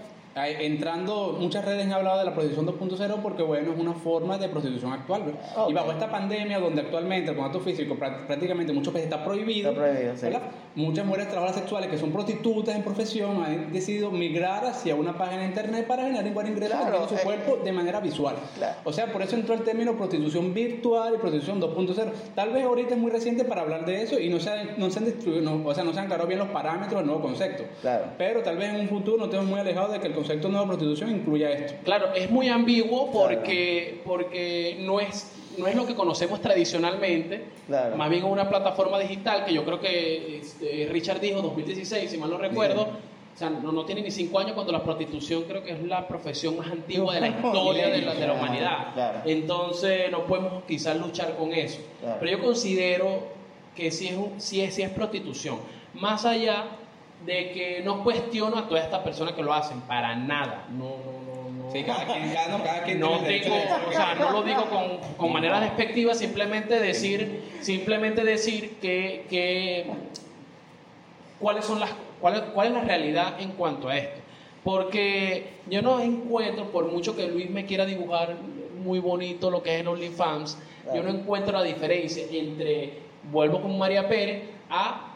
entrando, 0.45 1.37
muchas 1.41 1.65
redes 1.65 1.85
han 1.87 1.93
hablado 1.93 2.19
de 2.19 2.27
la 2.27 2.35
prostitución 2.35 2.67
2.0 2.67 3.23
porque, 3.23 3.43
bueno, 3.43 3.73
es 3.73 3.79
una 3.81 3.95
forma 3.95 4.37
de 4.37 4.49
prostitución 4.49 4.93
actual. 4.93 5.23
¿verdad? 5.25 5.41
Ok. 5.57 5.71
Y 5.71 5.73
bajo 5.73 5.93
esta 5.93 6.11
pandemia, 6.11 6.59
donde 6.61 6.83
actualmente 6.83 7.31
el 7.31 7.37
contacto 7.37 7.61
físico 7.61 7.97
prá- 7.97 8.27
prácticamente 8.27 8.73
muchos 8.73 8.93
países 8.93 9.11
está 9.11 9.25
prohibido, 9.25 9.71
Está 9.71 9.83
prohibido, 9.83 10.17
sí. 10.17 10.27
Muchas 10.77 11.05
mujeres 11.05 11.29
trabajadoras 11.29 11.61
sexuales 11.61 11.91
que 11.91 11.99
son 11.99 12.13
prostitutas 12.13 12.77
en 12.77 12.83
profesión 12.83 13.43
han 13.43 13.73
decidido 13.73 14.11
migrar 14.11 14.65
hacia 14.67 14.95
una 14.95 15.17
página 15.19 15.41
de 15.43 15.49
internet 15.49 15.87
para 15.87 16.05
generar 16.05 16.27
igual 16.27 16.47
ingresos 16.49 16.77
Claro, 16.77 16.85
vendiendo 17.01 17.09
su 17.09 17.15
eh, 17.17 17.21
cuerpo 17.25 17.65
de 17.65 17.73
manera 17.73 17.99
visual. 18.01 18.37
Claro. 18.57 18.77
O 18.85 18.93
sea, 18.93 19.11
por 19.13 19.23
eso 19.23 19.35
entró 19.37 19.55
el 19.55 19.63
término 19.63 19.97
prostitución 19.97 20.55
virtual 20.55 21.15
y 21.15 21.19
prostitución 21.19 21.61
2.0. 21.61 22.13
Tal 22.35 22.53
vez 22.53 22.65
ahorita 22.65 22.95
es 22.95 23.01
muy 23.01 23.11
reciente 23.11 23.45
para 23.45 23.63
hablar 23.63 23.85
de 23.85 24.03
eso 24.03 24.21
y 24.21 24.29
no 24.29 24.39
se 24.39 24.51
han, 24.51 24.71
no 24.79 24.91
se 24.91 24.99
han 24.99 25.07
distribuido, 25.07 25.43
no- 25.43 25.67
o 25.69 25.75
sea, 25.75 25.83
no 25.83 25.93
se 25.93 25.99
han 25.99 26.05
aclarado 26.07 26.29
bien 26.29 26.39
los 26.41 26.49
parámetros 26.49 26.99
del 27.01 27.07
nuevo 27.07 27.23
concepto. 27.23 27.65
Claro. 27.81 28.05
Pero 28.19 28.43
tal 28.43 28.57
vez 28.57 28.71
en 28.71 28.81
un 28.81 28.89
futuro 28.89 29.17
no 29.17 29.25
estemos 29.25 29.47
muy 29.47 29.59
alejados 29.61 29.93
de 29.93 30.01
que 30.01 30.07
el 30.09 30.15
concepto 30.15 30.49
de 30.49 30.67
prostitución 30.67 31.11
incluya 31.11 31.51
esto. 31.51 31.75
Claro, 31.85 32.13
es 32.15 32.31
muy 32.31 32.49
ambiguo 32.49 33.11
porque, 33.11 34.01
porque 34.05 34.77
no, 34.81 35.01
es, 35.01 35.33
no 35.59 35.67
es 35.67 35.75
lo 35.75 35.87
que 35.87 35.95
conocemos 35.95 36.41
tradicionalmente, 36.41 37.45
Claro. 37.67 37.97
más 37.97 38.09
bien 38.11 38.25
es 38.25 38.31
una 38.31 38.49
plataforma 38.49 38.99
digital 38.99 39.45
que 39.45 39.53
yo 39.55 39.65
creo 39.65 39.81
que 39.81 40.39
este, 40.39 40.89
Richard 40.91 41.21
dijo 41.21 41.43
2016, 41.43 42.11
si 42.11 42.19
mal 42.19 42.31
no 42.31 42.39
recuerdo. 42.39 42.83
O 43.35 43.39
sea, 43.39 43.51
no, 43.51 43.71
no 43.71 43.85
tiene 43.85 44.01
ni 44.01 44.11
cinco 44.11 44.39
años 44.39 44.53
cuando 44.53 44.73
la 44.73 44.83
prostitución 44.83 45.43
creo 45.43 45.63
que 45.63 45.73
es 45.73 45.83
la 45.83 46.09
profesión 46.09 46.57
más 46.57 46.69
antigua 46.71 47.15
de 47.15 47.21
la 47.21 47.29
historia 47.29 47.89
de 47.89 48.01
la, 48.01 48.15
de 48.15 48.27
la 48.27 48.33
humanidad. 48.33 48.95
claro. 48.95 49.19
Entonces 49.27 50.11
no 50.11 50.25
podemos 50.27 50.65
quizás 50.67 50.97
luchar 50.97 51.37
con 51.37 51.53
eso. 51.53 51.81
Claro. 52.01 52.17
Pero 52.19 52.39
yo 52.39 52.43
considero 52.43 53.25
que 53.75 53.91
sí 53.91 54.09
es, 54.09 54.17
un- 54.17 54.41
sí 54.41 54.63
es, 54.63 54.75
sí 54.75 54.81
es 54.81 54.89
prostitución. 54.89 55.59
Más 55.93 56.25
allá 56.25 56.65
de 57.27 57.51
que 57.53 57.83
no 57.85 58.03
cuestiono 58.03 58.57
a 58.57 58.69
todas 58.69 58.85
estas 58.85 59.01
personas 59.01 59.35
que 59.35 59.43
lo 59.43 59.53
hacen, 59.53 59.83
para 59.83 60.17
nada. 60.17 60.65
No, 60.71 60.85
no. 60.85 61.26
Sí, 61.73 61.83
cada 61.83 62.05
quien, 62.07 62.33
no, 62.51 62.63
cada 62.65 62.83
quien 62.85 63.01
No 63.01 63.09
tiene 63.19 63.25
derecho 63.25 63.51
de- 63.53 63.87
o 63.89 63.93
sea, 63.93 64.15
no 64.15 64.31
lo 64.31 64.43
digo 64.43 64.65
con, 64.67 64.99
con 65.17 65.33
manera 65.33 65.61
despectiva, 65.61 66.15
simplemente 66.15 66.79
decir, 66.79 67.43
simplemente 67.61 68.25
decir 68.25 68.77
que, 68.81 69.27
que 69.29 69.87
cuáles 71.41 71.65
son 71.65 71.81
las, 71.81 71.91
cuál, 72.21 72.53
cuál 72.55 72.69
es 72.69 72.73
la 72.75 72.81
realidad 72.83 73.41
en 73.41 73.51
cuanto 73.53 73.89
a 73.89 73.97
esto. 73.97 74.21
Porque 74.65 75.49
yo 75.71 75.83
no 75.83 76.01
encuentro, 76.01 76.71
por 76.71 76.91
mucho 76.91 77.15
que 77.17 77.27
Luis 77.29 77.51
me 77.51 77.67
quiera 77.67 77.85
dibujar 77.85 78.37
muy 78.83 78.99
bonito 78.99 79.51
lo 79.51 79.63
que 79.63 79.75
es 79.75 79.81
en 79.81 79.89
OnlyFans, 79.89 80.59
yo 80.95 81.03
no 81.03 81.11
encuentro 81.11 81.53
la 81.53 81.65
diferencia 81.65 82.25
entre, 82.31 82.93
vuelvo 83.33 83.61
con 83.61 83.77
María 83.77 84.09
Pérez, 84.09 84.43
a 84.71 85.16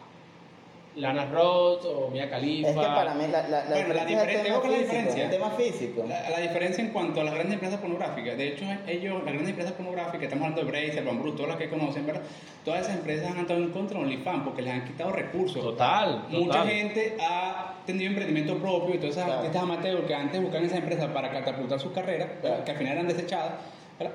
Lana 0.96 1.24
Roth 1.26 1.84
o 1.84 2.08
Mia 2.10 2.28
Khalifa. 2.28 2.68
Es 2.70 2.74
que 2.76 2.82
para 2.82 3.14
mí 3.14 3.24
la, 3.30 3.42
la, 3.48 3.64
la 3.64 3.70
Bueno, 3.70 3.94
la 3.94 4.04
diferencia 4.04 4.04
es 4.04 4.10
el 4.10 4.26
diferencia- 4.26 4.42
tema 4.44 4.60
¿cuál 4.60 4.72
es 4.74 4.80
la 4.80 4.86
físico. 4.86 4.96
diferencia? 4.96 5.24
El 5.24 5.30
tema 5.30 5.50
físico. 5.50 6.04
La, 6.08 6.30
la 6.30 6.38
diferencia 6.40 6.84
en 6.84 6.90
cuanto 6.90 7.20
a 7.20 7.24
las 7.24 7.34
grandes 7.34 7.54
empresas 7.54 7.80
pornográficas, 7.80 8.36
de 8.36 8.48
hecho, 8.48 8.64
ellos, 8.86 9.14
las 9.16 9.24
grandes 9.32 9.48
empresas 9.50 9.72
pornográficas, 9.74 10.22
estamos 10.24 10.44
hablando 10.48 10.64
de 10.64 10.70
Bracer, 10.80 11.04
Bamboo, 11.04 11.32
todas 11.32 11.48
las 11.48 11.56
que 11.58 11.68
conocen, 11.68 12.06
¿verdad? 12.06 12.22
Todas 12.64 12.80
esas 12.82 12.96
empresas 12.96 13.30
han 13.30 13.38
estado 13.38 13.60
en 13.60 13.70
contra 13.70 13.98
de 13.98 14.04
OnlyFans 14.04 14.42
porque 14.44 14.62
les 14.62 14.74
han 14.74 14.84
quitado 14.84 15.12
recursos. 15.12 15.62
Total, 15.62 16.24
Mucha 16.28 16.46
total. 16.46 16.68
gente 16.68 17.16
ha 17.20 17.74
tenido 17.86 18.08
emprendimiento 18.10 18.56
propio 18.58 18.94
y 18.94 18.98
todas 18.98 19.12
esas 19.12 19.24
Claro. 19.26 19.40
artistas 19.40 19.62
amateurs 19.62 20.04
que 20.06 20.14
antes 20.14 20.40
buscaban 20.40 20.66
esas 20.66 20.78
empresas 20.78 21.06
para 21.12 21.30
catapultar 21.30 21.78
sus 21.80 21.92
carreras. 21.92 22.28
Claro. 22.40 22.64
que 22.64 22.70
al 22.72 22.76
final 22.76 22.92
eran 22.94 23.08
desechadas. 23.08 23.52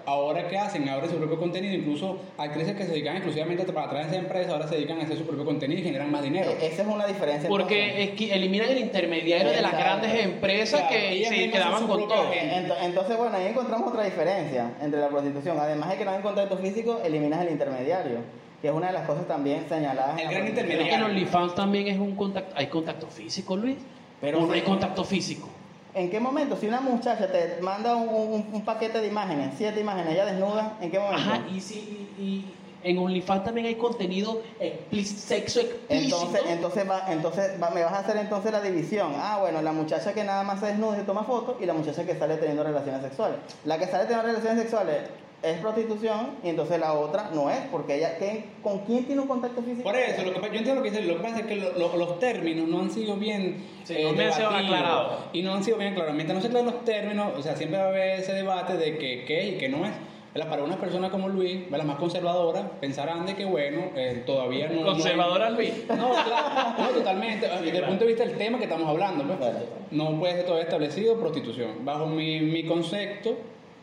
Ahora, 0.08 0.48
¿qué 0.48 0.58
hacen? 0.58 0.90
Abren 0.90 1.10
su 1.12 1.18
propio 1.18 1.38
contenido. 1.38 1.76
Incluso 1.76 2.18
actrices 2.38 2.76
que 2.76 2.84
se 2.86 2.92
dedican 2.92 3.18
exclusivamente 3.18 3.66
para 3.72 3.86
atrás 3.86 4.06
de 4.06 4.12
esa 4.18 4.20
empresa, 4.26 4.52
ahora 4.54 4.68
se 4.68 4.76
dedican 4.76 5.00
a 5.00 5.04
hacer 5.04 5.18
su 5.18 5.26
propio 5.28 5.46
contenido 5.46 5.80
y 5.80 5.84
generan 5.84 6.10
más 6.12 6.24
dinero. 6.24 6.50
Eh, 6.50 6.58
Esa 6.72 6.82
es 6.82 6.88
una 6.88 7.06
diferencia. 7.06 7.48
Porque 7.50 8.04
es 8.04 8.10
que 8.12 8.34
eliminan 8.34 8.70
el 8.70 8.80
intermediario 8.80 9.52
de 9.52 9.62
las 9.62 9.74
grandes 9.74 10.14
empresas 10.26 10.82
Claro, 10.82 10.96
que 10.96 11.12
ellas 11.12 11.30
se 11.30 11.52
quedaban 11.52 11.86
con 11.88 12.08
todo. 12.08 12.32
Ento- 12.34 12.76
Entonces, 12.82 13.18
bueno, 13.18 13.38
ahí 13.38 13.48
encontramos 13.48 13.90
otra 13.90 14.04
diferencia 14.06 14.72
entre 14.82 15.00
la 15.00 15.10
prostitución. 15.10 15.60
Además 15.60 15.90
de 15.92 15.98
que 15.98 16.06
no 16.06 16.12
hay 16.12 16.22
contacto 16.22 16.58
físico, 16.58 17.02
eliminas 17.06 17.42
el 17.42 17.52
intermediario, 17.52 18.18
que 18.62 18.70
es 18.70 18.74
una 18.74 18.88
de 18.88 18.94
las 18.94 19.06
cosas 19.08 19.28
también 19.28 19.66
señaladas. 19.70 20.14
en 20.20 20.20
El 20.20 20.26
la 20.26 20.32
gran 20.32 20.48
es 20.48 20.54
que 20.54 20.60
en 20.62 20.66
intermediario. 20.68 21.06
OnlyFans 21.06 21.54
también 21.54 21.88
es 21.88 22.00
un 22.00 22.16
contacto. 22.16 22.56
¿Hay 22.58 22.68
contacto 22.68 23.06
físico, 23.08 23.56
Luis? 23.56 23.78
Pero 24.20 24.40
¿O 24.40 24.48
no 24.48 24.54
hay 24.54 24.62
contacto 24.62 25.04
físico? 25.04 25.48
¿En 25.96 26.10
qué 26.10 26.20
momento? 26.20 26.58
Si 26.58 26.68
una 26.68 26.82
muchacha 26.82 27.32
te 27.32 27.58
manda 27.62 27.96
un, 27.96 28.10
un- 28.10 28.50
un 28.54 28.62
paquete 28.66 29.00
de 29.00 29.08
imágenes, 29.08 29.54
siete 29.58 29.80
imágenes, 29.80 30.14
ella 30.14 30.26
desnuda, 30.26 30.78
¿en 30.82 30.92
qué 30.92 31.00
momento? 31.00 31.22
Ajá, 31.22 31.40
y 31.50 31.60
sí, 31.62 32.10
y, 32.20 32.22
y 32.22 32.46
en 32.84 32.98
OnlyFans 33.00 33.44
también 33.46 33.66
hay 33.68 33.76
contenido 33.76 34.42
explícito, 34.60 35.22
sexo 35.22 35.60
explícito. 35.62 36.18
Entonces, 36.22 36.42
entonces, 36.50 36.90
va, 36.90 37.12
entonces 37.12 37.52
va- 37.64 37.70
me 37.72 37.84
vas 37.84 37.94
a 37.94 38.00
hacer 38.00 38.18
entonces 38.18 38.52
la 38.52 38.62
división. 38.62 39.14
Ah, 39.16 39.38
bueno, 39.40 39.62
la 39.62 39.72
muchacha 39.72 40.14
que 40.14 40.24
nada 40.24 40.44
más 40.44 40.60
se 40.60 40.68
desnuda 40.68 40.98
y 40.98 41.00
se 41.00 41.06
toma 41.06 41.24
fotos 41.24 41.56
y 41.62 41.66
la 41.66 41.74
muchacha 41.74 42.06
que 42.06 42.16
sale 42.16 42.36
teniendo 42.38 42.64
relaciones 42.64 43.02
sexuales. 43.02 43.38
La 43.64 43.80
que 43.80 43.88
sale 43.88 44.04
teniendo 44.04 44.28
relaciones 44.28 44.60
sexuales 44.62 44.98
es 45.44 45.58
prostitución 45.60 46.32
y 46.44 46.50
entonces 46.50 46.80
la 46.80 46.94
otra 46.94 47.30
no 47.34 47.50
es, 47.52 47.60
porque 47.72 47.96
ella, 47.98 48.18
¿qué- 48.18 48.46
¿con 48.64 48.80
quién 48.80 49.06
tiene 49.06 49.22
un 49.22 49.28
contacto 49.28 49.62
físico? 49.62 49.84
Por 49.84 49.96
eso, 49.96 50.24
lo 50.24 50.34
que, 50.34 50.40
yo 50.40 50.46
entiendo 50.48 50.76
lo 50.76 50.82
que 50.84 50.90
dice, 50.92 51.04
lo 51.04 51.18
que 51.18 51.24
pasa 51.24 51.40
es 51.40 51.46
que 51.46 51.56
lo- 51.56 51.74
lo- 51.78 51.98
los 51.98 52.20
términos 52.20 52.68
no 52.68 52.80
han 52.82 52.90
sido 52.90 53.16
bien 53.16 53.64
Sí, 53.84 53.94
eh, 53.98 54.12
no 54.16 54.48
aclarados. 54.58 55.20
Y 55.34 55.42
no 55.44 55.54
han 55.54 55.64
sido 55.64 55.78
bien 55.78 55.92
aclarados. 55.92 56.16
Mientras 56.16 56.36
no 56.36 56.42
se 56.42 56.48
aclaren 56.48 56.66
los 56.72 56.84
términos, 56.86 57.34
o 57.38 57.42
sea, 57.44 57.56
siempre 57.56 57.78
va 57.80 57.86
a 57.86 57.90
haber 57.90 58.20
ese 58.20 58.34
debate 58.34 58.78
de 58.78 58.98
que 58.98 59.26
qué 59.26 59.42
es 59.42 59.54
y 59.56 59.58
qué 59.58 59.70
no 59.70 59.86
es. 59.86 59.92
¿verdad? 60.34 60.50
Para 60.50 60.64
unas 60.66 60.76
personas 60.80 61.12
como 61.12 61.30
Luis, 61.30 61.62
las 61.72 61.86
más 61.86 61.96
conservadoras, 61.98 62.64
pensarán 62.82 63.26
de 63.26 63.36
que, 63.38 63.46
bueno, 63.46 63.84
eh, 63.96 64.22
todavía 64.26 64.68
no... 64.68 64.74
no 64.74 64.80
hay- 64.80 64.94
Conservadora, 64.96 65.50
Luis. 65.50 65.72
No, 65.88 66.10
claro, 66.10 66.74
no, 66.78 66.88
totalmente. 66.90 67.48
Desde 67.48 67.78
el 67.78 67.86
punto 67.86 68.02
de 68.04 68.08
vista 68.08 68.26
del 68.26 68.38
tema 68.38 68.58
que 68.58 68.66
estamos 68.66 68.90
hablando, 68.90 69.24
pues, 69.24 69.38
Claro. 69.38 69.60
no 69.92 70.20
puede 70.20 70.34
ser 70.34 70.44
todavía 70.44 70.64
establecido 70.66 71.18
prostitución. 71.18 71.86
Bajo 71.86 72.06
mi, 72.08 72.42
mi 72.42 72.66
concepto, 72.66 73.38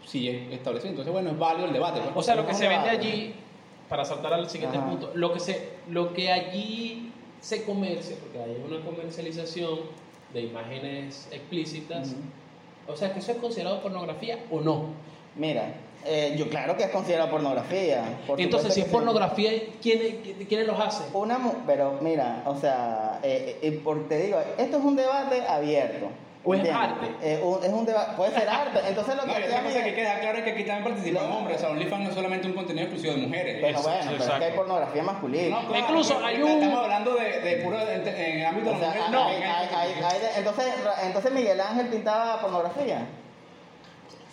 es 0.04 0.52
establecido. 0.52 0.90
Entonces, 0.90 1.12
bueno, 1.12 1.30
es 1.30 1.38
válido 1.38 1.66
el 1.66 1.72
debate. 1.72 2.00
pues. 2.00 2.12
O 2.14 2.22
sea, 2.22 2.34
lo 2.34 2.46
que 2.46 2.54
se 2.54 2.68
vende 2.68 2.90
allí, 2.90 3.34
para 3.88 4.04
saltar 4.04 4.32
al 4.32 4.48
siguiente 4.48 4.78
Ajá. 4.78 4.86
punto, 4.88 5.10
lo 5.14 5.32
que, 5.32 5.40
se, 5.40 5.68
lo 5.88 6.12
que 6.14 6.32
allí 6.32 7.12
se 7.40 7.64
comercia, 7.64 8.16
porque 8.20 8.38
hay 8.38 8.62
una 8.66 8.84
comercialización 8.84 9.80
de 10.32 10.40
imágenes 10.42 11.28
explícitas, 11.30 12.14
o 12.88 12.96
sea, 12.96 13.12
que 13.12 13.18
eso 13.20 13.32
es 13.32 13.38
considerado 13.38 13.82
pornografía 13.82 14.38
o 14.50 14.60
no. 14.60 14.86
Mira, 15.36 15.74
eh, 16.06 16.34
yo 16.38 16.48
claro 16.48 16.76
que 16.76 16.84
es 16.84 16.90
considerado 16.90 17.30
pornografía. 17.30 18.02
por 18.26 18.40
Entonces, 18.40 18.72
si 18.74 18.80
es 18.80 18.86
pornografía, 18.86 19.50
¿quiénes, 19.82 20.14
¿quiénes 20.48 20.66
los 20.66 20.78
hacen? 20.80 21.06
Una, 21.14 21.38
pero 21.66 21.98
mira, 22.00 22.42
o 22.46 22.56
sea, 22.56 23.20
eh, 23.22 23.58
eh, 23.62 23.72
por- 23.84 24.08
te 24.08 24.18
digo, 24.24 24.38
esto 24.58 24.78
es 24.78 24.84
un 24.84 24.96
debate 24.96 25.42
abierto. 25.46 26.06
¿O 26.44 26.54
es 26.54 26.58
¿entiendes? 26.60 26.88
arte? 26.90 27.06
Eh, 27.22 27.40
un- 27.40 27.62
es 27.62 27.70
un 27.70 27.86
debate, 27.86 28.12
puede 28.16 28.32
ser 28.34 28.48
arte. 28.48 28.80
Entonces 28.88 29.14
lo 29.14 29.22
que 29.22 29.28
No, 29.28 29.38
y 29.38 29.42
otra 29.44 29.62
cosa 29.62 29.84
que 29.84 29.94
queda 29.94 30.18
claro 30.18 30.38
es 30.38 30.44
que 30.44 30.50
aquí 30.50 30.64
también 30.64 30.84
participan 30.92 31.30
hombres. 31.30 31.56
O 31.56 31.60
sea, 31.60 31.68
OnlyFans 31.70 32.02
no 32.02 32.08
es 32.08 32.14
solamente 32.16 32.46
un 32.48 32.54
contenido 32.54 32.84
exclusivo 32.86 33.14
de 33.14 33.26
mujeres. 33.28 33.60
Bueno, 33.60 33.78
Exacto, 33.78 33.98
bueno, 34.06 34.12
pero 34.18 34.32
es 34.32 34.38
que 34.40 34.44
hay 34.46 34.52
pornografía 34.56 35.02
masculina. 35.04 35.60
No, 35.60 35.68
claro, 35.68 35.84
Incluso 35.84 36.14
pero 36.16 36.26
hay 36.26 36.42
un- 36.42 36.50
Estamos 36.50 36.82
hablando 36.82 37.14
de, 37.14 37.40
de 37.40 37.56
puro 37.62 37.78
en, 37.80 38.08
en 38.08 38.38
el 38.40 38.46
ámbito 38.46 38.70
O 38.70 38.72
de 38.72 38.78
sea, 38.80 38.88
las 38.88 38.96
mujeres. 38.96 39.04
hay- 39.06 39.12
no, 39.12 39.18
también 39.20 39.42
hay- 39.44 39.68
hay- 39.72 40.04
hay 40.04 40.18
de- 40.20 40.38
entonces, 40.38 40.74
entonces 41.04 41.32
Miguel 41.32 41.60
Ángel 41.60 41.86
pintaba 41.86 42.40
pornografía. 42.40 43.06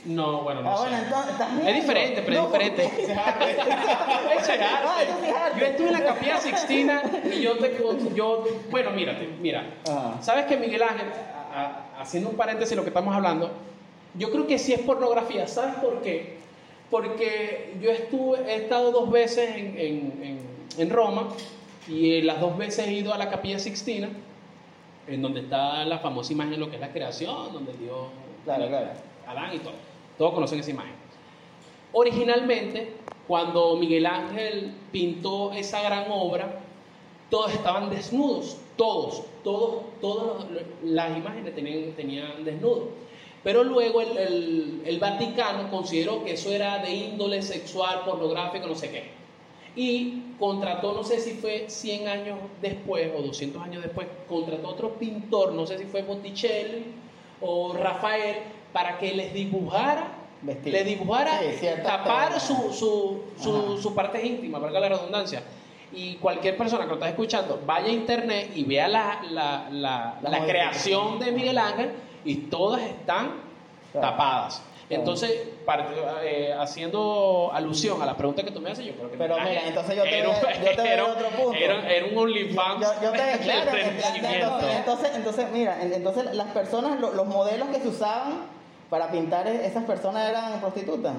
No, 0.06 0.42
bueno, 0.44 0.62
no 0.62 0.72
ah, 0.72 0.78
sé. 0.78 0.82
bueno, 0.84 0.98
entonces, 1.04 1.32
¿estás 1.34 1.48
Es 1.68 1.76
diferente, 1.76 2.22
pero 2.22 2.32
es 2.34 2.40
No, 2.40 2.46
diferente. 2.48 2.84
porque- 2.84 3.04
Eso 3.04 3.12
es 3.12 3.18
arte. 3.20 3.58
Ah, 3.62 4.98
eso 5.04 5.14
sí 5.22 5.30
es 5.30 5.36
arte. 5.36 5.60
Yo 5.60 5.66
estuve 5.68 5.88
en 5.88 5.94
la 5.94 6.04
Capilla 6.06 6.38
Sixtina 6.38 7.02
y 7.32 7.42
yo 7.42 7.58
te 7.60 7.78
yo 8.16 8.44
bueno, 8.72 8.92
mírate, 8.92 9.28
mira. 9.42 9.64
Ajá. 9.88 10.14
¿Sabes 10.22 10.46
que 10.46 10.58
Miguel 10.58 10.82
Ángel 10.84 11.08
a- 11.54 12.02
haciendo 12.02 12.30
un 12.30 12.36
paréntesis 12.36 12.72
de 12.72 12.76
lo 12.78 12.84
que 12.84 12.90
estamos 12.90 13.14
hablando, 13.16 13.52
yo 14.16 14.32
creo 14.32 14.48
que 14.48 14.58
sí 14.60 14.74
es 14.74 14.80
pornografía, 14.82 15.48
¿sabes 15.48 15.76
por 15.76 16.02
qué? 16.02 16.38
Porque 16.90 17.76
yo 17.82 17.92
estuve 17.92 18.40
he 18.52 18.56
estado 18.64 18.92
dos 18.92 19.12
veces 19.12 19.56
en, 19.56 19.78
en- 19.78 20.20
en- 20.24 20.40
en 20.78 20.90
Roma 20.90 21.30
y 21.88 22.16
eh, 22.16 22.24
las 22.24 22.40
dos 22.42 22.58
veces 22.58 22.88
he 22.88 22.94
ido 22.94 23.14
a 23.14 23.18
la 23.18 23.30
Capilla 23.30 23.60
Sixtina 23.60 24.10
en 25.08 25.22
donde 25.22 25.42
está 25.42 25.86
la 25.86 26.00
famosa 26.00 26.32
imagen 26.34 26.52
de 26.54 26.58
lo 26.58 26.70
que 26.70 26.76
es 26.76 26.82
la 26.82 26.92
creación, 26.92 27.52
donde 27.54 27.74
Dios 27.74 28.08
Claro, 28.46 28.68
claro. 28.68 28.88
Adán 29.28 29.54
y 29.56 29.60
todo. 29.60 29.74
Todos 30.18 30.34
conocen 30.34 30.60
esa 30.60 30.72
imagen. 30.72 30.94
Originalmente, 31.92 32.94
cuando 33.28 33.76
Miguel 33.76 34.06
Ángel 34.06 34.74
pintó 34.92 35.52
esa 35.54 35.82
gran 35.82 36.06
obra, 36.10 36.60
todos 37.30 37.54
estaban 37.54 37.90
desnudos, 37.90 38.58
todos, 38.76 39.24
todos, 39.44 39.84
todas 40.02 40.46
las 40.84 41.18
imágenes 41.18 41.54
tenían, 41.56 41.92
tenían 41.94 42.44
desnudos. 42.44 42.86
Pero 43.44 43.64
luego 43.64 44.02
el, 44.02 44.18
el- 44.18 44.82
el 44.86 45.00
Vaticano 45.00 45.70
consideró 45.70 46.24
que 46.24 46.34
eso 46.34 46.52
era 46.52 46.80
de 46.80 46.92
índole 46.94 47.42
sexual, 47.42 48.02
pornográfico, 48.06 48.68
no 48.68 48.76
sé 48.76 48.90
qué. 48.92 49.04
Y 49.76 50.24
contrató, 50.40 50.94
no 50.94 51.04
sé 51.04 51.20
si 51.20 51.32
fue 51.34 51.66
100 51.70 52.08
años 52.08 52.40
después 52.62 53.12
o 53.18 53.22
200 53.22 53.62
años 53.62 53.84
después, 53.84 54.08
contrató 54.28 54.68
otro 54.70 54.96
pintor, 54.96 55.54
no 55.54 55.66
sé 55.66 55.78
si 55.78 55.86
fue 55.86 56.02
Botticelli 56.02 56.86
o 57.42 57.74
Rafael, 57.74 58.38
para 58.74 58.98
que 58.98 59.14
les 59.14 59.34
dibujara, 59.34 60.16
Vestir. 60.42 60.74
les 60.74 60.86
dibujara, 60.86 61.40
Sí, 61.60 61.66
tapar 61.84 62.40
su, 62.42 62.74
su, 62.74 63.22
su, 63.42 63.78
su 63.78 63.96
parte 63.96 64.26
íntima, 64.26 64.60
valga 64.60 64.80
la 64.82 64.90
redundancia. 64.90 65.44
Y 65.92 66.16
cualquier 66.16 66.56
persona 66.56 66.84
que 66.84 66.90
lo 66.90 66.94
está 66.96 67.10
escuchando, 67.10 67.60
vaya 67.66 67.88
a 67.88 67.92
internet 67.92 68.52
y 68.56 68.64
vea 68.64 68.88
la, 68.88 69.22
la, 69.32 69.68
la, 69.72 70.16
La 70.22 70.46
creación 70.46 71.18
de 71.20 71.32
Miguel 71.32 71.58
Ángel 71.58 71.92
y 72.24 72.36
todas 72.36 72.82
están 72.82 73.50
Claro. 73.92 74.08
tapadas. 74.12 74.62
Entonces, 74.88 75.32
eh, 76.24 76.54
haciendo 76.60 77.52
alusión 77.54 78.02
a 78.02 78.06
la 78.06 78.16
pregunta 78.18 78.44
que 78.44 78.52
tú 78.52 78.60
me 78.62 78.70
haces, 78.72 78.86
yo 78.86 78.94
creo 78.94 79.10
que 79.12 79.18
Pero 79.18 79.36
mira, 79.40 79.68
entonces 79.68 79.96
yo 79.96 80.04
te 80.04 80.20
era 80.20 80.30
veo- 80.30 80.42
yo 80.42 80.76
te 80.76 80.82
veo 80.82 80.94
era- 80.94 81.06
otro 81.06 81.30
punto. 81.30 81.54
Era, 81.60 81.90
era 81.92 82.06
un 82.08 82.18
OnlyFans 82.18 82.82
Yo, 82.82 82.92
yo 83.04 83.12
te, 83.12 83.38
claro, 83.44 83.72
entonces, 83.78 84.76
entonces, 84.78 85.12
entonces, 85.16 85.46
mira, 85.52 85.82
en- 85.82 85.94
entonces 85.94 86.34
las 86.36 86.48
personas, 86.48 87.00
lo- 87.00 87.14
los 87.14 87.26
modelos 87.28 87.68
que 87.70 87.80
se 87.80 87.88
usaban 87.88 88.42
para 88.90 89.10
pintar 89.12 89.48
e- 89.48 89.66
esas 89.66 89.86
personas 89.86 90.30
eran 90.30 90.60
prostitutas. 90.60 91.14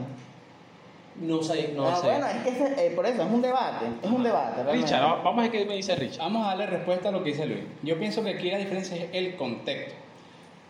No 1.21 1.43
sé, 1.43 1.73
no 1.77 1.87
ah, 1.89 1.97
sé. 1.97 2.07
bueno, 2.09 2.27
es 2.27 2.37
que 2.43 2.49
ese- 2.51 2.87
eh, 2.87 2.91
por 2.97 3.05
eso 3.07 3.23
es 3.23 3.29
un 3.31 3.43
debate, 3.43 3.87
es 4.03 4.11
un 4.11 4.23
debate. 4.23 4.63
realmente. 4.63 4.87
Richard, 4.87 5.23
vamos 5.23 5.39
a 5.39 5.43
ver 5.43 5.51
qué 5.51 5.65
me 5.67 5.77
dice 5.77 5.95
Richard. 5.95 6.21
Vamos 6.23 6.45
a 6.47 6.49
darle 6.51 6.67
respuesta 6.67 7.11
a 7.11 7.13
lo 7.13 7.23
que 7.23 7.31
dice 7.31 7.47
Luis. 7.47 7.61
Yo 7.83 7.99
pienso 7.99 8.23
que 8.25 8.31
aquí 8.31 8.51
la 8.51 8.59
diferencia 8.59 8.97
es 8.97 9.11
el 9.13 9.37
contexto. 9.37 9.95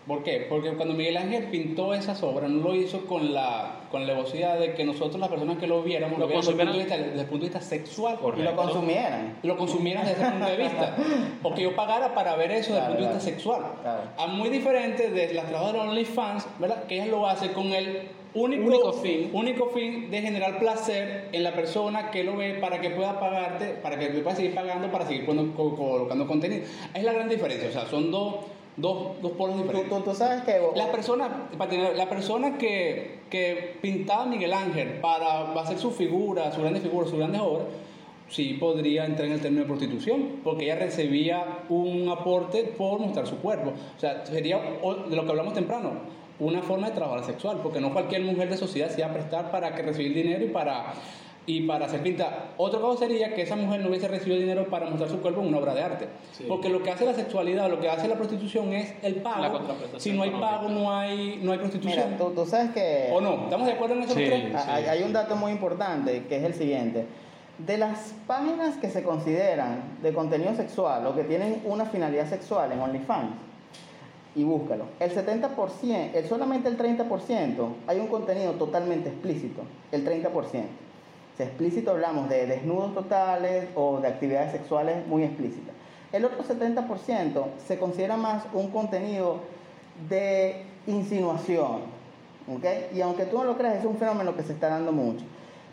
¿Por 0.06 0.24
qué? 0.24 0.46
Porque 0.48 0.70
cuando 0.72 0.94
Miguel 0.94 1.18
Ángel 1.18 1.44
pintó 1.50 1.94
esas 1.94 2.20
obras, 2.24 2.50
no 2.50 2.64
lo 2.68 2.74
hizo 2.74 3.04
con 3.06 3.32
la, 3.32 3.82
con 3.92 4.00
la 4.04 4.14
levosidad 4.14 4.58
de 4.58 4.74
que 4.74 4.82
nosotros, 4.82 5.20
las 5.20 5.28
personas 5.28 5.58
que 5.58 5.68
lo 5.68 5.82
viéramos, 5.82 6.18
Lo 6.18 6.24
lo, 6.24 6.26
viéramos 6.26 6.46
desde, 6.46 6.62
el 6.62 6.66
punto 6.68 6.72
de 6.72 6.86
consumieran. 6.88 7.04
vista, 7.04 7.10
desde 7.10 7.20
el 7.20 7.26
punto 7.28 7.44
de 7.44 7.50
vista 7.50 7.60
sexual. 7.60 8.18
Y 8.36 8.42
lo 8.42 8.56
consumieran. 8.56 9.38
Lo 9.42 9.56
consumieran 9.56 10.06
desde 10.06 10.22
ese 10.22 10.30
punto 10.32 10.46
de 10.50 10.56
vista. 10.56 10.96
O 11.44 11.54
que 11.54 11.62
yo 11.62 11.76
pagara 11.76 12.12
para 12.14 12.34
ver 12.34 12.50
eso 12.50 12.74
desde 12.74 12.86
Claro, 12.86 12.92
el 12.92 12.96
punto 12.96 13.02
de 13.02 13.08
claro. 13.08 13.14
vista 13.14 13.30
sexual. 13.30 13.62
Claro. 13.82 14.00
A 14.18 14.26
muy 14.26 14.48
diferente 14.48 15.10
de 15.10 15.34
las 15.34 15.46
trabajadoras 15.46 15.82
de 15.84 15.88
OnlyFans, 15.90 16.46
¿verdad? 16.58 16.84
Que 16.84 16.94
ellas 16.96 17.08
lo 17.08 17.28
hacen 17.28 17.52
con 17.52 17.66
el 17.66 18.08
único, 18.34 18.66
Único 18.66 18.92
fin. 18.94 19.30
único 19.32 19.66
fin 19.70 20.10
de 20.10 20.20
generar 20.22 20.58
placer 20.58 21.28
en 21.32 21.42
la 21.42 21.52
persona 21.52 22.10
que 22.10 22.22
lo 22.24 22.36
ve 22.36 22.54
para 22.54 22.80
que 22.80 22.90
pueda 22.90 23.18
pagarte, 23.18 23.74
para 23.82 23.98
que 23.98 24.06
pueda 24.08 24.36
seguir 24.36 24.54
pagando, 24.54 24.90
para 24.90 25.06
seguir 25.06 25.26
poniendo- 25.26 25.54
co- 25.56 25.74
colocando 25.76 26.26
contenido. 26.26 26.62
Es 26.94 27.02
la 27.04 27.12
gran 27.12 27.28
diferencia. 27.28 27.68
O 27.68 27.72
sea, 27.72 27.86
son 27.86 28.10
dos, 28.10 28.36
dos, 28.76 29.20
dos 29.20 29.32
polos 29.32 29.56
diferentes. 29.58 29.88
tú, 29.90 30.00
tú 30.00 30.14
sabes 30.14 30.42
que... 30.42 30.60
La 30.76 30.90
persona, 30.92 31.48
para 31.58 31.70
tener- 31.70 31.96
la 31.96 32.08
persona 32.08 32.56
que, 32.58 33.20
que 33.30 33.76
pintaba 33.82 34.22
a 34.22 34.26
Miguel 34.26 34.52
Ángel 34.52 35.00
para 35.00 35.52
hacer 35.60 35.78
su 35.78 35.90
figura, 35.90 36.52
su 36.52 36.60
grande 36.60 36.80
figura, 36.80 37.08
sus 37.08 37.18
grandes 37.18 37.40
obras, 37.40 37.66
sí 38.28 38.54
podría 38.60 39.06
entrar 39.06 39.26
en 39.26 39.32
el 39.34 39.40
término 39.40 39.62
de 39.62 39.66
prostitución, 39.68 40.36
porque 40.44 40.64
ella 40.66 40.76
recibía 40.76 41.64
un 41.68 42.08
aporte 42.08 42.62
por 42.78 43.00
mostrar 43.00 43.26
su 43.26 43.38
cuerpo. 43.38 43.72
O 43.96 43.98
sea, 44.00 44.24
sería 44.24 44.58
de 44.58 45.16
lo 45.16 45.24
que 45.24 45.30
hablamos 45.30 45.52
temprano, 45.52 46.19
una 46.40 46.62
forma 46.62 46.88
de 46.88 46.96
trabajar 46.96 47.24
sexual, 47.24 47.60
porque 47.62 47.80
no 47.80 47.92
cualquier 47.92 48.22
mujer 48.22 48.48
de 48.50 48.56
sociedad 48.56 48.90
se 48.90 49.00
iba 49.00 49.10
a 49.10 49.12
prestar 49.12 49.50
para 49.50 49.74
que 49.74 49.82
recibir 49.82 50.14
dinero 50.14 50.44
y 50.44 50.48
para 50.48 50.94
y 51.46 51.62
para 51.62 51.86
hacer 51.86 52.02
pinta. 52.02 52.50
Otro 52.56 52.80
caso 52.80 52.98
sería 52.98 53.34
que 53.34 53.42
esa 53.42 53.56
mujer 53.56 53.80
no 53.80 53.88
hubiese 53.88 54.08
recibido 54.08 54.38
dinero 54.38 54.68
para 54.68 54.86
mostrar 54.86 55.10
su 55.10 55.20
cuerpo 55.20 55.40
en 55.40 55.48
una 55.48 55.58
obra 55.58 55.74
de 55.74 55.82
arte. 55.82 56.08
Sí. 56.32 56.44
Porque 56.46 56.68
lo 56.68 56.82
que 56.82 56.90
hace 56.90 57.04
la 57.04 57.14
sexualidad, 57.14 57.68
lo 57.70 57.80
que 57.80 57.88
hace 57.88 58.08
la 58.08 58.16
prostitución 58.16 58.72
es 58.72 58.94
el 59.02 59.16
La 59.16 59.22
pago. 59.22 59.60
Si 59.98 60.12
no 60.12 60.22
hay 60.22 60.30
pago, 60.30 60.68
no 60.68 60.92
hay, 60.92 61.40
no 61.42 61.52
hay 61.52 61.58
prostitución. 61.58 62.12
Mira, 62.12 62.18
tú, 62.18 62.32
tú 62.34 62.46
sabes 62.46 62.70
que... 62.70 63.10
¿O 63.12 63.20
no? 63.20 63.44
¿Estamos 63.44 63.66
de 63.66 63.72
acuerdo 63.72 63.94
en 63.96 64.02
eso 64.02 64.14
Sí. 64.14 64.22
Hay, 64.22 64.84
hay 64.84 65.02
un 65.02 65.12
dato 65.12 65.34
muy 65.36 65.52
importante 65.52 66.24
que 66.28 66.36
es 66.36 66.44
el 66.44 66.54
siguiente. 66.54 67.06
De 67.58 67.78
las 67.78 68.14
páginas 68.26 68.76
que 68.76 68.88
se 68.88 69.02
consideran 69.02 69.98
de 70.02 70.12
contenido 70.12 70.54
sexual 70.54 71.06
o 71.06 71.14
que 71.14 71.24
tienen 71.24 71.62
una 71.64 71.84
finalidad 71.84 72.28
sexual 72.28 72.72
en 72.72 72.80
OnlyFans, 72.80 73.32
y 74.34 74.44
búscalo, 74.44 74.84
el 75.00 75.14
70%, 75.14 76.14
el, 76.14 76.28
solamente 76.28 76.68
el 76.68 76.78
30%, 76.78 77.68
hay 77.86 77.98
un 77.98 78.06
contenido 78.06 78.52
totalmente 78.52 79.08
explícito, 79.08 79.62
el 79.90 80.06
30%. 80.06 80.30
Si 81.36 81.42
explícito 81.42 81.90
hablamos 81.90 82.28
de 82.28 82.46
desnudos 82.46 82.94
totales 82.94 83.68
o 83.74 83.98
de 83.98 84.08
actividades 84.08 84.52
sexuales 84.52 85.06
muy 85.06 85.24
explícitas. 85.24 85.74
El 86.12 86.24
otro 86.24 86.44
70% 86.44 87.44
se 87.66 87.78
considera 87.78 88.16
más 88.16 88.44
un 88.52 88.70
contenido 88.70 89.38
de 90.08 90.64
insinuación. 90.86 92.00
¿ok? 92.48 92.64
Y 92.94 93.00
aunque 93.00 93.26
tú 93.26 93.38
no 93.38 93.44
lo 93.44 93.56
creas, 93.56 93.76
es 93.76 93.84
un 93.84 93.96
fenómeno 93.96 94.36
que 94.36 94.42
se 94.42 94.52
está 94.52 94.68
dando 94.68 94.92
mucho. 94.92 95.24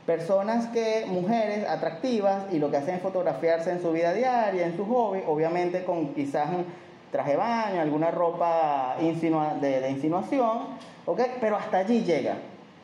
Personas 0.05 0.67
que, 0.67 1.05
mujeres 1.07 1.67
atractivas, 1.67 2.45
y 2.53 2.59
lo 2.59 2.71
que 2.71 2.77
hacen 2.77 2.95
es 2.95 3.01
fotografiarse 3.01 3.71
en 3.71 3.81
su 3.81 3.91
vida 3.91 4.13
diaria, 4.13 4.65
en 4.65 4.77
su 4.77 4.85
hobby, 4.85 5.21
obviamente 5.27 5.83
con 5.83 6.13
quizás 6.13 6.47
traje 7.11 7.31
de 7.31 7.37
baño, 7.37 7.81
alguna 7.81 8.11
ropa 8.11 8.97
insinua- 9.01 9.55
de, 9.59 9.79
de 9.81 9.91
insinuación, 9.91 10.59
¿ok? 11.05 11.21
Pero 11.41 11.55
hasta 11.57 11.77
allí 11.77 12.03
llega. 12.03 12.35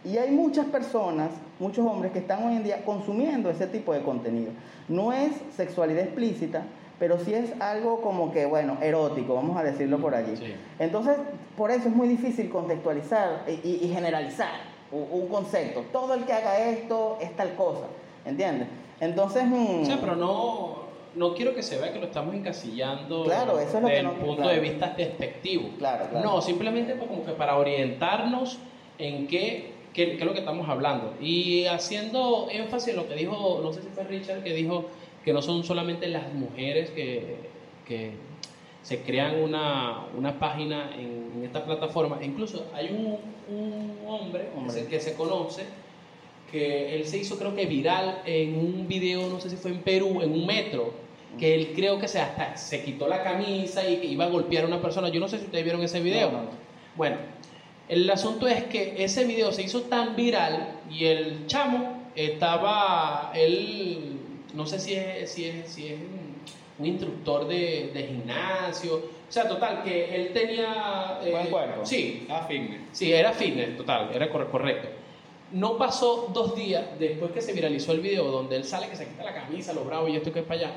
Y 0.05 0.17
hay 0.17 0.32
muchas 0.32 0.65
personas, 0.65 1.30
muchos 1.59 1.86
hombres 1.86 2.11
que 2.11 2.19
están 2.19 2.43
hoy 2.45 2.55
en 2.55 2.63
día 2.63 2.84
consumiendo 2.86 3.49
ese 3.49 3.67
tipo 3.67 3.93
de 3.93 4.01
contenido. 4.01 4.51
No 4.89 5.13
es 5.13 5.32
sexualidad 5.55 6.03
explícita, 6.03 6.63
pero 6.99 7.17
sí 7.19 7.34
es 7.34 7.53
algo 7.61 8.01
como 8.01 8.32
que, 8.32 8.45
bueno, 8.45 8.78
erótico, 8.82 9.34
vamos 9.36 9.57
a 9.57 9.63
decirlo 9.63 9.99
por 9.99 10.13
allí. 10.15 10.36
Sí. 10.38 10.53
Entonces, 10.80 11.15
por 11.57 11.71
eso 11.71 11.88
es 11.88 11.95
muy 11.95 12.07
difícil 12.07 12.49
contextualizar 12.49 13.43
y, 13.47 13.51
y- 13.67 13.80
y 13.84 13.93
generalizar 13.93 14.51
un, 14.91 15.28
concepto. 15.28 15.82
Todo 15.91 16.13
el 16.13 16.24
que 16.26 16.34
haga 16.34 16.59
esto 16.59 17.17
es 17.21 17.36
tal 17.36 17.55
cosa, 17.55 17.86
¿entiendes? 18.26 18.67
Entonces, 18.99 19.43
mm, 19.45 19.86
sea, 19.86 19.97
pero 19.99 20.15
no, 20.15 20.83
no 21.16 21.34
quiero 21.36 21.53
que 21.53 21.61
se 21.64 21.78
vea 21.78 21.93
que 21.93 21.99
lo 21.99 22.05
estamos 22.05 22.34
encasillando 22.36 23.24
Claro, 23.24 23.59
eso 23.59 23.78
es 23.78 23.82
lo 23.84 23.88
que 23.89 23.93
del 23.95 24.03
no- 24.05 24.14
punto 24.16 24.36
claro. 24.43 24.49
de 24.53 24.59
vista 24.59 24.93
despectivo. 24.97 25.70
Claro, 25.78 26.07
claro. 26.09 26.26
No, 26.26 26.41
simplemente 26.41 26.95
como 26.97 27.24
que 27.26 27.32
para 27.34 27.57
orientarnos 27.57 28.57
en 28.97 29.28
qué, 29.28 29.72
qué, 29.93 30.11
qué 30.11 30.18
es 30.18 30.24
lo 30.26 30.34
que 30.34 30.39
estamos 30.39 30.68
hablando. 30.70 31.14
Y 31.22 31.66
haciendo 31.66 32.47
énfasis 32.51 32.89
en 32.89 32.95
lo 32.97 33.07
que 33.07 33.16
dijo, 33.16 33.59
no 33.64 33.72
sé 33.74 33.82
si 33.82 33.89
fue 33.89 34.03
Richard, 34.05 34.43
que 34.43 34.53
dijo 34.53 34.86
que 35.24 35.34
no 35.34 35.41
son 35.41 35.64
solamente 35.64 36.07
las 36.07 36.34
mujeres 36.34 36.89
que, 36.91 37.36
que 37.88 38.11
se 38.82 39.01
crean 39.01 39.41
una, 39.41 40.05
una 40.18 40.38
página 40.39 40.91
en, 40.97 41.32
en 41.38 41.43
esta 41.45 41.64
plataforma. 41.64 42.20
Incluso 42.24 42.66
hay 42.74 42.88
un, 42.89 43.18
un 43.55 43.97
hombre, 44.07 44.49
que 44.51 44.57
Hombre. 44.59 44.74
se- 44.74 44.88
que 44.88 44.99
se 44.99 45.14
conoce 45.14 45.64
que 46.51 46.95
él 46.95 47.05
se 47.07 47.18
hizo 47.18 47.39
creo 47.39 47.55
que 47.55 47.66
viral 47.66 48.22
en 48.26 48.55
un 48.57 48.88
video, 48.88 49.28
no 49.28 49.39
sé 49.39 49.49
si 49.49 49.55
fue 49.55 49.72
en 49.72 49.80
Perú, 49.82 50.22
en 50.22 50.32
un 50.34 50.45
metro, 50.45 50.93
que 51.40 51.56
él 51.56 51.72
creo 51.76 52.00
que 52.00 52.08
se 52.08 52.20
hasta 52.20 52.56
se 52.58 52.84
quitó 52.84 53.08
la 53.08 53.24
camisa 53.24 53.88
y 53.88 53.98
que 53.98 54.06
iba 54.08 54.26
a 54.26 54.30
golpear 54.30 54.64
a 54.66 54.68
una 54.68 54.82
persona. 54.82 55.10
Yo 55.10 55.20
no 55.20 55.28
sé 55.28 55.40
si 55.40 55.46
ustedes 55.46 55.64
vieron 55.64 55.82
ese 55.84 56.00
video. 56.00 56.32
No, 56.32 56.38
no. 56.44 56.50
Bueno, 56.96 57.18
el 57.90 58.10
asunto 58.10 58.48
es 58.48 58.64
que 58.66 59.04
ese 59.04 59.26
video 59.26 59.52
se 59.52 59.64
hizo 59.64 59.82
tan 59.84 60.16
viral 60.16 60.80
y 60.90 61.06
el 61.06 61.48
chamo 61.48 62.04
estaba, 62.16 63.32
él, 63.36 64.18
no 64.54 64.66
sé 64.66 64.80
si 64.80 64.94
es, 64.94 65.32
si 65.32 65.46
es, 65.46 65.70
si 65.70 65.88
es 65.88 65.96
un, 66.00 66.86
instructor 66.86 67.48
de, 67.48 67.92
de 67.94 68.04
gimnasio, 68.08 68.96
o 68.96 69.32
sea, 69.32 69.48
total, 69.48 69.84
que 69.84 70.14
él 70.16 70.32
tenía... 70.34 71.20
eh, 71.24 71.32
Buen 71.32 71.48
cuerpo. 71.48 71.86
Sí, 71.86 72.28
Ah, 72.30 72.46
fitness. 72.48 72.82
Sí, 72.92 73.12
era 73.14 73.32
fitness, 73.32 73.78
total, 73.78 74.10
era 74.14 74.30
cor- 74.30 74.50
correcto. 74.52 74.90
No 75.52 75.78
pasó 75.78 76.30
dos 76.34 76.56
días 76.56 76.84
después 77.00 77.32
que 77.32 77.42
se 77.42 77.54
viralizó 77.54 77.92
el 77.94 78.00
video 78.02 78.26
donde 78.26 78.56
él 78.58 78.64
sale 78.66 78.88
que 78.90 78.96
se 78.96 79.06
quita 79.08 79.24
la 79.24 79.34
camisa, 79.34 79.72
los 79.74 79.86
bravos 79.86 80.10
y 80.10 80.16
esto 80.18 80.34
que 80.34 80.40
es 80.40 80.46
para 80.46 80.60
allá. 80.62 80.72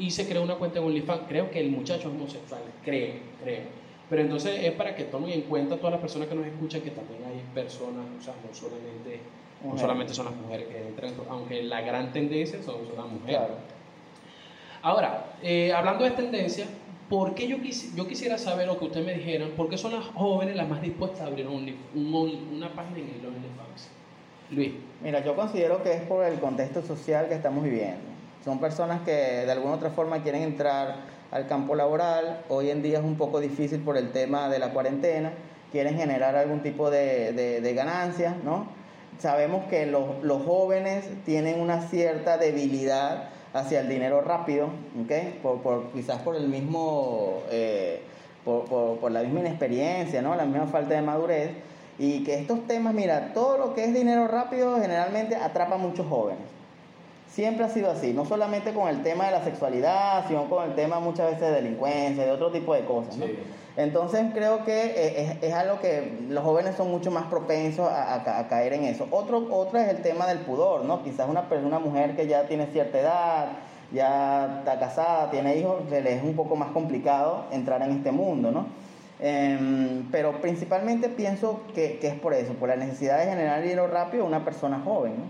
Y 0.00 0.10
se 0.10 0.26
creó 0.28 0.42
una 0.42 0.54
cuenta 0.56 0.78
en 0.80 0.86
OnlyFans. 0.86 1.22
Creo 1.28 1.50
que 1.50 1.60
el 1.60 1.70
muchacho 1.70 2.08
es 2.08 2.14
homosexual, 2.14 2.62
creo, 2.84 3.14
creo. 3.44 3.62
Pero 4.08 4.22
entonces 4.22 4.64
es 4.64 4.72
para 4.72 4.96
que 4.96 5.04
tomen 5.04 5.30
en 5.30 5.42
cuenta 5.42 5.76
todas 5.76 5.92
las 5.92 6.00
personas 6.00 6.26
que 6.28 6.34
nos 6.34 6.46
escuchan 6.46 6.80
que 6.80 6.90
también 6.90 7.20
hay 7.24 7.44
personas, 7.54 8.04
o 8.18 8.22
sea, 8.22 8.34
no 8.44 8.52
solamente, 8.52 9.20
no 9.64 9.78
solamente 9.78 10.12
son 10.14 10.24
las 10.24 10.34
mujeres 10.34 10.66
que 10.66 10.78
entran, 10.78 11.12
aunque 11.28 11.62
la 11.62 11.80
gran 11.82 12.12
tendencia 12.12 12.60
son, 12.62 12.86
son 12.86 12.96
las 12.96 13.06
mujeres. 13.06 13.36
Claro. 13.38 13.54
Ahora, 14.82 15.26
eh, 15.42 15.72
hablando 15.72 16.04
de 16.04 16.10
tendencia, 16.12 16.66
¿por 17.08 17.34
qué 17.34 17.46
yo, 17.46 17.58
quisi- 17.58 17.94
yo 17.94 18.06
quisiera 18.08 18.38
saber 18.38 18.66
lo 18.66 18.78
que 18.78 18.86
ustedes 18.86 19.04
me 19.06 19.14
dijeran? 19.14 19.50
¿Por 19.50 19.68
qué 19.68 19.76
son 19.76 19.92
las 19.92 20.06
jóvenes 20.06 20.56
las 20.56 20.68
más 20.68 20.80
dispuestas 20.80 21.20
a 21.20 21.26
abrir 21.26 21.46
un 21.46 21.72
un 21.94 22.48
una 22.56 22.70
página 22.70 22.98
en 22.98 23.10
el 23.20 23.26
OnlyFans? 23.26 23.88
Luis. 24.50 24.72
Mira, 25.02 25.24
yo 25.24 25.36
considero 25.36 25.82
que 25.82 25.92
es 25.92 26.02
por 26.02 26.24
el 26.24 26.40
contexto 26.40 26.82
social 26.82 27.28
que 27.28 27.34
estamos 27.34 27.62
viviendo. 27.62 28.08
Son 28.44 28.58
personas 28.58 29.02
que 29.02 29.12
de 29.12 29.52
alguna 29.52 29.74
otra 29.74 29.90
forma 29.90 30.22
quieren 30.22 30.42
entrar 30.42 30.96
al 31.30 31.46
campo 31.46 31.74
laboral. 31.74 32.42
Hoy 32.48 32.70
en 32.70 32.82
día 32.82 32.98
es 32.98 33.04
un 33.04 33.16
poco 33.16 33.38
difícil 33.38 33.80
por 33.80 33.98
el 33.98 34.12
tema 34.12 34.48
de 34.48 34.58
la 34.58 34.72
cuarentena. 34.72 35.32
Quieren 35.70 35.96
generar 35.96 36.34
algún 36.36 36.62
tipo 36.62 36.90
de, 36.90 37.32
de, 37.32 37.74
ganancias, 37.74 38.34
¿no? 38.42 38.66
Sabemos 39.18 39.66
que 39.66 39.84
los, 39.84 40.22
los 40.22 40.42
jóvenes 40.44 41.04
tienen 41.26 41.60
una 41.60 41.82
cierta 41.82 42.38
debilidad 42.38 43.28
hacia 43.52 43.80
el 43.80 43.88
dinero 43.88 44.22
rápido, 44.22 44.68
¿ok? 45.04 45.12
Por, 45.42 45.60
por, 45.60 45.92
quizás 45.92 46.22
por 46.22 46.34
el 46.34 46.48
mismo, 46.48 47.42
eh, 47.50 48.00
por, 48.44 48.64
por, 48.64 48.98
por 48.98 49.12
la 49.12 49.22
misma 49.22 49.40
inexperiencia, 49.40 50.22
¿no? 50.22 50.34
La 50.34 50.46
misma 50.46 50.66
falta 50.66 50.94
de 50.94 51.02
madurez. 51.02 51.50
Y 51.98 52.24
que 52.24 52.36
estos 52.36 52.66
temas, 52.66 52.94
mira, 52.94 53.34
todo 53.34 53.58
lo 53.58 53.74
que 53.74 53.84
es 53.84 53.92
dinero 53.92 54.26
rápido 54.26 54.80
generalmente 54.80 55.36
atrapa 55.36 55.74
a 55.74 55.78
muchos 55.78 56.06
jóvenes. 56.06 56.59
Siempre 57.30 57.64
ha 57.64 57.68
sido 57.68 57.90
así, 57.90 58.12
no 58.12 58.24
solamente 58.24 58.72
con 58.74 58.88
el 58.88 59.02
tema 59.02 59.26
de 59.26 59.30
la 59.30 59.44
sexualidad, 59.44 60.26
sino 60.26 60.48
con 60.50 60.68
el 60.68 60.74
tema 60.74 60.98
muchas 60.98 61.26
veces 61.26 61.42
de 61.42 61.52
delincuencia, 61.52 62.24
de 62.24 62.30
otro 62.32 62.50
tipo 62.50 62.74
de 62.74 62.84
cosas. 62.84 63.16
¿no? 63.16 63.26
Sí. 63.26 63.38
Entonces 63.76 64.22
creo 64.34 64.64
que 64.64 64.86
eh, 64.86 65.22
es, 65.40 65.42
es 65.44 65.54
algo 65.54 65.78
que 65.80 66.18
los 66.28 66.42
jóvenes 66.42 66.74
son 66.76 66.90
mucho 66.90 67.10
más 67.12 67.26
propensos 67.26 67.88
a, 67.88 68.14
a 68.14 68.24
ca- 68.24 68.38
a 68.40 68.48
caer 68.48 68.72
en 68.72 68.84
eso. 68.84 69.06
Otro, 69.12 69.46
otro 69.54 69.78
es 69.78 69.88
el 69.88 70.02
tema 70.02 70.26
del 70.26 70.38
pudor, 70.40 70.84
¿no? 70.84 71.04
Quizás 71.04 71.28
una, 71.28 71.44
una 71.64 71.78
mujer 71.78 72.16
que 72.16 72.26
ya 72.26 72.48
tiene 72.48 72.66
cierta 72.66 72.98
edad, 72.98 73.46
ya 73.92 74.56
está 74.58 74.78
casada, 74.80 75.30
tiene 75.30 75.56
hijos, 75.56 75.84
se 75.88 76.00
le 76.02 76.14
es 76.16 76.22
un 76.24 76.34
poco 76.34 76.56
más 76.56 76.72
complicado 76.72 77.44
entrar 77.52 77.80
en 77.82 77.92
este 77.92 78.10
mundo, 78.10 78.50
¿no? 78.50 78.66
Em, 79.20 80.08
pero 80.10 80.40
principalmente 80.40 81.08
pienso 81.08 81.60
que, 81.74 81.98
que 82.00 82.08
es 82.08 82.14
por 82.14 82.34
eso, 82.34 82.54
por 82.54 82.68
la 82.70 82.76
necesidad 82.76 83.18
de 83.18 83.26
generar 83.30 83.62
dinero 83.62 83.86
rápido 83.86 84.24
a 84.24 84.26
una 84.26 84.44
persona 84.44 84.80
joven, 84.84 85.12
¿no? 85.16 85.24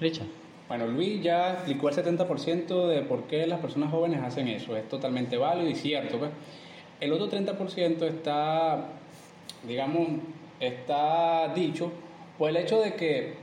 Richard. 0.00 0.28
Bueno, 0.68 0.86
Luis 0.86 1.22
ya 1.22 1.52
explicó 1.52 1.88
el 1.88 1.94
70% 1.94 2.86
de 2.86 3.02
por 3.02 3.24
qué 3.24 3.46
las 3.46 3.60
personas 3.60 3.90
jóvenes 3.90 4.22
hacen 4.22 4.48
eso. 4.48 4.76
Es 4.76 4.88
totalmente 4.88 5.36
válido 5.36 5.68
y 5.68 5.74
cierto. 5.74 6.18
pues. 6.18 6.30
El 7.00 7.12
otro 7.12 7.28
30% 7.28 8.02
está, 8.02 8.86
digamos, 9.66 10.08
está 10.60 11.52
dicho 11.54 11.90
por 12.38 12.48
el 12.48 12.56
hecho 12.56 12.80
de 12.80 12.94
que, 12.94 13.34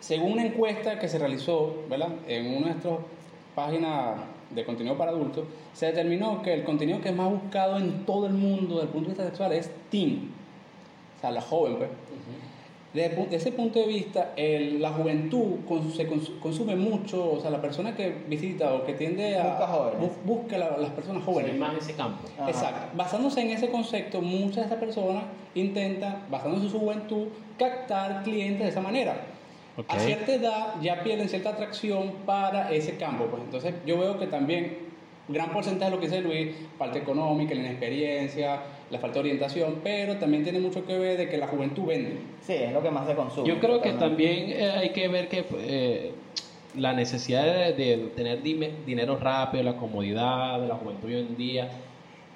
según 0.00 0.32
una 0.32 0.44
encuesta 0.44 0.98
que 0.98 1.08
se 1.08 1.18
realizó, 1.18 1.84
¿verdad? 1.90 2.10
En 2.26 2.46
una 2.46 2.68
de 2.68 2.72
nuestras 2.72 2.98
páginas 3.54 4.20
de 4.50 4.64
contenido 4.64 4.96
para 4.96 5.10
adultos, 5.10 5.44
se 5.74 5.86
determinó 5.86 6.40
que 6.42 6.54
el 6.54 6.64
contenido 6.64 7.00
que 7.00 7.10
es 7.10 7.14
más 7.16 7.30
buscado 7.30 7.76
en 7.76 8.06
todo 8.06 8.26
el 8.26 8.32
mundo 8.32 8.76
desde 8.76 8.86
el 8.86 8.92
punto 8.92 9.08
de 9.08 9.14
vista 9.14 9.24
sexual 9.24 9.52
es 9.52 9.70
teen, 9.90 10.30
o 11.16 11.20
sea, 11.20 11.30
la 11.32 11.42
joven, 11.42 11.76
pues. 11.76 11.90
Desde 12.94 13.36
ese 13.36 13.52
punto 13.52 13.78
de 13.80 13.86
vista, 13.86 14.32
la 14.36 14.90
juventud 14.90 15.58
se 15.94 16.06
consume 16.40 16.74
mucho, 16.74 17.32
o 17.32 17.40
sea, 17.40 17.50
la 17.50 17.60
persona 17.60 17.94
que 17.94 18.14
visita 18.28 18.72
o 18.72 18.84
que 18.84 18.94
tiende 18.94 19.38
a... 19.38 19.44
Busca 19.44 19.66
jóvenes. 19.66 20.10
busca 20.24 20.58
las 20.58 20.90
personas 20.90 21.22
jóvenes. 21.22 21.52
Sí, 21.52 21.58
más 21.58 21.76
ese 21.76 21.92
campo. 21.92 22.26
Exacto. 22.46 22.96
Basándose 22.96 23.42
en 23.42 23.50
ese 23.50 23.68
concepto, 23.70 24.22
muchas 24.22 24.56
de 24.56 24.62
estas 24.62 24.78
personas 24.78 25.24
intentan, 25.54 26.24
basándose 26.30 26.64
en 26.64 26.70
su 26.70 26.78
juventud, 26.78 27.26
captar 27.58 28.22
clientes 28.22 28.62
de 28.62 28.68
esa 28.70 28.80
manera. 28.80 29.20
A 29.86 29.98
cierta 30.00 30.32
edad 30.32 30.74
ya 30.80 31.04
pierden 31.04 31.28
cierta 31.28 31.50
atracción 31.50 32.12
para 32.26 32.72
ese 32.72 32.96
campo. 32.96 33.26
Pues 33.26 33.42
entonces 33.44 33.74
yo 33.86 33.98
veo 33.98 34.18
que 34.18 34.26
también 34.26 34.87
gran 35.28 35.50
porcentaje 35.52 35.90
de 35.90 35.96
lo 35.96 36.00
que 36.00 36.08
dice 36.08 36.22
Luis, 36.22 36.54
parte 36.78 36.98
económica, 36.98 37.54
la 37.54 37.60
inexperiencia, 37.60 38.62
la 38.90 38.98
falta 38.98 39.14
de 39.14 39.20
orientación, 39.20 39.80
pero 39.82 40.16
también 40.16 40.42
tiene 40.42 40.60
mucho 40.60 40.84
que 40.86 40.98
ver 40.98 41.18
de 41.18 41.28
que 41.28 41.36
la 41.36 41.46
juventud 41.46 41.84
vende. 41.86 42.18
Sí, 42.40 42.54
es 42.54 42.72
lo 42.72 42.82
que 42.82 42.90
más 42.90 43.06
se 43.06 43.14
consume. 43.14 43.48
Yo 43.48 43.60
creo 43.60 43.80
que 43.80 43.92
también 43.92 44.50
eh, 44.50 44.70
hay 44.70 44.90
que 44.90 45.08
ver 45.08 45.28
que 45.28 45.44
eh, 45.52 46.12
la 46.74 46.92
necesidad 46.92 47.74
de, 47.74 48.10
tener 48.16 48.42
dinero 48.42 49.18
rápido, 49.18 49.62
la 49.62 49.76
comodidad 49.76 50.60
de 50.60 50.68
la 50.68 50.76
juventud 50.76 51.08
hoy 51.08 51.20
en 51.20 51.36
día 51.36 51.70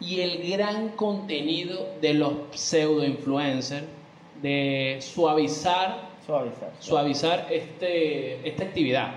y 0.01 0.21
el 0.21 0.51
gran 0.51 0.91
contenido 0.91 1.89
de 2.01 2.15
los 2.15 2.33
pseudo 2.51 3.05
influencers 3.05 3.87
de 4.43 4.99
suavizar 5.01 6.13
suavizar, 6.27 6.73
suavizar 6.79 7.47
este, 7.51 8.49
esta 8.49 8.65
actividad. 8.65 9.13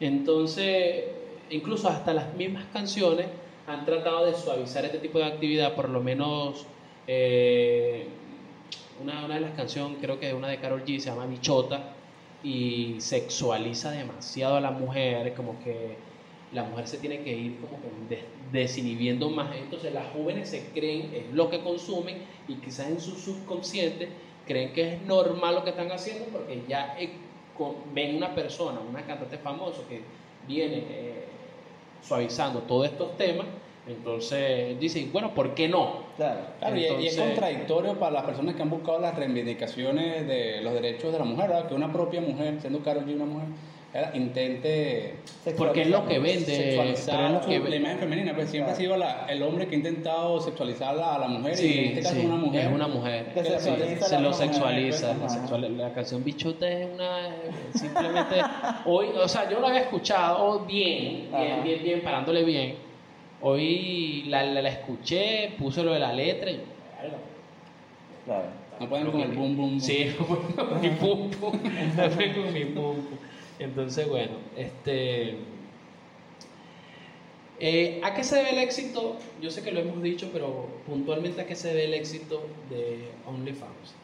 Entonces, 0.00 1.04
incluso 1.54 1.88
hasta 1.88 2.12
las 2.12 2.34
mismas 2.34 2.64
canciones 2.72 3.26
han 3.66 3.84
tratado 3.84 4.26
de 4.26 4.34
suavizar 4.34 4.84
este 4.84 4.98
tipo 4.98 5.18
de 5.18 5.24
actividad, 5.24 5.74
por 5.74 5.88
lo 5.88 6.00
menos 6.00 6.66
eh, 7.06 8.06
una, 9.02 9.26
de 9.26 9.40
las 9.40 9.52
canciones, 9.52 9.98
creo 10.00 10.20
que 10.20 10.34
una 10.34 10.48
de 10.48 10.58
Carol 10.58 10.84
G, 10.84 10.98
se 10.98 11.10
llama 11.10 11.26
Michota, 11.26 11.94
y 12.42 12.96
sexualiza 12.98 13.90
demasiado 13.90 14.56
a 14.56 14.60
la 14.60 14.70
mujer, 14.70 15.32
como 15.34 15.58
que 15.64 15.96
la 16.52 16.64
mujer 16.64 16.86
se 16.86 16.98
tiene 16.98 17.22
que 17.22 17.32
ir 17.34 17.56
como 17.58 17.78
que 18.08 18.22
desinhibiendo 18.52 19.30
más. 19.30 19.56
Entonces 19.56 19.94
las 19.94 20.12
jóvenes 20.12 20.50
se 20.50 20.66
creen, 20.74 21.10
es 21.14 21.34
lo 21.34 21.48
que 21.48 21.60
consumen, 21.60 22.18
y 22.46 22.56
quizás 22.56 22.88
en 22.88 23.00
su 23.00 23.12
subconsciente 23.12 24.08
creen 24.46 24.74
que 24.74 24.94
es 24.94 25.02
normal 25.02 25.54
lo 25.54 25.64
que 25.64 25.70
están 25.70 25.90
haciendo 25.90 26.26
porque 26.26 26.62
ya 26.68 26.94
ven 27.94 28.16
una 28.16 28.34
persona, 28.34 28.80
una 28.80 29.06
cantante 29.06 29.38
famosa 29.38 29.80
que 29.88 30.02
viene... 30.46 30.84
Eh, 30.88 31.23
suavizando 32.06 32.60
todos 32.60 32.86
estos 32.86 33.16
temas, 33.16 33.46
entonces 33.86 34.78
dicen, 34.80 35.10
bueno, 35.12 35.34
¿por 35.34 35.54
qué 35.54 35.68
no? 35.68 36.04
Claro, 36.16 36.40
y, 36.76 37.06
es 37.06 37.16
contradictorio 37.16 37.98
para 37.98 38.12
las 38.12 38.24
personas 38.24 38.54
que 38.54 38.62
han 38.62 38.70
buscado 38.70 38.98
las 38.98 39.14
reivindicaciones 39.14 40.26
de 40.26 40.62
los 40.62 40.72
derechos 40.72 41.12
de 41.12 41.18
la 41.18 41.24
mujer, 41.24 41.48
¿verdad? 41.48 41.68
que 41.68 41.74
una 41.74 41.92
propia 41.92 42.20
mujer, 42.20 42.60
siendo 42.60 42.82
Karol 42.82 43.04
G 43.04 43.14
una 43.14 43.26
mujer, 43.26 43.48
intente 44.14 45.14
porque 45.56 45.82
es 45.82 45.88
lo 45.88 46.04
que 46.06 46.18
vende 46.18 46.44
sexualizar. 46.44 47.46
la 47.46 47.76
imagen 47.76 47.98
femenina 47.98 48.34
pues 48.34 48.50
siempre 48.50 48.72
ha 48.72 48.76
sido 48.76 48.96
el 49.28 49.42
hombre 49.42 49.68
que 49.68 49.76
ha 49.76 49.78
intentamente 49.78 50.40
sexualizar 50.40 50.98
a 50.98 51.18
la 51.18 51.28
mujer 51.28 51.54
y 51.60 51.78
en 51.78 51.84
este 51.84 52.02
caso 52.02 52.16
es 52.16 52.24
una 52.24 52.36
mujer. 52.36 52.66
es 52.66 52.72
una 52.72 52.88
mujer. 52.88 53.32
Se, 54.00 54.18
lo 54.18 54.32
sexualiza 54.32 55.14
la, 55.58 55.92
canción 55.92 56.24
bichota 56.24 56.68
es 56.68 56.88
una 56.92 57.36
simplemente 57.72 58.36
hoy 58.86 59.08
o 59.14 59.28
sea 59.28 59.48
yo 59.48 59.60
la 59.60 59.68
había 59.68 59.82
escuchado 59.82 60.60
bien 60.60 61.28
bien 61.30 61.62
bien 61.62 61.82
bien 61.82 62.00
parándole 62.02 62.42
bien. 62.44 62.74
Hoy 63.46 64.24
la, 64.28 64.42
la, 64.42 64.68
escuché 64.68 65.52
puse 65.58 65.82
lo 65.84 65.92
de 65.92 66.00
la 66.00 66.12
letra 66.12 66.50
y 66.50 66.60
claro. 68.24 68.64
No 68.80 68.88
pueden 68.88 69.08
con 69.12 69.20
el 69.20 69.30
boom 69.30 69.56
boom 69.56 69.80
sí 69.80 70.16
con 70.18 70.80
mi 70.80 70.90
pum 70.90 71.30
pum 71.30 71.52
con 71.52 72.52
mi 72.52 72.64
pum 72.64 72.96
entonces, 73.64 74.08
bueno, 74.08 74.32
este... 74.56 75.36
Eh, 77.60 78.00
¿A 78.02 78.14
qué 78.14 78.24
se 78.24 78.36
debe 78.36 78.50
el 78.50 78.58
éxito? 78.58 79.16
Yo 79.40 79.50
sé 79.50 79.62
que 79.62 79.70
lo 79.70 79.80
hemos 79.80 80.02
dicho, 80.02 80.28
pero 80.32 80.66
puntualmente 80.86 81.40
a 81.40 81.46
qué 81.46 81.54
se 81.54 81.68
debe 81.68 81.84
el 81.84 81.94
éxito 81.94 82.42
de 82.68 83.08
OnlyFans. 83.26 83.94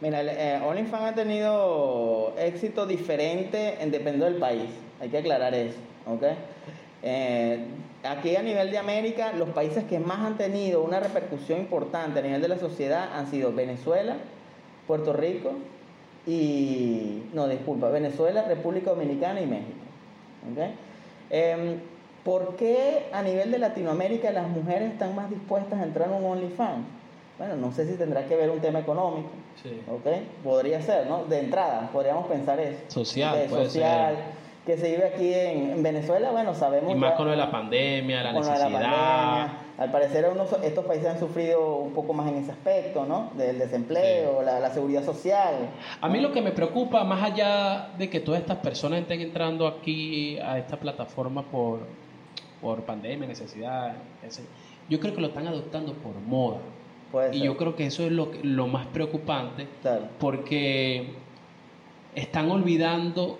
Mira, 0.00 0.22
eh, 0.22 0.60
OnlyFans 0.64 1.02
ha 1.02 1.14
tenido 1.14 2.32
éxito 2.38 2.86
diferente 2.86 3.76
en 3.80 3.90
dependiendo 3.90 4.26
del 4.26 4.36
país. 4.36 4.70
Hay 5.00 5.08
que 5.08 5.18
aclarar 5.18 5.52
eso, 5.54 5.78
¿ok? 6.06 6.22
Eh, 7.02 7.58
aquí 8.04 8.36
a 8.36 8.42
nivel 8.42 8.70
de 8.70 8.78
América, 8.78 9.32
los 9.32 9.48
países 9.50 9.84
que 9.84 9.98
más 9.98 10.20
han 10.20 10.38
tenido 10.38 10.82
una 10.82 11.00
repercusión 11.00 11.60
importante 11.60 12.20
a 12.20 12.22
nivel 12.22 12.40
de 12.40 12.48
la 12.48 12.58
sociedad 12.58 13.10
han 13.14 13.30
sido 13.30 13.52
Venezuela, 13.52 14.16
Puerto 14.86 15.12
Rico, 15.12 15.52
y, 16.26 17.24
no, 17.32 17.48
disculpa, 17.48 17.88
Venezuela, 17.88 18.44
República 18.46 18.90
Dominicana 18.90 19.40
y 19.40 19.46
México. 19.46 19.78
¿Okay? 20.52 20.74
Em, 21.30 21.80
¿Por 22.24 22.56
qué 22.56 23.06
a 23.12 23.22
nivel 23.22 23.50
de 23.50 23.58
Latinoamérica 23.58 24.30
las 24.30 24.48
mujeres 24.48 24.92
están 24.92 25.14
más 25.14 25.30
dispuestas 25.30 25.80
a 25.80 25.84
entrar 25.84 26.08
en 26.08 26.14
un 26.16 26.24
OnlyFans? 26.24 26.86
Bueno, 27.38 27.56
no 27.56 27.72
sé 27.72 27.86
si 27.86 27.96
tendrá 27.96 28.26
que 28.26 28.36
ver 28.36 28.50
un 28.50 28.60
tema 28.60 28.80
económico. 28.80 29.30
Sí. 29.62 29.80
¿okay? 29.90 30.28
Podría 30.44 30.82
ser, 30.82 31.06
¿no? 31.06 31.24
De 31.24 31.40
entrada, 31.40 31.88
podríamos 31.92 32.26
pensar 32.26 32.60
eso. 32.60 32.78
Social, 32.88 33.48
social 33.48 34.16
que 34.66 34.76
se 34.76 34.90
vive 34.90 35.06
aquí 35.06 35.32
en, 35.32 35.82
Venezuela, 35.82 36.30
bueno, 36.30 36.54
sabemos... 36.54 36.92
Y 36.92 36.94
más 36.94 37.14
con 37.14 37.26
lo 37.26 37.30
de 37.30 37.36
la 37.36 37.50
pandemia, 37.50 38.22
la 38.22 38.32
necesidad. 38.32 39.48
Al 39.80 39.90
parecer 39.90 40.26
estos 40.62 40.84
países 40.84 41.08
han 41.08 41.18
sufrido 41.18 41.76
un 41.76 41.94
poco 41.94 42.12
más 42.12 42.28
en 42.28 42.36
ese 42.36 42.52
aspecto, 42.52 43.06
¿no? 43.06 43.30
Del 43.34 43.58
desempleo, 43.58 44.42
la, 44.42 44.68
seguridad 44.68 45.02
social. 45.02 45.70
A 46.02 46.06
mí 46.06 46.20
lo 46.20 46.32
que 46.32 46.42
me 46.42 46.50
preocupa, 46.50 47.02
más 47.02 47.22
allá 47.22 47.88
de 47.96 48.10
que 48.10 48.20
todas 48.20 48.42
estas 48.42 48.58
personas 48.58 49.00
estén 49.00 49.22
entrando 49.22 49.66
aquí 49.66 50.38
a 50.38 50.58
esta 50.58 50.76
plataforma 50.76 51.44
por, 51.44 51.80
por 52.60 52.82
pandemia, 52.82 53.26
necesidad, 53.26 53.94
yo 54.90 55.00
creo 55.00 55.14
que 55.14 55.22
lo 55.22 55.28
están 55.28 55.48
adoptando 55.48 55.94
por 55.94 56.14
moda. 56.16 56.58
y 57.32 57.40
yo 57.40 57.56
creo 57.56 57.74
que 57.74 57.86
eso 57.86 58.04
es 58.04 58.12
lo, 58.12 58.32
lo 58.42 58.66
más 58.66 58.86
preocupante, 58.88 59.66
porque 60.18 61.14
están 62.14 62.50
olvidando 62.50 63.38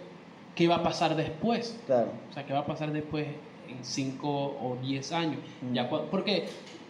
qué 0.55 0.69
va 0.69 0.77
a 0.77 0.83
pasar 0.83 1.17
después. 1.17 1.79
Claro. 1.85 2.09
O 2.31 2.33
sea, 2.33 2.47
qué 2.47 2.55
va 2.55 2.61
a 2.61 2.67
pasar 2.67 2.93
después 2.93 3.27
en 3.71 3.85
5 3.85 4.29
o 4.29 4.79
10 4.83 5.13
años. 5.13 5.39
Mm. 5.63 5.75
Ya, 5.75 5.89
porque 5.89 6.45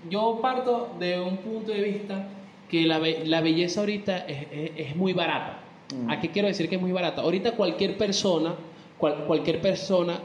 yo 0.08 0.38
parto 0.40 0.94
de 0.98 1.20
un 1.20 1.36
punto 1.38 1.72
de 1.72 1.82
vista 1.82 2.28
que 2.68 2.86
la, 2.86 2.98
la 2.98 3.40
belleza 3.40 3.80
ahorita 3.80 4.18
es, 4.26 4.46
es, 4.76 4.96
muy 4.96 5.12
barata. 5.12 5.60
Mm. 5.94 6.10
¿A 6.10 6.20
qué 6.20 6.30
quiero 6.30 6.48
decir 6.48 6.68
que 6.68 6.76
es 6.76 6.80
muy 6.80 6.92
barata? 6.92 7.22
Ahorita 7.22 7.52
cualquier 7.52 7.96
persona, 7.98 8.54
cualquier 8.98 9.60
persona 9.60 10.20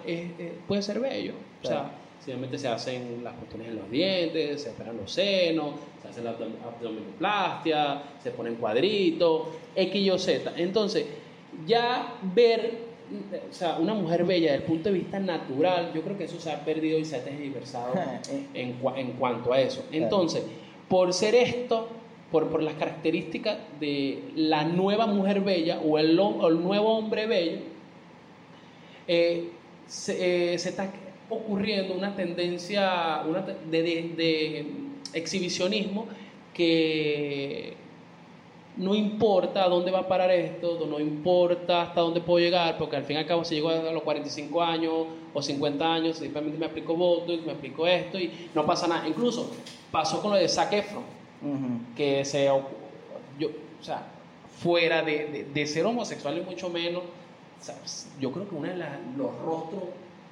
puede 0.67 0.81
ser 0.81 0.99
bello. 0.99 1.33
O 1.63 1.67
sea, 1.67 1.91
simplemente 2.19 2.57
se 2.57 2.67
hacen 2.67 3.23
las 3.23 3.33
cuestiones 3.35 3.69
en 3.69 3.75
los 3.77 3.89
dientes, 3.89 4.61
se 4.61 4.69
esperan 4.69 4.97
los 4.97 5.11
senos, 5.11 5.75
se 6.01 6.07
hace 6.07 6.21
la 6.21 6.31
abdominoplastia, 6.31 8.01
se 8.21 8.31
ponen 8.31 8.55
cuadritos, 8.55 9.47
X, 9.75 9.95
Y, 9.95 10.19
Z. 10.19 10.53
Entonces, 10.57 11.05
ya 11.65 12.15
ver 12.33 12.84
o 13.49 13.53
sea, 13.53 13.77
una 13.77 13.93
mujer 13.93 14.25
bella 14.25 14.51
desde 14.51 14.63
el 14.63 14.69
punto 14.69 14.89
de 14.89 14.95
vista 14.95 15.19
natural, 15.19 15.91
yo 15.93 16.01
creo 16.01 16.17
que 16.17 16.25
eso 16.25 16.39
se 16.39 16.51
ha 16.51 16.63
perdido 16.65 16.97
y 16.97 17.05
se 17.05 17.17
ha 17.17 17.23
tergiversado 17.23 17.93
en, 18.53 18.77
en 18.95 19.11
cuanto 19.13 19.53
a 19.53 19.61
eso. 19.61 19.85
Entonces, 19.91 20.43
por 20.89 21.13
ser 21.13 21.35
esto, 21.35 21.87
por, 22.31 22.49
por 22.49 22.61
las 22.61 22.75
características 22.75 23.57
de 23.79 24.23
la 24.35 24.63
nueva 24.65 25.07
mujer 25.07 25.41
bella 25.41 25.79
o 25.79 25.97
el, 25.97 26.11
el 26.11 26.63
nuevo 26.63 26.97
hombre 26.97 27.27
bello, 27.27 27.59
eh, 29.07 29.49
se, 29.87 30.53
eh, 30.53 30.57
se, 30.57 30.69
está 30.69 30.91
ocurriendo 31.29 31.93
una 31.93 32.15
tendencia 32.15 33.21
una 33.27 33.41
de, 33.41 33.83
de, 33.83 34.11
de 34.15 34.65
exhibicionismo 35.13 36.07
que 36.53 37.73
no 38.77 38.93
importa 38.93 39.63
a 39.63 39.69
dónde 39.69 39.91
va 39.91 39.99
a 39.99 40.07
parar 40.07 40.31
esto, 40.31 40.85
no 40.87 40.99
importa 40.99 41.83
hasta 41.83 42.01
dónde 42.01 42.21
puedo 42.21 42.39
llegar, 42.39 42.77
porque 42.77 42.97
al 42.97 43.03
fin 43.03 43.15
y 43.15 43.19
al 43.19 43.25
cabo 43.25 43.45
si 43.45 43.55
llego 43.55 43.69
a 43.69 43.91
los 43.91 44.03
45 44.03 44.61
años 44.61 44.93
o 45.33 45.41
50 45.41 45.93
años, 45.93 46.17
simplemente 46.17 46.57
me 46.57 46.65
aplico 46.65 46.95
voto 46.95 47.31
y 47.31 47.37
me 47.37 47.53
aplico 47.53 47.87
esto 47.87 48.19
y 48.19 48.49
no 48.53 48.65
pasa 48.65 48.87
nada. 48.87 49.07
Incluso 49.07 49.51
pasó 49.91 50.21
con 50.21 50.31
lo 50.31 50.37
de 50.37 50.49
Zac 50.49 50.73
Efron, 50.73 51.03
que 51.95 52.25
se, 52.25 52.45
yo, 53.39 53.47
o 53.79 53.83
sea, 53.83 54.07
fuera 54.59 55.01
de, 55.01 55.47
de, 55.53 55.67
ser 55.67 55.85
homosexual 55.85 56.37
y 56.37 56.41
mucho 56.41 56.69
menos, 56.69 57.03
yo 58.19 58.31
creo 58.31 58.49
que 58.49 58.55
uno 58.55 58.67
de 58.67 58.77
los 59.17 59.39
rostros 59.39 59.83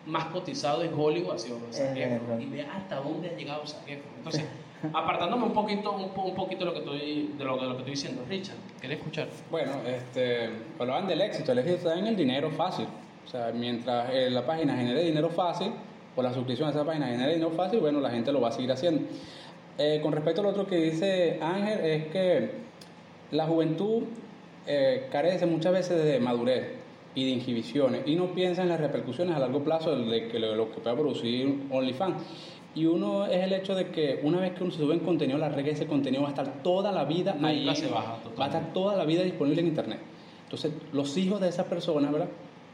más 0.05 0.25
cotizados 0.25 0.83
en 0.83 0.93
Hollywood 0.93 1.35
ha 1.35 1.39
sido 1.39 1.59
Zac 1.71 1.95
Efron. 1.95 2.41
Y 2.41 2.45
vea 2.47 2.75
hasta 2.75 2.97
dónde 2.97 3.29
ha 3.29 3.37
llegado 3.37 3.65
Zac 3.65 3.87
Efron. 3.87 4.13
Entonces, 4.17 4.43
apartándome 4.91 5.45
un 5.45 5.53
poquito, 5.53 5.93
un, 5.93 6.35
poquito 6.35 6.59
de 6.59 6.65
lo, 6.65 6.73
que 6.73 6.79
estoy, 6.79 7.35
de, 7.37 7.43
lo, 7.43 7.57
de 7.57 7.63
lo 7.63 7.71
que 7.71 7.77
estoy 7.77 7.91
diciendo, 7.91 8.23
Richard, 8.27 8.57
¿querés 8.81 8.97
escuchar? 8.97 9.27
Bueno, 9.49 9.71
este, 9.87 10.49
hablaban 10.79 11.07
del 11.07 11.21
éxito, 11.21 11.51
el 11.51 11.59
éxito 11.59 11.77
está 11.77 11.97
en 11.97 12.07
el 12.07 12.15
dinero 12.15 12.51
fácil. 12.51 12.87
O 13.25 13.29
sea, 13.29 13.51
mientras 13.53 14.09
eh, 14.11 14.29
la 14.29 14.45
página 14.45 14.75
genere 14.75 15.03
dinero 15.03 15.29
fácil, 15.29 15.71
por 16.15 16.23
la 16.23 16.33
suscripción 16.33 16.67
a 16.67 16.71
esa 16.71 16.83
página 16.83 17.07
genera 17.07 17.29
dinero 17.29 17.51
fácil, 17.51 17.79
bueno, 17.79 17.99
la 18.01 18.09
gente 18.09 18.31
lo 18.31 18.41
va 18.41 18.49
a 18.49 18.51
seguir 18.51 18.71
haciendo. 18.71 19.03
Eh, 19.77 19.99
con 20.03 20.11
respecto 20.11 20.41
al 20.41 20.47
otro 20.47 20.67
que 20.67 20.75
dice 20.75 21.39
Ángel, 21.41 21.79
es 21.79 22.07
que 22.07 22.51
la 23.31 23.47
juventud 23.47 24.03
eh, 24.67 25.07
carece 25.11 25.45
muchas 25.45 25.73
veces 25.73 26.03
de 26.03 26.19
madurez 26.19 26.75
y 27.15 27.25
de 27.25 27.31
inhibiciones 27.31 28.01
y 28.05 28.15
no 28.15 28.33
piensa 28.33 28.61
en 28.63 28.69
las 28.69 28.79
repercusiones 28.79 29.35
a 29.35 29.39
largo 29.39 29.63
plazo 29.63 29.95
de 29.95 30.39
lo, 30.39 30.55
lo 30.55 30.71
que 30.71 30.81
pueda 30.81 30.95
producir 30.95 31.63
OnlyFans. 31.71 32.21
Y 32.75 32.85
uno 32.85 33.25
es 33.27 33.43
el 33.43 33.53
hecho 33.53 33.75
de 33.75 33.89
que 33.89 34.19
una 34.23 34.39
vez 34.39 34.53
que 34.53 34.63
uno 34.63 34.71
se 34.71 34.79
sube 34.79 34.93
en 34.95 35.01
contenido, 35.01 35.37
la 35.37 35.49
regla 35.49 35.71
ese 35.71 35.85
contenido 35.85 36.23
va 36.23 36.29
a 36.29 36.31
estar 36.31 36.63
toda 36.63 36.91
la 36.91 37.05
vida 37.05 37.33
Nunca 37.33 37.47
ahí, 37.47 37.75
se 37.75 37.87
baja, 37.87 38.15
totalmente. 38.15 38.39
va 38.39 38.45
a 38.45 38.47
estar 38.47 38.73
toda 38.73 38.95
la 38.95 39.05
vida 39.05 39.23
disponible 39.23 39.61
en 39.61 39.67
internet. 39.67 39.99
Entonces, 40.45 40.73
los 40.91 41.15
hijos 41.17 41.39
de 41.39 41.49
esas 41.49 41.67
personas, 41.67 42.11
¿verdad? 42.11 42.29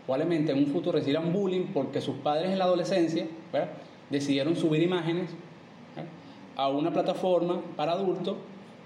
Probablemente 0.06 0.52
en 0.54 0.60
un 0.60 0.68
futuro 0.68 0.98
recibirán 0.98 1.34
bullying 1.34 1.68
porque 1.74 2.00
sus 2.02 2.16
padres 2.16 2.52
en 2.52 2.60
la 2.60 2.66
adolescencia, 2.66 3.28
¿verdad? 3.52 3.70
Decidieron 4.10 4.56
subir 4.56 4.82
imágenes 4.82 5.32
¿verdad? 5.96 6.10
a 6.56 6.70
una 6.70 6.92
plataforma 6.92 7.62
para 7.76 7.92
adultos 7.92 8.38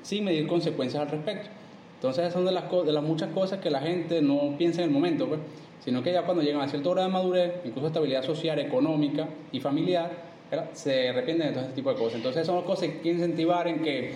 sin 0.01 0.26
medir 0.26 0.47
consecuencias 0.47 1.01
al 1.01 1.09
respecto. 1.09 1.49
Entonces, 1.95 2.24
esas 2.24 2.34
son 2.34 2.45
de 2.45 2.51
las, 2.51 2.70
de 2.70 2.91
las 2.91 3.03
muchas 3.03 3.30
cosas 3.30 3.59
que 3.59 3.70
la 3.70 3.80
gente 3.80 4.22
no 4.22 4.55
piensa 4.57 4.82
en 4.82 4.89
el 4.89 4.93
momento, 4.93 5.28
pues, 5.28 5.39
sino 5.80 6.03
que 6.03 6.11
ya 6.11 6.24
cuando 6.24 6.43
llegan 6.43 6.61
a 6.61 6.68
cierta 6.68 6.89
hora 6.89 7.03
de 7.03 7.09
madurez, 7.09 7.53
incluso 7.64 7.88
estabilidad 7.88 8.24
social, 8.24 8.59
económica 8.59 9.30
y 9.51 9.59
familiar, 9.59 10.32
se 10.74 11.10
arrepienten 11.10 11.47
de 11.47 11.54
todo 11.54 11.64
ese 11.66 11.74
tipo 11.74 11.89
de 11.91 11.95
cosas. 11.97 12.16
Entonces, 12.16 12.45
son 12.45 12.64
cosas 12.64 12.89
que 13.01 13.12
incentivar 13.12 13.68
en 13.68 13.82
que 13.82 14.14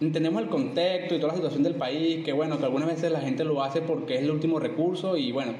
entendemos 0.00 0.42
el 0.42 0.48
contexto 0.48 1.14
y 1.14 1.18
toda 1.18 1.32
la 1.32 1.36
situación 1.36 1.62
del 1.62 1.74
país, 1.74 2.24
que 2.24 2.32
bueno, 2.32 2.58
que 2.58 2.64
algunas 2.64 2.88
veces 2.88 3.10
la 3.10 3.20
gente 3.20 3.44
lo 3.44 3.62
hace 3.62 3.80
porque 3.80 4.16
es 4.16 4.22
el 4.22 4.30
último 4.30 4.60
recurso 4.60 5.16
y 5.16 5.32
bueno, 5.32 5.52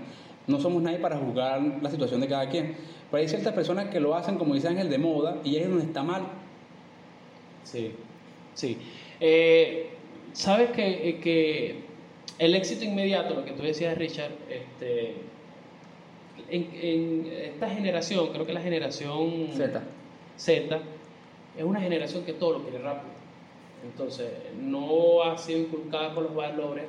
no 0.46 0.60
somos 0.60 0.82
nadie 0.82 0.98
para 0.98 1.16
juzgar 1.16 1.60
la 1.82 1.90
situación 1.90 2.20
de 2.20 2.28
cada 2.28 2.48
quien. 2.48 2.76
Pero 3.10 3.20
hay 3.20 3.28
ciertas 3.28 3.52
personas 3.52 3.86
que 3.86 4.00
lo 4.00 4.14
hacen, 4.14 4.36
como 4.36 4.54
dice 4.54 4.68
Ángel, 4.68 4.90
de 4.90 4.98
moda 4.98 5.38
y 5.44 5.56
ahí 5.56 5.62
es 5.62 5.68
donde 5.68 5.84
está 5.84 6.02
mal. 6.02 6.22
Sí, 7.64 7.92
sí. 8.54 8.78
Eh, 9.20 9.90
Sabes 10.38 10.70
que, 10.70 11.08
eh, 11.08 11.20
que 11.20 11.80
el 12.38 12.54
éxito 12.54 12.84
inmediato, 12.84 13.34
lo 13.34 13.44
que 13.44 13.50
tú 13.50 13.62
decías, 13.62 13.98
Richard, 13.98 14.30
este, 14.48 15.14
en, 16.50 16.68
en 16.80 17.32
esta 17.32 17.68
generación, 17.70 18.28
creo 18.32 18.46
que 18.46 18.52
la 18.52 18.60
generación 18.60 19.48
Z. 19.52 19.82
Z, 20.36 20.78
es 21.56 21.64
una 21.64 21.80
generación 21.80 22.24
que 22.24 22.32
todo 22.32 22.58
lo 22.58 22.62
quiere 22.62 22.78
rápido. 22.78 23.12
Entonces, 23.84 24.30
no 24.60 25.22
ha 25.22 25.36
sido 25.38 25.60
inculcada 25.60 26.14
con 26.14 26.24
los 26.24 26.34
valores 26.34 26.84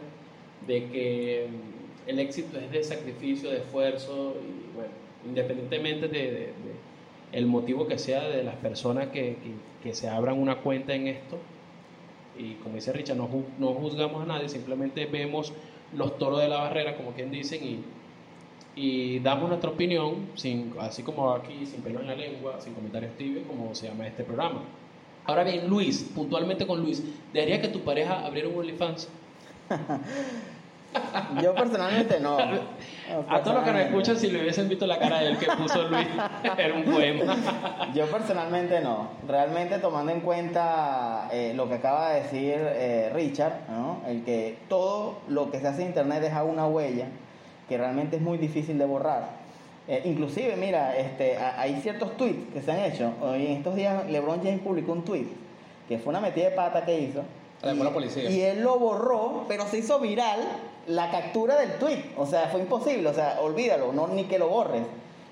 de 0.68 0.86
que 0.90 1.48
mm, 1.50 2.10
el 2.10 2.20
éxito 2.20 2.60
es 2.60 2.72
de 2.72 2.84
sacrificio, 2.84 3.50
de 3.50 3.58
esfuerzo, 3.58 4.36
y 4.42 4.76
bueno, 4.76 4.92
independientemente 5.28 6.08
de, 6.08 6.20
de- 6.20 6.38
de 6.40 6.90
el 7.32 7.46
motivo 7.46 7.88
que 7.88 8.00
sea 8.00 8.28
de 8.28 8.44
las 8.44 8.56
personas 8.56 9.08
que, 9.10 9.36
que- 9.36 9.70
que 9.84 9.94
se 9.94 10.10
abran 10.10 10.40
una 10.40 10.58
cuenta 10.58 10.94
en 10.96 11.08
esto. 11.08 11.38
Y 12.38 12.54
como 12.56 12.76
dice 12.76 12.92
Richard, 12.94 13.18
no, 13.18 13.30
no 13.60 13.68
juzgamos 13.74 14.24
a 14.24 14.26
nadie, 14.26 14.50
simplemente 14.50 15.06
vemos 15.06 15.54
los 15.96 16.18
toros 16.18 16.40
de 16.42 16.48
la 16.48 16.58
barrera, 16.58 16.96
como 16.98 17.12
quien 17.12 17.32
dicen, 17.32 17.64
y, 17.64 17.80
y 18.76 19.20
damos 19.20 19.50
nuestra 19.50 19.70
opinión, 19.70 20.28
sin, 20.36 20.74
así 20.80 21.04
como 21.04 21.32
aquí, 21.32 21.66
sin 21.66 21.82
pelo 21.82 22.00
en 22.00 22.08
la 22.08 22.16
lengua, 22.16 22.60
sin 22.60 22.74
comentarios 22.74 23.16
tibios, 23.18 23.46
como 23.48 23.74
se 23.76 23.88
llama 23.88 24.08
este 24.08 24.24
programa. 24.24 24.62
Ahora 25.26 25.44
bien, 25.44 25.68
Luis, 25.68 26.10
puntualmente 26.16 26.66
con 26.66 26.82
Luis, 26.82 27.04
¿debería 27.34 27.62
que 27.62 27.68
tu 27.68 27.82
pareja 27.82 28.26
abriera 28.26 28.48
un 28.50 28.58
OnlyFans? 28.58 29.10
Yo 31.42 31.54
personalmente 31.54 32.20
no. 32.22 32.38
A 32.38 33.42
todos 33.42 33.58
los 33.58 33.66
que 33.66 33.72
nos 33.72 33.82
escuchan, 33.82 34.18
si 34.18 34.30
le 34.30 34.42
hubiesen 34.42 34.70
visto 34.70 34.88
la 34.88 34.98
cara 34.98 35.20
de 35.20 35.32
él 35.32 35.38
que 35.38 35.48
puso 35.48 35.88
Luis, 35.88 36.08
era 36.58 36.74
un 36.74 36.84
poema. 36.84 37.36
Yo 37.94 38.06
personalmente 38.08 38.82
no. 38.82 39.10
Realmente 39.28 39.78
tomando 39.80 40.12
en 40.12 40.22
cuenta 40.22 41.30
eh, 41.32 41.54
lo 41.56 41.68
que 41.68 41.76
acaba 41.76 42.12
de 42.12 42.22
decir 42.22 42.56
eh, 42.58 43.12
Richard, 43.14 43.54
¿no? 43.70 44.02
el 44.08 44.24
que 44.24 44.58
todo 44.68 45.20
lo 45.28 45.52
que 45.52 45.60
se 45.60 45.68
hace 45.68 45.82
en 45.82 45.90
Internet 45.90 46.22
deja 46.22 46.44
una 46.44 46.68
huella 46.68 47.08
que 47.70 47.78
realmente 47.78 48.18
es 48.18 48.22
muy 48.22 48.38
difícil 48.38 48.78
de 48.78 48.86
borrar. 48.86 49.30
Eh, 49.88 50.02
inclusive, 50.06 50.56
mira, 50.58 50.98
este, 50.98 51.38
a- 51.38 51.60
hay 51.62 51.80
ciertos 51.82 52.18
tweets 52.18 52.54
que 52.54 52.62
se 52.62 52.72
han 52.72 52.80
hecho. 52.92 53.14
Hoy 53.22 53.46
en 53.46 53.52
estos 53.54 53.76
días 53.76 54.06
LeBron 54.10 54.40
James 54.44 54.60
publicó 54.60 54.92
un 54.92 55.06
tweet 55.06 55.28
que 55.88 55.98
fue 56.00 56.10
una 56.12 56.20
metida 56.20 56.46
de 56.50 56.56
pata 56.56 56.84
que 56.86 57.00
hizo. 57.00 57.22
La 57.62 57.72
dejó 57.72 57.84
la 57.84 57.94
policía. 57.94 58.30
Y 58.30 58.42
él 58.42 58.62
lo 58.62 58.78
borró, 58.80 59.46
pero 59.48 59.66
se 59.68 59.78
hizo 59.80 60.00
viral 60.00 60.40
la 60.88 61.10
captura 61.12 61.56
del 61.58 61.74
tweet. 61.74 62.12
O 62.18 62.26
sea, 62.26 62.48
fue 62.52 62.62
imposible. 62.62 63.08
O 63.10 63.14
sea, 63.14 63.40
olvídalo, 63.42 63.92
no 63.94 64.08
ni 64.08 64.26
que 64.26 64.38
lo 64.40 64.48
borres. 64.50 64.84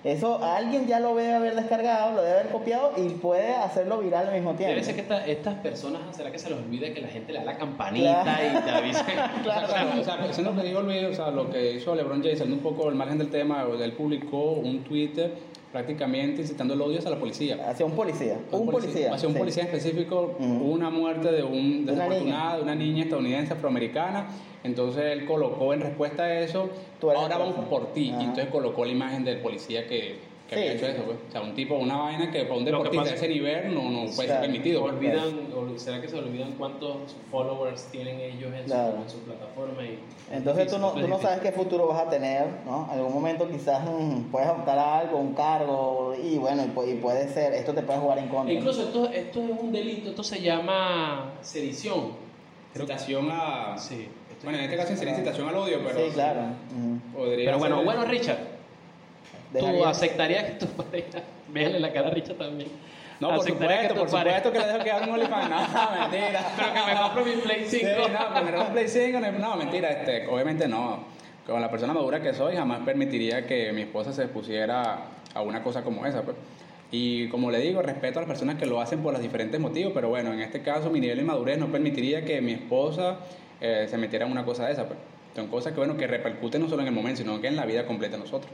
Eso 0.08 0.42
alguien 0.44 0.88
ya 0.88 1.00
lo 1.02 1.16
debe 1.16 1.34
haber 1.34 1.56
descargado, 1.56 2.14
lo 2.14 2.22
debe 2.22 2.40
haber 2.40 2.52
copiado 2.52 2.94
y 2.96 3.10
puede 3.10 3.54
hacerlo 3.56 4.00
viral 4.00 4.28
al 4.28 4.34
mismo 4.36 4.54
tiempo. 4.54 4.72
Debe 4.72 4.84
ser 4.84 4.96
que 4.96 5.02
esta- 5.02 5.26
estas 5.26 5.56
personas, 5.56 6.16
¿será 6.16 6.32
que 6.32 6.40
se 6.40 6.50
les 6.50 6.58
olvida 6.60 6.94
que 6.94 7.02
la 7.02 7.10
gente 7.10 7.34
le 7.34 7.40
da 7.40 7.46
la 7.46 7.58
campanita 7.58 8.24
Claro. 8.24 8.60
y 8.60 8.62
te 8.64 8.72
avisa? 8.72 9.06
Claro. 9.44 9.68
O 9.68 9.70
sea, 9.70 10.00
o 10.00 10.04
sea, 10.04 10.26
eso 10.30 10.42
es 10.42 10.48
lo 10.48 10.56
que 10.56 10.64
digo 10.68 10.82
Luis, 10.82 11.04
o 11.04 11.14
sea, 11.14 11.30
lo 11.32 11.50
que 11.50 11.74
hizo 11.74 11.94
LeBron 11.94 12.22
James, 12.24 12.38
saliendo 12.40 12.66
un 12.68 12.76
poco 12.76 12.88
al 12.88 12.96
margen 12.96 13.18
del 13.18 13.30
tema, 13.30 13.66
él 13.82 13.92
publicó 13.94 14.52
un 14.54 14.84
Twitter 14.86 15.34
prácticamente 15.72 16.42
incitando 16.42 16.74
el 16.74 16.82
odio 16.82 17.00
hacia 17.00 17.12
la 17.12 17.20
policía. 17.20 17.70
Hacia 17.70 17.86
un 17.86 17.92
policía. 17.94 18.38
Un 18.52 18.68
policía. 18.68 19.14
Hacia 19.14 19.28
un 19.28 19.34
sí. 19.34 19.40
policía 19.40 19.64
específico, 19.64 20.36
Ujú. 20.40 20.54
hubo 20.66 20.72
una 20.74 20.90
muerte 20.90 21.32
de 21.32 21.44
un 21.44 21.86
De 21.86 21.94
una 21.94 22.04
desafortunada, 22.04 22.58
de 22.58 22.64
una 22.64 22.76
niña 22.76 23.04
estadounidense 23.04 23.54
afroamericana. 23.54 24.28
Entonces 24.64 25.04
él 25.06 25.26
colocó 25.26 25.74
en 25.74 25.82
respuesta 25.82 26.24
a 26.24 26.40
eso, 26.42 26.70
ahora 27.02 27.38
vamos 27.38 27.66
por 27.70 27.94
ti. 27.94 28.08
Y 28.18 28.24
entonces 28.24 28.48
colocó 28.48 28.86
la 28.86 28.92
imagen 28.92 29.24
del 29.24 29.40
policía 29.40 29.88
que, 29.88 30.16
que 30.48 30.56
Sí, 30.56 30.62
había 30.62 30.74
hecho 30.74 30.86
sí. 30.86 30.92
eso. 30.94 31.04
pues. 31.04 31.18
O 31.28 31.32
sea, 31.32 31.42
un 31.42 31.54
tipo, 31.56 31.76
una 31.76 31.98
vaina 31.98 32.32
que 32.32 32.44
para 32.44 32.56
un 32.56 32.66
deportista 32.66 33.04
de 33.10 33.16
ese 33.16 33.28
nivel 33.28 33.74
no, 33.74 33.90
no 33.90 34.00
puede 34.16 34.30
ser 34.30 34.40
permitido. 34.42 34.82
pues. 34.82 34.94
olvidan, 34.94 35.52
ol- 35.54 35.78
¿Será 35.78 36.02
que 36.02 36.08
se 36.08 36.18
olvidan 36.18 36.54
cuántos 36.54 37.16
followers 37.30 37.84
tienen 37.92 38.20
ellos 38.20 38.52
en, 38.54 38.64
Claro. 38.66 38.94
su, 38.96 39.02
en 39.04 39.10
su 39.10 39.18
plataforma? 39.26 39.84
Y, 39.84 40.00
Entonces 40.32 40.68
tú 40.72 40.78
no, 40.80 40.92
tú 40.92 41.08
no 41.08 41.20
sabes 41.20 41.40
qué 41.42 41.52
futuro 41.52 41.88
vas 41.88 42.08
a 42.08 42.10
tener, 42.10 42.46
¿no? 42.66 42.88
Algún 42.92 43.14
momento 43.14 43.48
quizás 43.50 43.82
mm, 43.84 44.32
puedes 44.32 44.50
optar 44.50 44.80
a 44.80 45.00
algo, 45.00 45.18
un 45.20 45.34
cargo, 45.34 46.16
y 46.22 46.38
bueno, 46.38 46.64
y, 46.64 46.68
pu- 46.70 46.90
y 46.92 46.96
puede 46.96 47.28
ser, 47.30 47.54
esto 47.54 47.74
te 47.74 47.82
puede 47.84 48.00
jugar 48.00 48.18
en 48.20 48.28
contra. 48.30 48.52
E 48.54 48.58
incluso 48.58 48.84
esto, 48.84 49.10
esto 49.10 49.40
es 49.44 49.60
un 49.62 49.72
delito, 49.72 50.10
esto 50.10 50.24
se 50.24 50.42
llama 50.42 51.34
sedición. 51.42 52.12
Incitación 52.74 53.28
a... 53.32 53.76
Sí. 53.78 54.08
Bueno, 54.44 54.60
en 54.60 54.66
este 54.66 54.78
caso 54.78 54.96
sería 54.96 55.14
incitación 55.14 55.50
al 55.50 55.56
odio, 55.56 55.80
pero... 55.86 56.00
Sí, 56.00 56.12
claro. 56.14 56.42
Pero 57.16 57.58
bueno, 57.58 57.78
ser- 57.78 57.86
bueno, 57.86 58.06
Richard, 58.06 58.38
¿tú 59.60 59.86
aceptarías 59.86 60.44
que 60.44 60.66
tu 60.66 60.68
pareja, 60.84 61.20
véanle 61.50 61.80
la 61.80 61.94
cara 61.94 62.10
a 62.10 62.34
también, 62.34 62.70
No, 63.20 63.30
por 63.30 63.40
¿Aceptarías 63.40 63.88
supuesto, 63.88 63.96
por 63.96 64.10
supuesto 64.10 64.52
que 64.52 64.60
le 64.60 64.66
dejo 64.68 64.84
quedar 64.84 65.04
un 65.04 65.10
OnlyFans. 65.10 65.50
No, 65.50 65.92
mentira. 66.00 66.52
Pero 66.56 66.74
que 66.74 66.94
me 66.94 67.00
compre 67.00 67.36
mi 67.36 67.42
Play 67.42 67.66
5. 67.68 67.88
Sí, 67.88 68.12
no, 68.12 68.34
poner 68.34 68.56
un 68.56 68.68
Play 68.68 68.88
5, 68.88 69.20
no, 69.20 69.32
no, 69.32 69.56
mentira, 69.56 69.90
este, 69.92 70.28
obviamente 70.28 70.68
no. 70.68 71.18
Con 71.46 71.62
la 71.62 71.72
persona 71.72 71.94
madura 71.94 72.22
que 72.22 72.34
soy, 72.34 72.56
jamás 72.56 72.82
permitiría 72.86 73.48
que 73.48 73.72
mi 73.72 73.84
esposa 73.84 74.12
se 74.12 74.24
expusiera 74.24 74.98
a 75.34 75.42
una 75.42 75.64
cosa 75.64 75.84
como 75.84 76.06
esa, 76.06 76.24
pues. 76.24 76.36
Y 76.92 77.28
como 77.30 77.52
le 77.52 77.60
digo, 77.60 77.82
respeto 77.82 78.20
a 78.20 78.22
las 78.22 78.30
personas 78.30 78.56
que 78.56 78.66
lo 78.66 78.80
hacen 78.80 79.02
por 79.02 79.14
los 79.14 79.22
diferentes 79.22 79.60
motivos, 79.60 79.92
pero 79.94 80.10
bueno, 80.10 80.32
en 80.34 80.40
este 80.42 80.62
caso 80.62 80.90
mi 80.90 81.02
nivel 81.02 81.18
de 81.18 81.24
madurez 81.24 81.58
no 81.58 81.68
permitiría 81.68 82.24
que 82.24 82.40
mi 82.42 82.54
esposa 82.54 83.18
eh, 83.60 83.88
se 83.90 83.98
metiera 83.98 84.26
en 84.26 84.32
una 84.32 84.46
cosa 84.46 84.66
de 84.66 84.74
esa, 84.74 84.88
pues. 84.88 85.00
Son 85.36 85.48
cosas 85.48 85.74
que, 85.74 85.78
bueno, 85.78 85.96
que 85.98 86.08
repercuten 86.08 86.62
no 86.62 86.68
solo 86.68 86.82
en 86.82 86.88
el 86.88 86.94
momento, 86.94 87.22
sino 87.22 87.40
que 87.40 87.48
en 87.48 87.56
la 87.56 87.66
vida 87.66 87.86
completa 87.86 88.18
de 88.18 88.24
nosotros. 88.24 88.52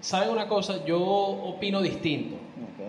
¿Saben 0.00 0.30
una 0.30 0.48
cosa? 0.48 0.84
Yo 0.84 1.00
opino 1.00 1.80
distinto. 1.80 2.36
Ok. 2.36 2.80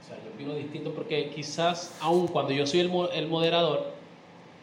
O 0.00 0.04
sea, 0.06 0.16
yo 0.24 0.30
opino 0.34 0.54
distinto 0.54 0.92
porque 0.94 1.30
quizás, 1.30 1.96
aun 2.00 2.26
cuando 2.28 2.52
yo 2.52 2.66
soy 2.66 2.80
el, 2.80 2.88
mo- 2.88 3.08
el 3.10 3.28
moderador, 3.28 3.92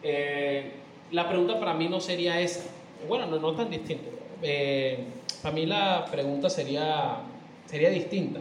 eh, 0.04 0.74
la 1.12 1.28
pregunta 1.28 1.60
para 1.60 1.74
mí 1.74 1.88
no 1.88 2.00
sería 2.00 2.40
esa. 2.42 2.70
Bueno, 3.08 3.28
no, 3.28 3.40
no 3.40 3.54
tan 3.54 3.70
distinto. 3.70 4.10
Eh, 4.42 5.06
para 5.42 5.54
mí 5.56 5.66
la 5.66 6.06
pregunta 6.12 6.50
sería, 6.50 7.18
sería 7.66 7.90
distinta. 7.90 8.40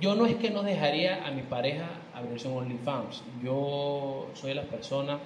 Yo 0.00 0.14
no 0.14 0.24
es 0.26 0.36
que 0.36 0.50
no 0.50 0.62
dejaría 0.62 1.26
a 1.26 1.30
mi 1.30 1.42
pareja 1.42 1.88
abrirse 2.14 2.48
un 2.48 2.58
OnlyFans. 2.58 3.22
Yo 3.42 4.28
soy 4.34 4.50
de 4.50 4.54
las 4.56 4.66
personas 4.66 5.18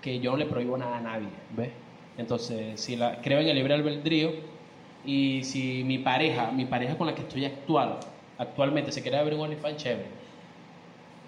que 0.00 0.20
yo 0.20 0.32
no 0.32 0.36
le 0.36 0.46
prohíbo 0.46 0.76
nada 0.76 0.98
a 0.98 1.00
nadie, 1.00 1.28
¿ves? 1.56 1.70
Entonces, 2.18 2.80
si 2.80 2.96
la, 2.96 3.20
creo 3.22 3.40
en 3.40 3.48
el 3.48 3.56
libre 3.56 3.74
albedrío 3.74 4.30
y 5.04 5.42
si 5.44 5.82
mi 5.84 5.98
pareja, 5.98 6.50
mi 6.52 6.64
pareja 6.64 6.96
con 6.96 7.06
la 7.06 7.14
que 7.14 7.22
estoy 7.22 7.44
actual, 7.44 7.98
actualmente 8.38 8.92
se 8.92 9.02
quiere 9.02 9.18
abrir 9.18 9.34
un 9.34 9.42
OnlyFans, 9.44 9.76
chévere. 9.76 10.06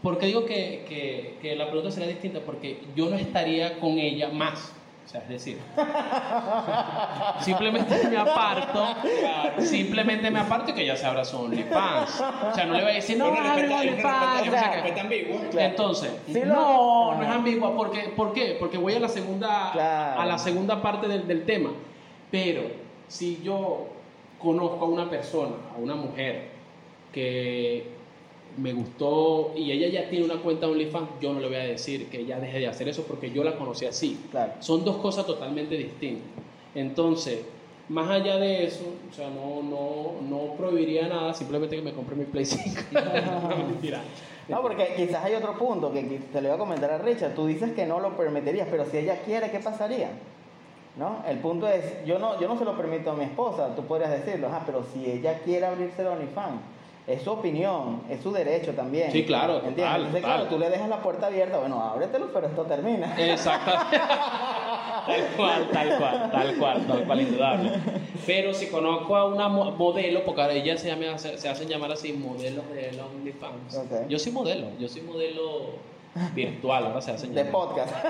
¿Por 0.02 0.18
qué 0.18 0.26
digo 0.26 0.44
que, 0.44 0.84
que, 0.88 1.38
que 1.40 1.56
la 1.56 1.66
pregunta 1.66 1.90
sería 1.90 2.08
distinta? 2.08 2.40
Porque 2.40 2.78
yo 2.94 3.08
no 3.08 3.16
estaría 3.16 3.78
con 3.80 3.98
ella 3.98 4.28
más. 4.28 4.72
O 5.04 5.08
sea, 5.08 5.20
es 5.22 5.28
decir, 5.28 5.58
simplemente 7.40 8.08
me 8.08 8.16
aparto, 8.16 8.86
simplemente 9.60 10.30
me 10.30 10.40
aparto 10.40 10.70
y 10.70 10.74
que 10.74 10.82
ella 10.82 10.96
se 10.96 11.06
abra 11.06 11.24
su 11.24 11.38
OnlyFans. 11.38 12.20
O 12.50 12.54
sea, 12.54 12.64
no 12.66 12.74
le 12.74 12.82
voy 12.82 12.92
a 12.92 12.94
decir, 12.94 13.18
no, 13.18 13.26
abre 13.26 13.66
un 13.66 13.72
OnlyFans. 13.72 14.46
no 14.46 15.00
ambiguo. 15.00 15.40
Claro. 15.50 15.68
Entonces, 15.70 16.10
Sí, 16.26 16.40
no, 16.46 17.14
no 17.16 17.22
es 17.22 17.28
ambigua. 17.28 17.74
Porque, 17.76 18.12
¿Por 18.16 18.32
qué? 18.32 18.56
Porque 18.58 18.78
voy 18.78 18.94
a 18.94 19.00
la 19.00 19.08
segunda, 19.08 19.70
Claro. 19.72 20.20
a 20.20 20.26
la 20.26 20.38
segunda 20.38 20.80
parte 20.80 21.06
del, 21.06 21.26
del 21.26 21.44
tema. 21.44 21.70
Pero 22.30 22.83
si 23.08 23.40
yo 23.42 23.86
conozco 24.38 24.84
a 24.84 24.88
una 24.88 25.08
persona, 25.08 25.54
a 25.74 25.78
una 25.78 25.94
mujer, 25.94 26.54
que 27.12 27.84
me 28.56 28.72
gustó 28.72 29.52
y 29.56 29.70
ella 29.72 29.88
ya 29.88 30.08
tiene 30.08 30.24
una 30.24 30.36
cuenta 30.36 30.68
OnlyFans, 30.68 31.08
yo 31.20 31.32
no 31.32 31.40
le 31.40 31.46
voy 31.46 31.56
a 31.56 31.64
decir 31.64 32.08
que 32.08 32.20
ella 32.20 32.38
deje 32.38 32.58
de 32.58 32.66
hacer 32.66 32.88
eso 32.88 33.04
porque 33.04 33.30
yo 33.30 33.42
la 33.44 33.56
conocí 33.56 33.86
así. 33.86 34.18
Claro. 34.30 34.52
Son 34.60 34.84
dos 34.84 34.96
cosas 34.96 35.26
totalmente 35.26 35.76
distintas. 35.76 36.28
Entonces, 36.74 37.40
más 37.88 38.10
allá 38.10 38.38
de 38.38 38.64
eso, 38.64 38.84
o 39.10 39.14
sea, 39.14 39.30
no, 39.30 39.62
no, 39.62 40.20
no 40.28 40.54
prohibiría 40.56 41.08
nada, 41.08 41.34
simplemente 41.34 41.76
que 41.76 41.82
me 41.82 41.92
compre 41.92 42.16
mi 42.16 42.24
Play 42.24 42.44
5. 42.44 42.80
no, 42.92 43.56
mentira. 43.56 44.02
No, 44.48 44.60
porque 44.60 44.94
quizás 44.96 45.24
hay 45.24 45.34
otro 45.34 45.56
punto 45.56 45.92
que 45.92 46.02
te 46.02 46.40
lo 46.40 46.48
iba 46.48 46.54
a 46.56 46.58
comentar 46.58 46.90
a 46.90 46.98
Richard. 46.98 47.34
Tú 47.34 47.46
dices 47.46 47.72
que 47.72 47.86
no 47.86 48.00
lo 48.00 48.16
permitirías, 48.16 48.68
pero 48.70 48.84
si 48.86 48.98
ella 48.98 49.20
quiere, 49.24 49.50
¿qué 49.50 49.60
pasaría? 49.60 50.10
¿No? 50.96 51.24
El 51.28 51.38
punto 51.38 51.66
es, 51.68 52.04
yo 52.06 52.18
no, 52.20 52.40
yo 52.40 52.46
no 52.46 52.56
se 52.56 52.64
lo 52.64 52.76
permito 52.76 53.10
a 53.10 53.14
mi 53.14 53.24
esposa, 53.24 53.74
tú 53.74 53.82
podrías 53.84 54.10
decirlo, 54.12 54.46
ajá, 54.46 54.62
pero 54.64 54.84
si 54.92 55.10
ella 55.10 55.40
quiere 55.44 55.66
abrirse 55.66 56.02
el 56.02 56.08
OnlyFans, 56.08 56.60
es 57.06 57.20
su 57.22 57.32
opinión, 57.32 58.02
es 58.08 58.22
su 58.22 58.30
derecho 58.32 58.72
también. 58.74 59.10
Sí, 59.10 59.24
claro, 59.24 59.56
¿Entiendes? 59.56 59.84
total, 59.84 59.96
Entonces, 60.02 60.22
total. 60.22 60.36
claro, 60.40 60.50
tú 60.50 60.58
le 60.58 60.70
dejas 60.70 60.88
la 60.88 61.02
puerta 61.02 61.26
abierta, 61.26 61.58
bueno, 61.58 61.82
ábretelo, 61.82 62.30
pero 62.32 62.46
esto 62.46 62.62
termina. 62.62 63.12
Exactamente. 63.18 63.98
tal 65.06 65.26
cual, 65.36 65.68
tal 65.70 65.98
cual, 65.98 66.30
tal 66.30 66.56
cual, 66.56 66.86
tal 66.86 67.04
cual, 67.04 67.20
indudable. 67.20 67.70
Pero 68.24 68.54
si 68.54 68.68
conozco 68.68 69.16
a 69.16 69.26
una 69.26 69.48
mo- 69.48 69.72
modelo, 69.72 70.24
porque 70.24 70.40
ahora 70.42 70.54
ellas 70.54 70.80
se, 70.80 71.18
se, 71.18 71.38
se 71.38 71.48
hacen 71.48 71.68
llamar 71.68 71.90
así 71.92 72.12
modelos 72.14 72.64
de 72.70 72.98
OnlyFans. 73.02 73.74
Ok. 73.76 74.08
Yo 74.08 74.18
soy 74.18 74.32
modelo, 74.32 74.68
yo 74.78 74.88
soy 74.88 75.02
modelo 75.02 75.72
virtual, 76.34 76.86
ahora 76.86 77.00
se 77.00 77.10
hacen 77.12 77.34
De 77.34 77.44
podcast. 77.46 77.92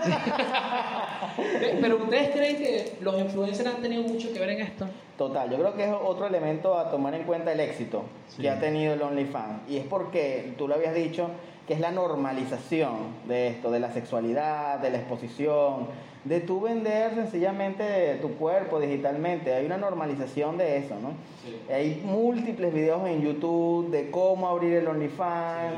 Pe- 1.36 1.78
Pero 1.80 1.96
ustedes 1.96 2.30
creen 2.30 2.56
que 2.56 2.92
los 3.00 3.18
influencers 3.18 3.68
han 3.74 3.82
tenido 3.82 4.02
mucho 4.02 4.32
que 4.32 4.38
ver 4.38 4.50
en 4.50 4.60
esto? 4.60 4.86
Total, 5.18 5.50
yo 5.50 5.56
creo 5.58 5.74
que 5.74 5.84
es 5.84 5.92
otro 5.92 6.26
elemento 6.26 6.76
a 6.78 6.90
tomar 6.90 7.14
en 7.14 7.22
cuenta 7.24 7.52
el 7.52 7.60
éxito 7.60 8.04
Sí. 8.28 8.42
que 8.42 8.50
ha 8.50 8.58
tenido 8.60 8.94
el 8.94 9.02
OnlyFans. 9.02 9.68
Y 9.68 9.76
es 9.78 9.86
porque, 9.86 10.54
tú 10.58 10.66
lo 10.68 10.74
habías 10.74 10.94
dicho, 10.94 11.28
que 11.66 11.74
es 11.74 11.80
la 11.80 11.92
normalización 11.92 12.92
de 13.26 13.48
esto, 13.48 13.70
de 13.70 13.80
la 13.80 13.90
sexualidad, 13.92 14.78
de 14.80 14.90
la 14.90 14.98
exposición, 14.98 15.86
de 16.24 16.40
tú 16.40 16.60
vender 16.60 17.14
sencillamente 17.14 18.16
tu 18.20 18.30
cuerpo 18.36 18.80
digitalmente. 18.80 19.54
Hay 19.54 19.64
una 19.66 19.76
normalización 19.78 20.58
de 20.58 20.78
eso, 20.78 20.94
¿no? 21.00 21.10
Sí. 21.44 21.72
Hay 21.72 22.02
múltiples 22.04 22.72
videos 22.74 23.06
en 23.06 23.22
YouTube 23.22 23.90
de 23.90 24.10
cómo 24.10 24.48
abrir 24.48 24.74
el 24.74 24.88
OnlyFans, 24.88 25.74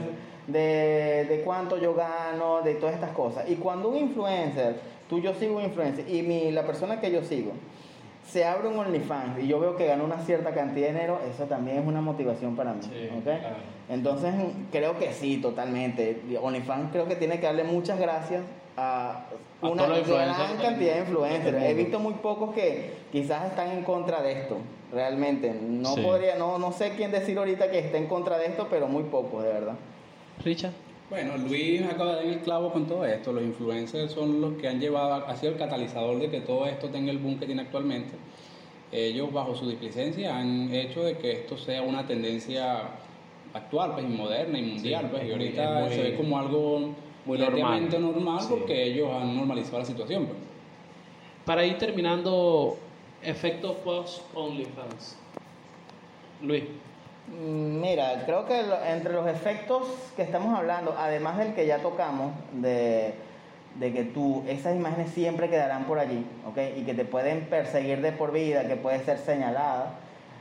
de, 0.46 1.26
de 1.28 1.42
cuánto 1.44 1.78
yo 1.78 1.94
gano, 1.94 2.62
de 2.62 2.74
todas 2.74 2.94
estas 2.94 3.10
cosas. 3.10 3.48
Y 3.48 3.56
cuando 3.56 3.88
un 3.88 3.96
influencer, 3.96 4.76
tú 5.08 5.18
yo 5.20 5.34
sigo 5.34 5.56
un 5.56 5.64
influencer, 5.64 6.08
y 6.08 6.22
mi, 6.22 6.50
la 6.50 6.64
persona 6.66 7.00
que 7.00 7.10
yo 7.10 7.22
sigo, 7.22 7.52
se 8.28 8.44
abre 8.44 8.66
un 8.68 8.76
OnlyFans 8.78 9.38
y 9.40 9.46
yo 9.46 9.60
veo 9.60 9.76
que 9.76 9.86
gana 9.86 10.02
una 10.02 10.18
cierta 10.18 10.52
cantidad 10.52 10.88
de 10.88 10.92
dinero, 10.94 11.20
eso 11.32 11.44
también 11.44 11.78
es 11.78 11.86
una 11.86 12.00
motivación 12.00 12.56
para 12.56 12.72
mí. 12.72 12.80
Sí, 12.82 13.08
¿ok? 13.16 13.22
claro. 13.22 13.56
Entonces, 13.88 14.34
creo 14.72 14.98
que 14.98 15.12
sí, 15.12 15.36
totalmente. 15.38 16.20
OnlyFans 16.42 16.90
creo 16.90 17.06
que 17.06 17.14
tiene 17.14 17.38
que 17.38 17.46
darle 17.46 17.62
muchas 17.62 18.00
gracias 18.00 18.42
a 18.76 19.26
A 19.62 19.68
una 19.68 19.86
gran 19.86 20.56
cantidad 20.60 20.94
de 20.94 21.00
influencers. 21.00 21.62
He 21.62 21.74
visto 21.74 22.00
muy 22.00 22.14
pocos 22.14 22.52
que 22.52 22.90
quizás 23.12 23.46
están 23.46 23.70
en 23.70 23.84
contra 23.84 24.20
de 24.22 24.32
esto, 24.32 24.58
realmente. 24.92 25.54
No 25.62 25.94
Sí. 25.94 26.02
podría, 26.02 26.34
no, 26.36 26.58
no 26.58 26.72
sé 26.72 26.94
quién 26.96 27.12
decir 27.12 27.38
ahorita 27.38 27.70
que 27.70 27.78
esté 27.78 27.96
en 27.96 28.06
contra 28.08 28.38
de 28.38 28.46
esto, 28.46 28.66
pero 28.68 28.88
muy 28.88 29.04
pocos, 29.04 29.44
de 29.44 29.50
verdad. 29.52 29.74
Richard. 30.44 30.72
Bueno, 31.08 31.36
Luis 31.38 31.82
acaba 31.82 32.16
de 32.16 32.16
dar 32.16 32.26
el 32.26 32.40
clavo 32.40 32.72
con 32.72 32.86
todo 32.86 33.04
esto. 33.04 33.32
Los 33.32 33.44
influencers 33.44 34.12
son 34.12 34.40
los 34.40 34.54
que 34.54 34.68
han 34.68 34.80
llevado, 34.80 35.24
ha 35.26 35.36
sido 35.36 35.52
el 35.52 35.58
catalizador 35.58 36.18
de 36.18 36.28
que 36.30 36.40
todo 36.40 36.66
esto 36.66 36.88
tenga 36.88 37.10
el 37.12 37.18
boom 37.18 37.38
que 37.38 37.46
tiene 37.46 37.62
actualmente. 37.62 38.14
Ellos, 38.92 39.32
bajo 39.32 39.54
su 39.54 39.68
displicencia, 39.68 40.36
han 40.36 40.72
hecho 40.74 41.04
de 41.04 41.16
que 41.18 41.32
esto 41.32 41.56
sea 41.56 41.82
una 41.82 42.06
tendencia 42.06 42.82
actual, 43.54 43.92
pues, 43.94 44.04
y 44.04 44.08
moderna 44.08 44.58
y 44.58 44.62
mundial, 44.62 45.02
Sí, 45.04 45.08
pues, 45.12 45.28
y 45.28 45.32
ahorita 45.32 45.80
muy- 45.80 45.90
se 45.94 46.02
ve 46.02 46.16
como 46.16 46.38
algo 46.38 46.94
muy 47.24 47.38
relativamente 47.38 47.98
normal. 47.98 48.22
normal, 48.24 48.40
Sí. 48.42 48.46
porque 48.50 48.84
ellos 48.84 49.08
han 49.12 49.36
normalizado 49.36 49.78
la 49.78 49.84
situación. 49.84 50.26
pues. 50.26 50.38
Para 51.44 51.64
ir 51.64 51.78
terminando, 51.78 52.76
efectos 53.22 53.76
post 53.84 54.22
OnlyFans. 54.34 55.16
Luis. 56.42 56.64
Mm, 57.28 57.80
Mira, 57.80 58.22
creo 58.24 58.46
que 58.46 58.60
entre 58.90 59.12
los 59.12 59.26
efectos 59.28 59.86
que 60.16 60.22
estamos 60.22 60.56
hablando, 60.56 60.94
además 60.98 61.38
del 61.38 61.54
que 61.54 61.66
ya 61.66 61.78
tocamos, 61.78 62.32
de, 62.52 63.14
de 63.78 63.92
que 63.92 64.04
tú, 64.04 64.44
esas 64.48 64.74
imágenes 64.76 65.10
siempre 65.10 65.48
quedarán 65.50 65.84
por 65.84 65.98
allí, 65.98 66.24
¿ok? 66.48 66.58
Y 66.78 66.82
que 66.82 66.94
te 66.94 67.04
pueden 67.04 67.42
perseguir 67.46 68.00
de 68.00 68.12
por 68.12 68.32
vida, 68.32 68.66
que 68.68 68.76
puede 68.76 69.00
ser 69.04 69.18
señalada. 69.18 69.90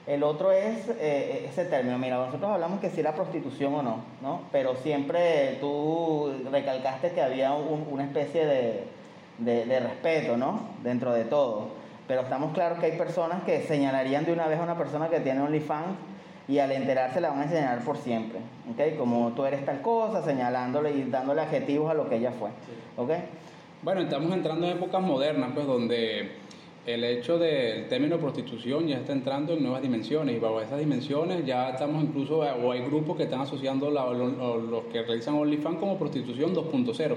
El 0.08 0.22
otro 0.22 0.52
es 0.52 0.88
eh, 1.00 1.48
ese 1.50 1.66
término. 1.66 1.98
Mira, 1.98 2.18
nosotros 2.18 2.52
hablamos 2.52 2.80
que 2.80 2.92
si 2.92 3.00
era 3.00 3.16
prostitución 3.16 3.74
o 3.74 3.82
no, 3.82 3.98
¿no? 4.22 4.42
Pero 4.52 4.76
siempre 4.76 5.58
tú 5.60 6.32
recalcaste 6.52 7.12
que 7.12 7.22
había 7.24 7.54
un- 7.54 7.88
una 7.92 8.04
especie 8.04 8.46
de, 8.46 8.84
de, 9.40 9.66
de 9.66 9.80
respeto, 9.80 10.38
¿no? 10.38 10.60
Dentro 10.84 11.12
de 11.12 11.26
todo. 11.26 11.70
Pero 12.08 12.22
estamos 12.22 12.54
claros 12.54 12.78
que 12.80 12.86
hay 12.86 12.98
personas 13.00 13.44
que 13.46 13.64
señalarían 13.64 14.26
de 14.26 14.34
una 14.34 14.46
vez 14.48 14.60
a 14.60 14.64
una 14.64 14.78
persona 14.78 15.10
que 15.10 15.20
tiene 15.22 15.42
OnlyFans 15.42 15.98
y 16.48 16.60
al 16.60 16.72
enterarse 16.72 17.20
la 17.22 17.30
van 17.30 17.40
a 17.42 17.48
señalar 17.50 17.84
por 17.84 17.98
siempre, 17.98 18.40
¿ok? 18.72 18.98
Como 18.98 19.32
tú 19.34 19.46
eres 19.46 19.66
tal 19.66 19.82
cosa, 19.82 20.24
señalándole 20.24 20.92
y 20.92 21.04
dándole 21.04 21.42
adjetivos 21.42 21.90
a 21.90 21.94
lo 21.94 22.08
que 22.10 22.18
ella 22.18 22.32
fue, 22.32 22.50
¿ok? 22.98 23.12
Bueno, 23.82 24.02
estamos 24.02 24.32
entrando 24.34 24.66
en 24.68 24.78
épocas 24.78 25.02
modernas, 25.02 25.52
pues 25.54 25.66
donde 25.68 26.32
el 26.86 27.04
hecho 27.04 27.40
del 27.40 27.88
término 27.88 28.18
prostitución 28.20 28.88
ya 28.88 28.98
está 28.98 29.12
entrando 29.14 29.54
en 29.54 29.64
nuevas 29.64 29.82
dimensiones 29.82 30.36
y 30.36 30.40
bajo 30.40 30.62
esas 30.62 30.78
dimensiones 30.80 31.44
ya 31.46 31.70
estamos 31.72 32.04
incluso, 32.04 32.40
o 32.40 32.72
hay 32.72 32.82
grupos 32.82 33.18
que 33.18 33.24
están 33.24 33.42
asociando 33.42 33.90
la- 33.90 34.06
lo- 34.12 34.28
lo- 34.28 34.58
los 34.58 34.84
que 34.86 35.02
realizan 35.02 35.34
OnlyFans 35.36 35.78
como 35.80 35.98
prostitución 35.98 36.54
2.0. 36.54 37.16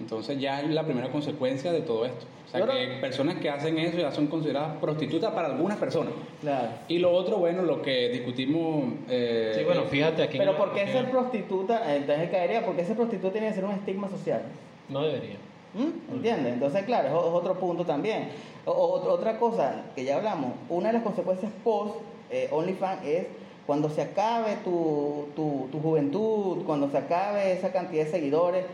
Entonces 0.00 0.38
ya 0.38 0.60
es 0.60 0.70
la 0.70 0.84
primera 0.84 1.08
consecuencia 1.10 1.72
de 1.72 1.80
todo 1.80 2.04
esto. 2.04 2.26
O 2.46 2.48
sea 2.50 2.64
que 2.66 2.98
personas 3.00 3.36
que 3.36 3.48
hacen 3.50 3.78
eso 3.78 3.98
ya 3.98 4.12
son 4.12 4.26
consideradas 4.28 4.76
prostitutas 4.78 5.32
para 5.32 5.48
algunas 5.48 5.78
personas. 5.78 6.12
Claro. 6.40 6.68
Y 6.88 6.98
lo 6.98 7.12
otro, 7.12 7.38
bueno, 7.38 7.62
lo 7.62 7.82
que 7.82 8.08
discutimos... 8.10 8.92
eh, 9.08 9.52
Sí, 9.56 9.64
bueno, 9.64 9.82
fíjate 9.84 10.22
aquí. 10.22 10.38
Pero 10.38 10.56
¿por 10.56 10.72
qué 10.74 10.86
ser 10.86 11.10
prostituta? 11.10 11.94
Entonces 11.96 12.30
caería, 12.30 12.64
porque 12.64 12.84
ser 12.84 12.94
prostituta 12.96 13.32
tiene 13.32 13.48
que 13.48 13.54
ser 13.54 13.64
un 13.64 13.72
estigma 13.72 14.08
social. 14.08 14.42
No 14.88 15.02
debería. 15.02 15.36
¿Mm? 15.74 16.14
¿Entiendes? 16.14 16.52
Entonces, 16.54 16.84
claro, 16.84 17.08
es 17.08 17.14
otro 17.14 17.54
punto 17.58 17.84
también. 17.84 18.28
O- 18.64 18.70
o- 18.72 19.12
otra 19.12 19.38
cosa 19.38 19.82
que 19.94 20.04
ya 20.04 20.16
hablamos, 20.16 20.52
una 20.68 20.88
de 20.88 20.94
las 20.94 21.02
consecuencias 21.02 21.50
post 21.64 21.96
eh, 22.30 22.48
OnlyFans 22.52 23.04
es 23.04 23.26
cuando 23.66 23.90
se 23.90 24.02
acabe 24.02 24.56
tu, 24.64 25.26
tu, 25.34 25.68
tu 25.72 25.80
juventud, 25.80 26.64
cuando 26.64 26.88
se 26.90 26.98
acabe 26.98 27.52
esa 27.52 27.72
cantidad 27.72 28.04
de 28.04 28.10
seguidores, 28.10 28.64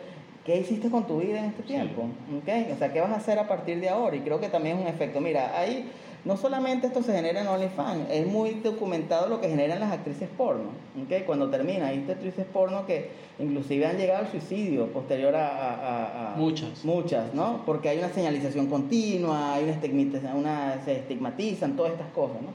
¿qué 0.44 0.58
hiciste 0.58 0.90
con 0.90 1.06
tu 1.06 1.18
vida 1.20 1.38
en 1.38 1.44
este 1.46 1.62
tiempo? 1.62 2.02
¿Ok? 2.02 2.72
O 2.74 2.76
sea, 2.78 2.92
¿qué 2.92 3.00
vas 3.00 3.10
a 3.10 3.16
hacer 3.16 3.38
a 3.38 3.46
partir 3.48 3.80
de 3.80 3.88
ahora? 3.88 4.16
Y 4.16 4.20
creo 4.20 4.40
que 4.40 4.48
también 4.48 4.76
es 4.78 4.82
un 4.82 4.88
efecto. 4.88 5.20
Mira, 5.20 5.58
ahí 5.58 5.90
no 6.24 6.36
solamente 6.36 6.86
esto 6.86 7.02
se 7.02 7.12
genera 7.12 7.40
en 7.40 7.48
OnlyFans, 7.48 8.08
es 8.10 8.26
muy 8.28 8.50
documentado 8.62 9.28
lo 9.28 9.40
que 9.40 9.48
generan 9.48 9.80
las 9.80 9.90
actrices 9.92 10.28
porno. 10.36 10.70
¿ok? 11.04 11.24
Cuando 11.26 11.48
termina, 11.50 11.88
hay 11.88 12.04
actrices 12.08 12.46
porno 12.52 12.86
que 12.86 13.10
inclusive 13.40 13.86
han 13.86 13.96
llegado 13.96 14.24
al 14.24 14.30
suicidio 14.30 14.86
posterior 14.92 15.34
a... 15.34 15.48
a- 15.48 15.74
a- 15.74 16.32
a- 16.34 16.36
Muchas. 16.36 16.84
Muchas, 16.84 17.34
¿no? 17.34 17.62
Porque 17.66 17.88
hay 17.88 17.98
una 17.98 18.10
señalización 18.10 18.68
continua, 18.68 19.54
hay 19.54 19.64
una 19.64 19.72
estigmatización, 19.72 20.36
una, 20.36 20.80
se 20.84 20.92
estigmatizan 20.98 21.74
todas 21.76 21.92
estas 21.92 22.08
cosas, 22.12 22.40
¿no? 22.42 22.48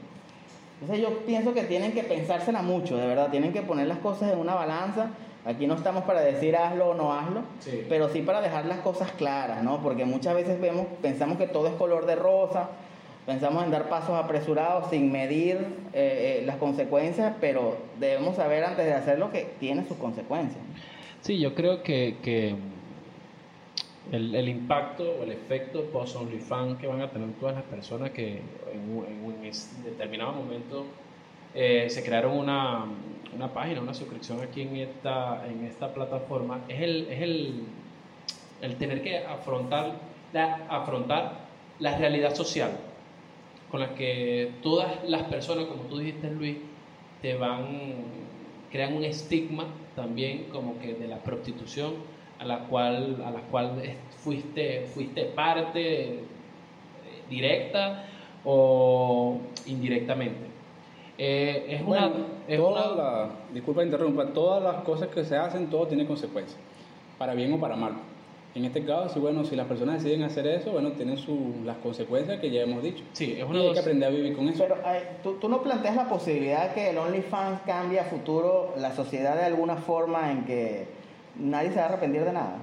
Entonces 0.80 1.04
yo 1.04 1.18
pienso 1.26 1.52
que 1.54 1.64
tienen 1.64 1.92
que 1.92 2.04
pensársela 2.04 2.62
mucho, 2.62 2.96
de 2.96 3.06
verdad, 3.06 3.30
tienen 3.30 3.52
que 3.52 3.62
poner 3.62 3.86
las 3.88 3.98
cosas 3.98 4.32
en 4.32 4.38
una 4.38 4.54
balanza. 4.54 5.08
Aquí 5.48 5.66
no 5.66 5.74
estamos 5.74 6.04
para 6.04 6.20
decir 6.20 6.54
hazlo 6.56 6.90
o 6.90 6.94
no 6.94 7.12
hazlo, 7.14 7.40
Sí. 7.60 7.86
pero 7.88 8.10
sí 8.10 8.20
para 8.20 8.42
dejar 8.42 8.66
las 8.66 8.80
cosas 8.80 9.10
claras, 9.12 9.62
¿no? 9.62 9.82
Porque 9.82 10.04
muchas 10.04 10.34
veces 10.34 10.60
vemos, 10.60 10.86
pensamos 11.00 11.38
que 11.38 11.46
todo 11.46 11.68
es 11.68 11.74
color 11.74 12.04
de 12.04 12.16
rosa, 12.16 12.68
pensamos 13.24 13.64
en 13.64 13.70
dar 13.70 13.88
pasos 13.88 14.10
apresurados 14.22 14.90
sin 14.90 15.10
medir 15.10 15.56
eh, 15.94 16.40
eh, 16.40 16.42
las 16.44 16.56
consecuencias, 16.56 17.34
pero 17.40 17.78
debemos 17.98 18.36
saber 18.36 18.62
antes 18.62 18.84
de 18.84 18.92
hacerlo 18.92 19.30
que 19.32 19.46
tiene 19.58 19.86
sus 19.86 19.96
consecuencias. 19.96 20.60
Sí, 21.22 21.38
yo 21.38 21.54
creo 21.54 21.82
que, 21.82 22.16
que 22.22 22.54
el, 24.12 24.34
el 24.34 24.48
impacto 24.50 25.04
o 25.18 25.22
el 25.24 25.32
efecto 25.32 25.84
post 25.92 26.16
OnlyFans 26.16 26.78
que 26.78 26.86
van 26.86 27.00
a 27.00 27.10
tener 27.10 27.30
todas 27.40 27.54
las 27.54 27.64
personas 27.64 28.10
que 28.10 28.42
en 28.72 28.96
un, 28.96 29.04
en 29.06 29.24
un 29.24 29.34
determinado 29.84 30.32
momento 30.32 30.84
eh, 31.54 31.86
se 31.88 32.02
crearon 32.04 32.36
una, 32.36 32.84
una 33.34 33.52
página, 33.52 33.80
una 33.80 33.94
suscripción 33.94 34.40
aquí 34.40 34.62
en 34.62 34.76
esta, 34.76 35.46
en 35.46 35.64
esta 35.64 35.92
plataforma, 35.92 36.60
es 36.68 36.80
el, 36.80 37.08
es 37.10 37.22
el, 37.22 37.62
el 38.62 38.76
tener 38.76 39.02
que 39.02 39.18
afrontar 39.18 39.94
la, 40.32 40.66
afrontar 40.68 41.32
realidad 41.80 42.34
social 42.34 42.70
con 43.70 43.80
la 43.80 43.94
que 43.94 44.52
todas 44.62 45.04
las 45.06 45.22
personas, 45.24 45.66
como 45.66 45.82
tú 45.84 45.98
dijiste 45.98 46.30
Luis, 46.30 46.56
te 47.20 47.34
van, 47.34 47.66
crean 48.70 48.94
un 48.96 49.04
estigma 49.04 49.66
también 49.94 50.44
como 50.44 50.78
que 50.78 50.94
de 50.94 51.08
la 51.08 51.18
prostitución 51.18 51.94
a 52.38 52.44
la 52.44 52.60
cual, 52.60 53.22
a 53.26 53.30
la 53.30 53.40
cual 53.40 53.82
fuiste, 54.22 54.86
fuiste 54.94 55.24
parte 55.24 56.20
directa 57.28 58.06
o 58.44 59.38
indirectamente. 59.66 60.57
Eh, 61.18 61.66
es 61.68 61.82
una... 61.82 62.10
Es 62.46 62.56
toda 62.58 62.92
una- 62.92 63.02
la- 63.02 63.28
disculpa 63.52 63.82
interrumpa, 63.82 64.26
todas 64.26 64.62
las 64.62 64.82
cosas 64.84 65.08
que 65.08 65.24
se 65.24 65.36
hacen, 65.36 65.68
todo 65.68 65.86
tiene 65.88 66.06
consecuencias, 66.06 66.58
para 67.18 67.34
bien 67.34 67.52
o 67.52 67.58
para 67.60 67.76
mal. 67.76 67.92
En 68.54 68.64
este 68.64 68.84
caso, 68.84 69.10
sí, 69.14 69.20
bueno, 69.20 69.44
si 69.44 69.54
las 69.56 69.66
personas 69.66 70.02
deciden 70.02 70.22
hacer 70.24 70.46
eso, 70.46 70.72
bueno, 70.72 70.92
tienen 70.92 71.18
su, 71.18 71.54
las 71.64 71.76
consecuencias 71.78 72.40
que 72.40 72.50
ya 72.50 72.62
hemos 72.62 72.82
dicho. 72.82 73.04
Sí, 73.12 73.32
es 73.32 73.38
Y 73.40 73.42
una 73.42 73.60
hay 73.60 73.72
que 73.72 73.80
aprender 73.80 74.08
a 74.08 74.12
vivir 74.12 74.34
con 74.34 74.48
eso. 74.48 74.62
Pero 74.62 74.76
ay, 74.84 75.00
¿tú, 75.22 75.34
tú 75.34 75.48
no 75.48 75.62
planteas 75.62 75.94
la 75.96 76.08
posibilidad 76.08 76.72
que 76.72 76.90
el 76.90 76.98
OnlyFans 76.98 77.60
cambie 77.66 78.00
a 78.00 78.04
futuro 78.04 78.72
la 78.78 78.92
sociedad 78.92 79.36
de 79.36 79.44
alguna 79.44 79.76
forma 79.76 80.30
en 80.32 80.44
que 80.44 80.86
nadie 81.38 81.70
se 81.70 81.76
va 81.76 81.82
a 81.82 81.88
arrepentir 81.88 82.24
de 82.24 82.32
nada. 82.32 82.56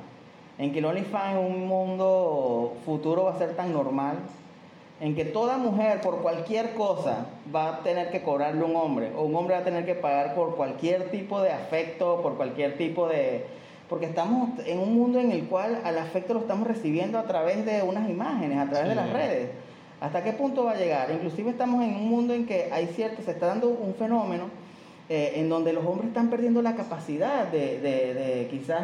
En 0.58 0.74
que 0.74 0.80
el 0.80 0.86
OnlyFans 0.86 1.38
en 1.38 1.46
un 1.46 1.68
mundo 1.68 2.74
futuro 2.86 3.26
va 3.26 3.34
a 3.34 3.38
ser 3.38 3.56
tan 3.56 3.72
normal. 3.72 4.18
En 5.02 5.14
que 5.14 5.26
toda 5.26 5.58
mujer 5.58 6.00
por 6.02 6.20
cualquier 6.22 6.74
cosa 6.74 7.26
va 7.54 7.68
a 7.76 7.80
tener 7.84 8.12
que 8.12 8.22
cobrarle 8.24 8.64
un 8.64 8.76
hombre. 8.78 9.12
O 9.18 9.24
un 9.24 9.36
hombre 9.36 9.56
va 9.56 9.62
a 9.62 9.64
tener 9.66 9.86
que 9.86 9.94
pagar 9.96 10.36
por 10.36 10.56
cualquier 10.56 11.12
tipo 11.12 11.42
de 11.42 11.52
afecto, 11.52 12.22
por 12.22 12.36
cualquier 12.38 12.78
tipo 12.78 13.08
de... 13.08 13.46
Porque 13.90 14.06
estamos 14.06 14.52
en 14.66 14.80
un 14.80 14.96
mundo 14.96 15.20
en 15.20 15.32
el 15.32 15.44
cual 15.48 15.80
al 15.84 16.00
afecto 16.00 16.34
lo 16.34 16.40
estamos 16.40 16.68
recibiendo 16.68 17.20
a 17.20 17.24
través 17.24 17.66
de 17.66 17.84
unas 17.84 18.10
imágenes, 18.10 18.58
a 18.58 18.70
través 18.70 18.88
de 18.90 18.96
las 18.96 19.12
redes. 19.12 19.50
¿Hasta 20.02 20.24
qué 20.24 20.32
punto 20.32 20.64
va 20.64 20.72
a 20.72 20.76
llegar? 20.78 21.12
Inclusive 21.12 21.52
estamos 21.52 21.84
en 21.84 21.96
un 21.96 22.10
mundo 22.10 22.34
en 22.34 22.46
que 22.48 22.70
hay 22.72 22.88
cierto, 22.88 23.22
se 23.22 23.32
está 23.32 23.48
dando 23.48 23.68
un 23.70 23.94
fenómeno 23.96 24.46
eh, 25.10 25.34
en 25.36 25.50
donde 25.50 25.72
los 25.74 25.86
hombres 25.86 26.08
están 26.08 26.30
perdiendo 26.30 26.62
la 26.62 26.76
capacidad 26.76 27.46
de, 27.48 27.80
de- 27.80 28.14
de 28.14 28.48
quizás 28.50 28.82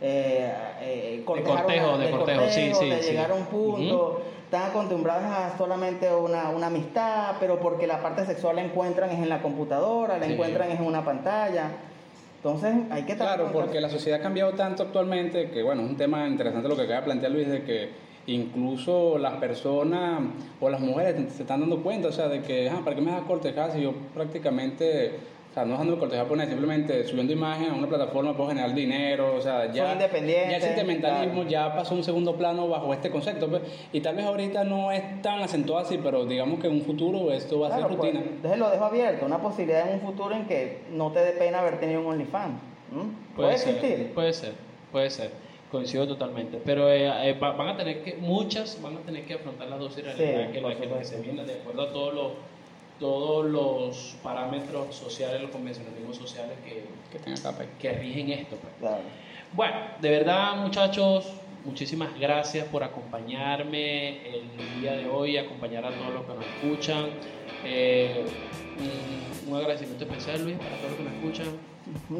eh, 0.00 0.52
eh, 0.80 1.22
cortejar 1.24 1.62
cortejo, 1.64 1.94
una- 1.94 2.04
de 2.04 2.10
cortejo, 2.10 2.42
sí, 2.50 2.70
sí, 2.72 2.88
de 2.90 3.02
sí. 3.02 3.10
llegar 3.10 3.30
a 3.32 3.34
un 3.34 3.46
punto. 3.46 4.20
Están 4.46 4.70
acostumbrados 4.70 5.24
a 5.24 5.58
solamente 5.58 6.08
una, 6.14 6.50
una 6.50 6.68
amistad, 6.68 7.34
pero 7.40 7.58
porque 7.58 7.86
la 7.88 8.00
parte 8.00 8.24
sexual 8.24 8.54
la 8.56 8.62
encuentran 8.62 9.10
es 9.10 9.18
en 9.18 9.28
la 9.28 9.42
computadora, 9.42 10.18
la 10.18 10.26
Sí. 10.26 10.32
encuentran 10.34 10.70
es 10.70 10.78
en 10.78 10.86
una 10.86 11.04
pantalla. 11.04 11.70
Entonces 12.36 12.76
hay 12.90 13.02
que 13.02 13.12
estar 13.12 13.26
Claro, 13.36 13.50
porque 13.52 13.80
la 13.80 13.88
sociedad 13.88 14.20
ha 14.20 14.22
cambiado 14.22 14.52
tanto 14.52 14.84
actualmente 14.84 15.50
que, 15.50 15.64
bueno, 15.64 15.82
es 15.82 15.90
un 15.90 15.96
tema 15.96 16.28
interesante 16.28 16.68
lo 16.68 16.76
que 16.76 16.82
acaba 16.82 17.00
de 17.00 17.04
plantear 17.06 17.32
Luis, 17.32 17.48
de 17.48 17.64
que 17.64 17.90
incluso 18.28 19.18
las 19.18 19.34
personas 19.34 20.20
o 20.60 20.70
las 20.70 20.80
mujeres 20.80 21.16
se 21.32 21.42
están 21.42 21.60
dando 21.60 21.82
cuenta, 21.82 22.06
o 22.08 22.12
sea, 22.12 22.28
de 22.28 22.42
que, 22.42 22.70
ah, 22.70 22.82
¿para 22.84 22.94
qué 22.94 23.02
me 23.02 23.10
das 23.10 23.22
cortejar 23.22 23.72
si 23.72 23.80
yo 23.82 23.94
prácticamente, 24.14 25.18
sea, 25.56 25.64
no 25.64 25.72
dejando 25.72 25.98
cortejar 25.98 26.26
por 26.26 26.36
nada, 26.36 26.50
simplemente 26.50 27.02
subiendo 27.04 27.32
imagen 27.32 27.70
a 27.70 27.74
una 27.74 27.86
plataforma 27.88 28.36
puedo 28.36 28.50
generar 28.50 28.74
dinero, 28.74 29.34
o 29.34 29.40
sea, 29.40 29.72
ya, 29.72 29.84
Son 29.84 29.92
independientes, 29.94 30.50
ya 30.50 30.56
el 30.56 30.62
sentimentalismo 30.62 31.42
claro. 31.44 31.48
ya 31.48 31.74
pasó 31.74 31.94
a 31.94 31.96
un 31.96 32.04
segundo 32.04 32.36
plano 32.36 32.68
bajo 32.68 32.92
este 32.92 33.10
concepto, 33.10 33.48
pues, 33.48 33.62
y 33.92 34.00
tal 34.00 34.16
vez 34.16 34.26
ahorita 34.26 34.64
no 34.64 34.92
es 34.92 35.22
tan 35.22 35.40
acentuado 35.40 35.84
así, 35.86 35.98
pero 36.02 36.26
digamos 36.26 36.60
que 36.60 36.66
en 36.66 36.74
un 36.74 36.82
futuro 36.82 37.32
esto 37.32 37.58
va 37.60 37.68
a 37.68 37.70
Claro, 37.70 37.88
ser 37.88 37.96
pues, 37.96 38.12
rutina. 38.12 38.30
entonces 38.34 38.58
lo 38.60 38.70
dejo 38.70 38.84
abierto, 38.84 39.24
una 39.24 39.38
posibilidad 39.40 39.88
en 39.88 39.94
un 39.94 40.00
futuro 40.00 40.34
en 40.34 40.44
que 40.46 40.82
no 40.90 41.10
te 41.10 41.20
dé 41.20 41.32
pena 41.32 41.60
haber 41.60 41.80
tenido 41.80 42.00
un 42.02 42.06
OnlyFans. 42.08 42.54
¿Mm? 42.92 43.34
Puede, 43.34 43.56
ser, 43.58 43.74
existir. 43.76 44.12
Puede 44.14 44.32
ser, 44.34 44.52
puede 44.92 45.08
ser. 45.10 45.30
Coincido 45.70 46.06
totalmente. 46.06 46.60
Pero 46.64 46.88
eh, 46.88 47.30
eh, 47.30 47.32
va- 47.42 47.52
van 47.52 47.68
a 47.68 47.76
tener 47.76 48.02
que, 48.02 48.14
muchas 48.14 48.80
van 48.80 48.98
a 48.98 49.00
tener 49.00 49.24
que 49.24 49.34
afrontar 49.34 49.68
las 49.68 49.80
dos 49.80 49.96
realidades 49.96 50.46
Sí, 50.48 50.52
que, 50.52 50.60
la 50.60 50.74
que, 50.98 51.04
se 51.04 51.20
vienen 51.20 51.44
de 51.46 51.54
acuerdo 51.54 51.82
a 51.82 51.92
todos 51.92 52.14
los, 52.14 52.32
todos 52.98 53.46
los 53.46 54.16
parámetros 54.22 54.94
sociales, 54.94 55.40
los 55.42 55.50
convencionalismos 55.50 56.16
sociales 56.16 56.56
que, 56.64 56.84
Que 57.24 57.68
que 57.78 57.92
rigen 57.98 58.30
esto. 58.30 58.56
pues. 58.56 58.72
Claro. 58.78 59.02
Bueno, 59.52 59.74
de 60.00 60.10
verdad, 60.10 60.56
muchachos, 60.56 61.30
muchísimas 61.64 62.18
gracias 62.18 62.66
por 62.68 62.82
acompañarme 62.84 64.26
el 64.28 64.80
día 64.80 64.92
de 64.96 65.08
hoy, 65.08 65.36
acompañar 65.36 65.84
a 65.84 65.90
todos 65.90 66.12
los 66.14 66.22
que 66.24 66.34
nos 66.34 66.44
escuchan. 66.46 67.06
Eh, 67.64 68.24
un, 69.46 69.52
un 69.52 69.58
agradecimiento 69.58 70.04
especial, 70.04 70.42
Luis, 70.44 70.56
para 70.58 70.76
todos 70.76 70.90
los 70.90 70.96
que 70.98 71.04
nos 71.04 71.12
escuchan. 71.14 71.46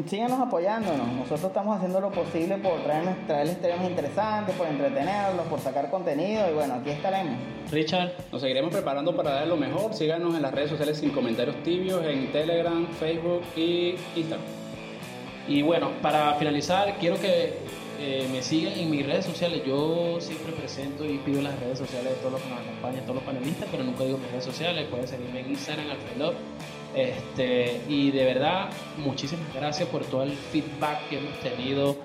Síganos 0.08 0.40
apoyándonos. 0.40 1.08
Nosotros 1.08 1.44
estamos 1.44 1.76
haciendo 1.76 2.00
lo 2.00 2.10
posible 2.10 2.56
por 2.58 2.82
traerles, 2.82 3.26
traerles 3.26 3.60
temas 3.60 3.88
interesantes, 3.88 4.54
por 4.54 4.66
entretenerlos, 4.68 5.46
por 5.46 5.60
sacar 5.60 5.90
contenido 5.90 6.48
y 6.50 6.54
bueno, 6.54 6.74
aquí 6.74 6.90
estaremos. 6.90 7.34
Richard, 7.72 8.12
Nos 8.30 8.42
seguiremos 8.42 8.72
preparando 8.72 9.16
para 9.16 9.32
dar 9.32 9.46
lo 9.48 9.56
mejor. 9.56 9.92
Síganos 9.92 10.34
en 10.36 10.42
las 10.42 10.54
redes 10.54 10.70
sociales 10.70 10.98
sin 10.98 11.10
comentarios 11.10 11.56
tibios, 11.64 12.04
en 12.04 12.30
Telegram, 12.30 12.86
Facebook 12.98 13.42
y 13.56 13.96
Instagram. 14.14 14.46
Y 15.48 15.62
bueno, 15.62 15.90
para 16.00 16.34
finalizar, 16.34 16.96
quiero 16.98 17.20
que 17.20 17.54
eh, 17.98 18.28
me 18.30 18.42
sigan 18.42 18.72
en 18.74 18.90
mis 18.90 19.04
redes 19.04 19.24
sociales. 19.24 19.62
Yo 19.66 20.20
siempre 20.20 20.52
presento 20.52 21.04
y 21.04 21.18
pido 21.18 21.42
las 21.42 21.58
redes 21.58 21.78
sociales 21.78 22.12
de 22.12 22.16
todos 22.16 22.32
los 22.32 22.42
que 22.42 22.50
nos 22.50 22.60
acompañan, 22.60 23.02
todos 23.02 23.16
los 23.16 23.24
panelistas, 23.24 23.68
pero 23.70 23.82
nunca 23.82 24.04
digo 24.04 24.18
mis 24.18 24.30
redes 24.30 24.44
sociales. 24.44 24.86
Pueden 24.88 25.08
seguirme 25.08 25.40
en 25.40 25.50
Instagram, 25.50 25.90
Alfredo. 25.90 26.34
Este, 26.96 27.80
y 27.88 28.10
de 28.10 28.24
verdad, 28.24 28.70
muchísimas 28.96 29.52
gracias 29.54 29.88
por 29.88 30.04
todo 30.06 30.22
el 30.22 30.32
feedback 30.32 31.08
que 31.08 31.18
hemos 31.18 31.38
tenido. 31.40 31.96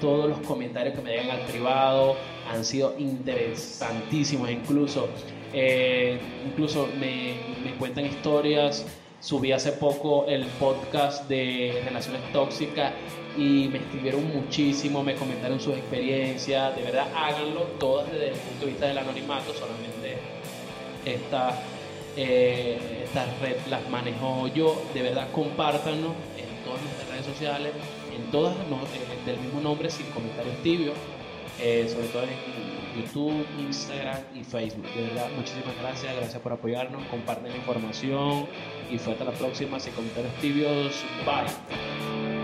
Todos 0.00 0.28
los 0.30 0.38
comentarios 0.40 0.94
que 0.94 1.02
me 1.02 1.10
llegan 1.10 1.30
al 1.30 1.46
privado 1.46 2.16
han 2.50 2.64
sido 2.64 2.94
interesantísimos. 2.98 4.50
Incluso, 4.50 5.08
eh, 5.52 6.18
incluso 6.46 6.88
me, 6.98 7.34
me 7.64 7.74
cuentan 7.76 8.06
historias 8.06 8.86
Subí 9.26 9.50
hace 9.50 9.72
poco 9.72 10.26
el 10.26 10.44
podcast 10.44 11.26
de 11.28 11.82
relaciones 11.84 12.20
tóxicas 12.32 12.92
y 13.36 13.68
me 13.72 13.78
escribieron 13.78 14.24
muchísimo, 14.28 15.02
me 15.02 15.16
comentaron 15.16 15.58
sus 15.58 15.74
experiencias. 15.74 16.76
De 16.76 16.82
verdad, 16.82 17.08
háganlo 17.12 17.62
todas 17.80 18.12
desde 18.12 18.28
el 18.28 18.34
punto 18.34 18.66
de 18.66 18.70
vista 18.72 18.86
del 18.86 18.98
anonimato. 18.98 19.52
Solamente 19.54 20.18
esta, 21.06 21.60
eh, 22.16 23.02
esta 23.04 23.26
red 23.40 23.56
las 23.68 23.88
manejo 23.90 24.48
yo. 24.48 24.82
De 24.94 25.02
verdad, 25.02 25.28
compártanlo 25.32 26.14
en 26.36 26.64
todas 26.64 26.80
nuestras 26.82 27.08
redes 27.10 27.26
sociales, 27.26 27.72
en 28.14 28.30
todas 28.30 28.56
eh, 28.56 29.26
del 29.26 29.38
mismo 29.38 29.60
nombre, 29.60 29.90
sin 29.90 30.06
comentarios 30.06 30.56
tibios. 30.62 30.96
eh, 31.60 31.88
sobre 31.88 32.08
todo 32.08 32.22
en 32.24 33.00
YouTube, 33.00 33.46
Instagram 33.58 34.18
y 34.34 34.44
Facebook. 34.44 34.86
De 34.94 35.02
verdad, 35.02 35.28
muchísimas 35.36 35.76
gracias, 35.80 36.14
gracias 36.16 36.42
por 36.42 36.52
apoyarnos, 36.52 37.02
comparten 37.06 37.50
la 37.50 37.56
información 37.56 38.46
y 38.90 38.98
fue 38.98 39.12
hasta 39.14 39.24
la 39.24 39.32
próxima, 39.32 39.80
sin 39.80 39.92
comentarios 39.94 40.34
tibios, 40.34 41.04
bye. 41.24 42.35